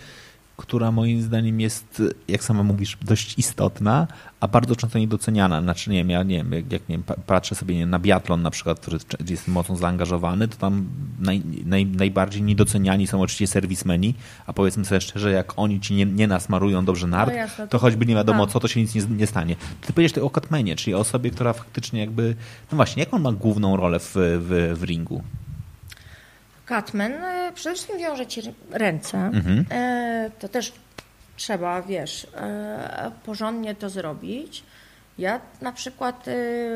[0.58, 4.06] która moim zdaniem jest, jak sama mówisz, dość istotna,
[4.40, 5.62] a bardzo często niedoceniana.
[5.62, 8.42] Znaczy, nie wiem, ja nie wiem, jak, jak nie wiem, patrzę sobie nie, na biatlon
[8.42, 8.98] na przykład, który
[9.28, 10.88] jest mocno zaangażowany, to tam
[11.20, 14.14] naj, naj, najbardziej niedoceniani są oczywiście serwismeni,
[14.46, 18.06] a powiedzmy sobie szczerze, jak oni ci nie, nie nasmarują dobrze nart, no to, choćby
[18.06, 18.52] nie wiadomo tak.
[18.52, 19.56] co, to się nic nie, nie stanie.
[19.80, 22.36] Ty powiedziesz o Katmenie, czyli o osobie, która faktycznie jakby,
[22.72, 25.22] no właśnie, jaką ma główną rolę w, w, w ringu?
[26.68, 29.18] Catman e, przede wszystkim wiąże ci ręce.
[29.18, 29.64] Mhm.
[29.70, 30.72] E, to też
[31.36, 34.62] trzeba, wiesz, e, porządnie to zrobić.
[35.18, 36.24] Ja na przykład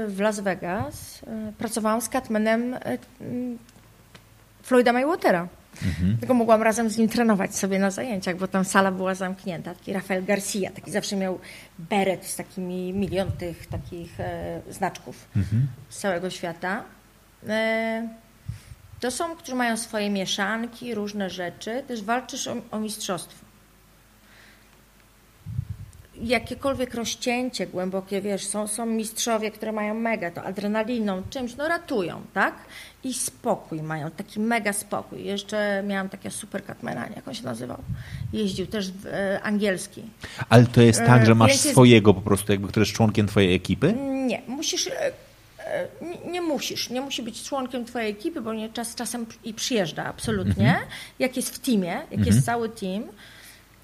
[0.06, 1.20] w Las Vegas
[1.58, 2.76] pracowałam z Catmanem
[4.62, 5.48] Floyda Maywatera.
[5.84, 6.16] Mhm.
[6.18, 9.74] Tylko mogłam razem z nim trenować sobie na zajęciach, bo tam sala była zamknięta.
[9.74, 11.38] Taki Rafael Garcia, taki zawsze miał
[11.78, 14.16] beret z takimi milion tych takich
[14.70, 15.66] znaczków mhm.
[15.88, 16.82] z całego świata.
[19.02, 21.82] E, to są, którzy mają swoje mieszanki, różne rzeczy.
[21.88, 23.44] Też walczysz o, o mistrzostwo.
[26.14, 32.22] Jakiekolwiek rozcięcie głębokie, wiesz, są, są mistrzowie, które mają mega, to adrenaliną, czymś, no ratują,
[32.34, 32.54] tak?
[33.04, 35.24] I spokój mają, taki mega spokój.
[35.24, 37.78] Jeszcze miałam takiego super katmena, jak on się nazywał.
[38.32, 40.02] Jeździł też w, e, angielski.
[40.48, 43.54] Ale to jest tak, że e, masz swojego po prostu, jakby, który jest członkiem twojej
[43.54, 43.94] ekipy?
[44.26, 45.12] Nie, musisz e, E,
[46.02, 50.04] nie, nie, musisz, nie musi być członkiem twojej ekipy, bo nie czas, czasem i przyjeżdża
[50.04, 50.68] absolutnie.
[50.68, 50.86] Mhm.
[51.18, 52.26] Jak jest w teamie, jak mhm.
[52.26, 53.04] jest cały team.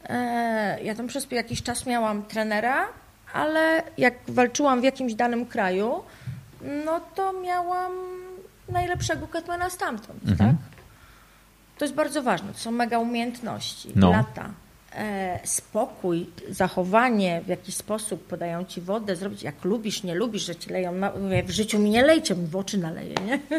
[0.04, 2.86] E, ja tam przez jakiś czas miałam trenera,
[3.32, 6.02] ale jak walczyłam w jakimś danym kraju,
[6.84, 7.92] no to miałam
[8.68, 10.38] najlepszego Katmana stamtąd, mhm.
[10.38, 10.56] tak?
[11.78, 14.10] To jest bardzo ważne, to są mega umiejętności, no.
[14.10, 14.50] lata.
[14.96, 20.56] E, spokój, zachowanie, w jakiś sposób podają ci wodę, zrobić jak lubisz, nie lubisz, że
[20.56, 21.12] ci leją, na,
[21.44, 23.38] w życiu mi nie lejcie, mi w oczy naleje, nie?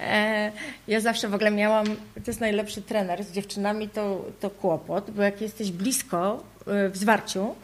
[0.00, 0.52] E,
[0.88, 5.22] ja zawsze w ogóle miałam, to jest najlepszy trener, z dziewczynami to, to kłopot, bo
[5.22, 7.54] jak jesteś blisko e, w zwarciu,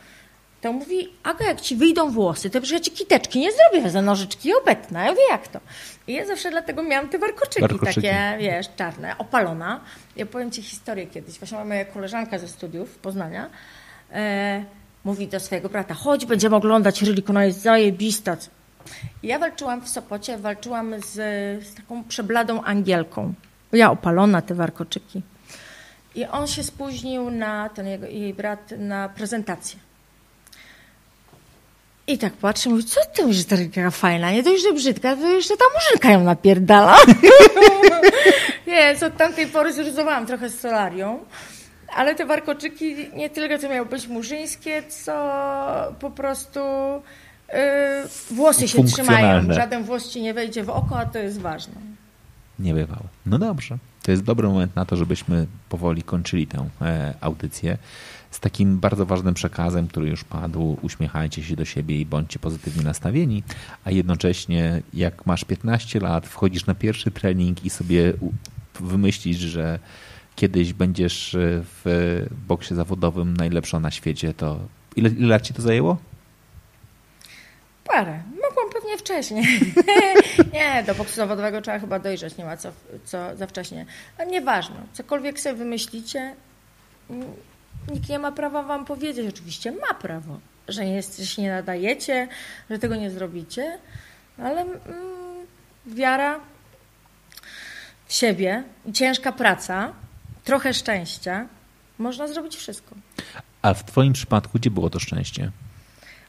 [0.61, 4.03] to mówi, Aga, jak ci wyjdą włosy, to przecież ja ci kiteczki nie zrobię za
[4.03, 5.05] nożyczki obetnę.
[5.05, 5.61] Ja mówię, jak to?
[6.07, 9.81] I ja zawsze dlatego miałam te warkoczyki, warkoczyki, takie, wiesz, czarne, opalona.
[10.17, 11.39] Ja powiem ci historię kiedyś.
[11.39, 13.51] Właśnie moja koleżanka ze studiów Poznania
[14.13, 14.65] e,
[15.05, 18.37] mówi do swojego brata, chodź, będziemy oglądać Rylik, ona jest zajebista.
[19.23, 21.13] ja walczyłam w Sopocie, walczyłam z,
[21.67, 23.35] z taką przebladą Angielką.
[23.73, 25.23] Ja opalona, te warkoczyki.
[26.15, 29.86] I on się spóźnił na, ten jego, jej brat, na prezentację.
[32.07, 35.29] I tak patrzę, mówię, co ty mówisz, że taka fajna, nie dość, że brzydka, to
[35.29, 36.97] jeszcze ta murzynka ją napierdala.
[38.67, 41.19] Więc od tamtej pory zrezowałam trochę z solarią.
[41.97, 45.13] Ale te warkoczyki nie tylko to miały być murzyńskie, co
[46.01, 46.61] po prostu
[47.49, 47.57] yy,
[48.31, 49.53] włosy się trzymają.
[49.53, 51.75] Żaden włos ci nie wejdzie w oko, a to jest ważne.
[52.59, 53.03] Nie bywało.
[53.27, 53.79] No dobrze.
[54.07, 57.79] To jest dobry moment na to, żebyśmy powoli kończyli tę e, audycję
[58.31, 62.83] z takim bardzo ważnym przekazem, który już padł, uśmiechajcie się do siebie i bądźcie pozytywnie
[62.83, 63.43] nastawieni,
[63.85, 68.13] a jednocześnie jak masz 15 lat, wchodzisz na pierwszy trening i sobie
[68.81, 69.79] wymyślisz, że
[70.37, 74.59] kiedyś będziesz w boksie zawodowym najlepszą na świecie, to
[74.97, 75.97] ile, ile lat ci to zajęło?
[77.85, 78.23] Parę.
[78.57, 79.45] Mogłam pewnie wcześniej.
[80.55, 82.73] nie, do boksu zawodowego trzeba chyba dojrzeć, nie ma co,
[83.05, 83.87] co za wcześnie.
[84.19, 86.35] A nieważne, cokolwiek sobie wymyślicie,
[87.93, 89.29] nikt nie ma prawa wam powiedzieć.
[89.29, 92.29] Oczywiście ma prawo, że nie jesteś, nie nadajecie,
[92.71, 93.79] że tego nie zrobicie,
[94.39, 94.77] ale mm,
[95.87, 96.41] wiara
[98.07, 99.93] w siebie i ciężka praca,
[100.45, 101.47] trochę szczęścia,
[101.99, 102.95] można zrobić wszystko.
[103.63, 105.51] A w Twoim przypadku gdzie było to szczęście?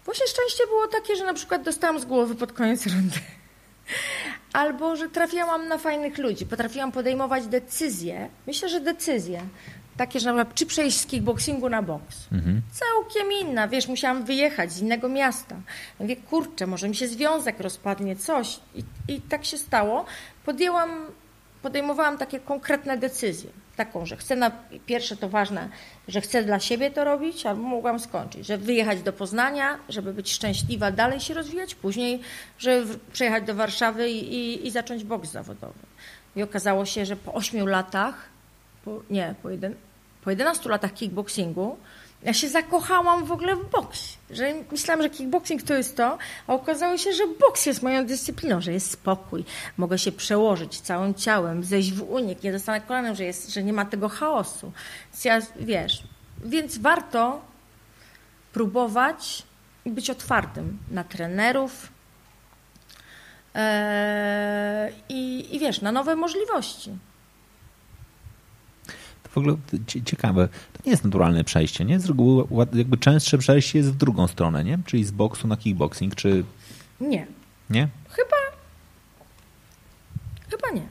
[0.08, 3.20] Właśnie szczęście było takie, że na przykład dostałam z głowy pod koniec rundy.
[4.54, 8.30] Albo, że trafiałam na fajnych ludzi, potrafiłam podejmować decyzje.
[8.48, 9.42] Myślę, że decyzje
[9.98, 12.28] takie, że czy przejść z kickboxingu na boks.
[12.32, 12.62] Mhm.
[12.72, 15.56] Całkiem inna, wiesz, musiałam wyjechać z innego miasta.
[16.00, 18.60] Mówię, kurczę, może mi się związek rozpadnie, coś.
[18.76, 20.06] I, i tak się stało.
[20.46, 20.90] Podjęłam,
[21.62, 23.50] podejmowałam takie konkretne decyzje.
[23.76, 24.52] Taką, że chcę na,
[24.86, 25.70] pierwsze to ważne,
[26.08, 30.34] że chcę dla siebie to robić, albo mogłam skończyć, że wyjechać do Poznania, żeby być
[30.34, 32.20] szczęśliwa, dalej się rozwijać, później,
[32.60, 35.80] żeby przejechać do Warszawy i, i, i zacząć boks zawodowy.
[36.36, 38.30] I okazało się, że po ośmiu latach,
[38.86, 39.76] po, nie, po jeden,
[40.24, 41.78] po 11 latach kickboxingu
[42.24, 44.18] ja się zakochałam w ogóle w boksie.
[44.30, 46.18] Że myślałam, że kickboxing to jest to,
[46.48, 49.46] a okazało się, że boks jest moją dyscypliną, że jest spokój.
[49.78, 53.74] Mogę się przełożyć całym ciałem, zejść w unik, nie dostanę kolanem, że, jest, że nie
[53.74, 54.72] ma tego chaosu.
[55.12, 56.04] Więc ja, wiesz,
[56.44, 57.42] więc warto
[58.54, 59.44] próbować
[59.86, 61.92] i być otwartym na trenerów,
[63.56, 66.92] e, i, i wiesz, na nowe możliwości.
[69.30, 69.56] W ogóle
[70.06, 70.48] ciekawe.
[70.74, 72.00] To nie jest naturalne przejście, nie?
[72.00, 74.80] Z reguły jakby częstsze przejście jest w drugą stronę, nie?
[74.86, 76.44] Czyli z boksu na kickboxing, czy...
[77.02, 77.28] Nie.
[77.70, 77.88] Nie?
[78.10, 78.38] Chyba...
[80.50, 80.88] Chyba nie.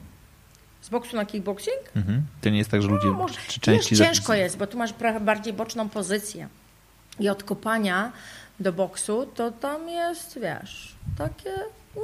[0.81, 1.79] Z boksu na kickboxing?
[1.95, 2.25] Mhm.
[2.41, 3.07] To nie jest tak, że ludzie...
[3.07, 6.47] No, może, czy części wiesz, ciężko jest, bo tu masz bardziej boczną pozycję.
[7.19, 8.11] I od kopania
[8.59, 11.49] do boksu, to tam jest, wiesz, takie...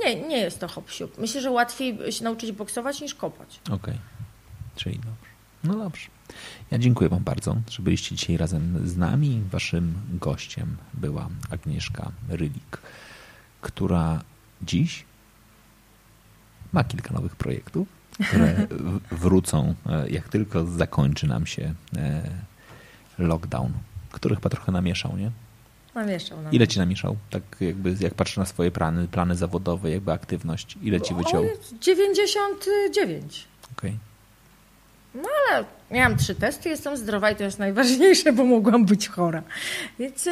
[0.06, 1.08] Nie, nie jest to hop -siup.
[1.18, 3.60] Myślę, że łatwiej się nauczyć boksować niż kopać.
[3.66, 3.76] Okej.
[3.76, 3.98] Okay.
[4.76, 5.23] Czyli dobrze.
[5.64, 6.07] No dobrze.
[6.72, 9.41] Ja dziękuję Wam bardzo, że byliście dzisiaj razem z nami.
[9.52, 12.77] Waszym gościem była Agnieszka Rylik,
[13.61, 14.22] która
[14.61, 15.06] dziś
[16.73, 17.88] ma kilka nowych projektów,
[18.27, 18.68] które
[19.11, 22.30] wrócą, e, jak tylko zakończy nam się e,
[23.18, 23.73] lockdown,
[24.11, 25.31] który chyba trochę namieszał, nie?
[25.95, 26.41] Namieszał.
[26.41, 26.53] Nam.
[26.53, 27.18] Ile ci namieszał?
[27.30, 31.45] Tak jakby jak patrzę na swoje plany, plany zawodowe, jakby aktywność, ile ci wyciął?
[31.81, 33.48] 99.
[33.77, 33.90] Okej.
[33.90, 34.12] Okay.
[35.15, 39.44] No ale miałam trzy testy, jestem zdrowa i to jest najważniejsze, bo mogłam być chora.
[39.99, 40.31] Więc y,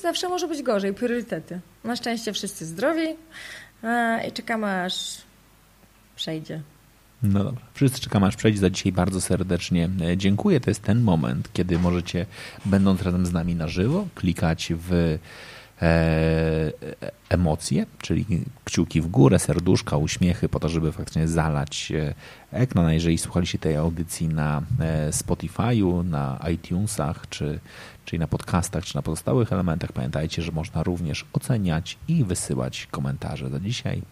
[0.00, 1.60] zawsze może być gorzej, priorytety.
[1.84, 3.16] Na szczęście wszyscy zdrowi
[4.28, 5.18] i czekamy aż
[6.16, 6.60] przejdzie.
[7.22, 7.62] No dobra.
[7.74, 8.58] Wszyscy czekamy aż przejdzie.
[8.58, 10.60] Za dzisiaj bardzo serdecznie e, dziękuję.
[10.60, 12.26] To jest ten moment, kiedy możecie,
[12.64, 15.18] będąc razem z nami na żywo, klikać w
[17.28, 18.26] emocje, czyli
[18.64, 22.14] kciuki w górę, serduszka, uśmiechy po to, żeby faktycznie zalać e,
[22.52, 22.84] ekran.
[22.84, 27.60] No, jeżeli słuchaliście tej audycji na e, Spotify'u, na iTunesach, czy,
[28.04, 33.50] czyli na podcastach, czy na pozostałych elementach, pamiętajcie, że można również oceniać i wysyłać komentarze.
[33.50, 34.02] Za dzisiaj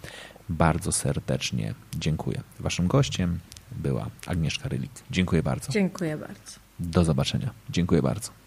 [0.49, 2.41] bardzo serdecznie dziękuję.
[2.61, 3.39] Waszym gościem
[3.73, 4.93] była Agnieszka Rylik.
[5.11, 5.73] Dziękuję bardzo.
[5.73, 6.59] Dziękuję bardzo.
[6.81, 7.51] Do zobaczenia.
[7.71, 8.44] Dziękuję bardzo.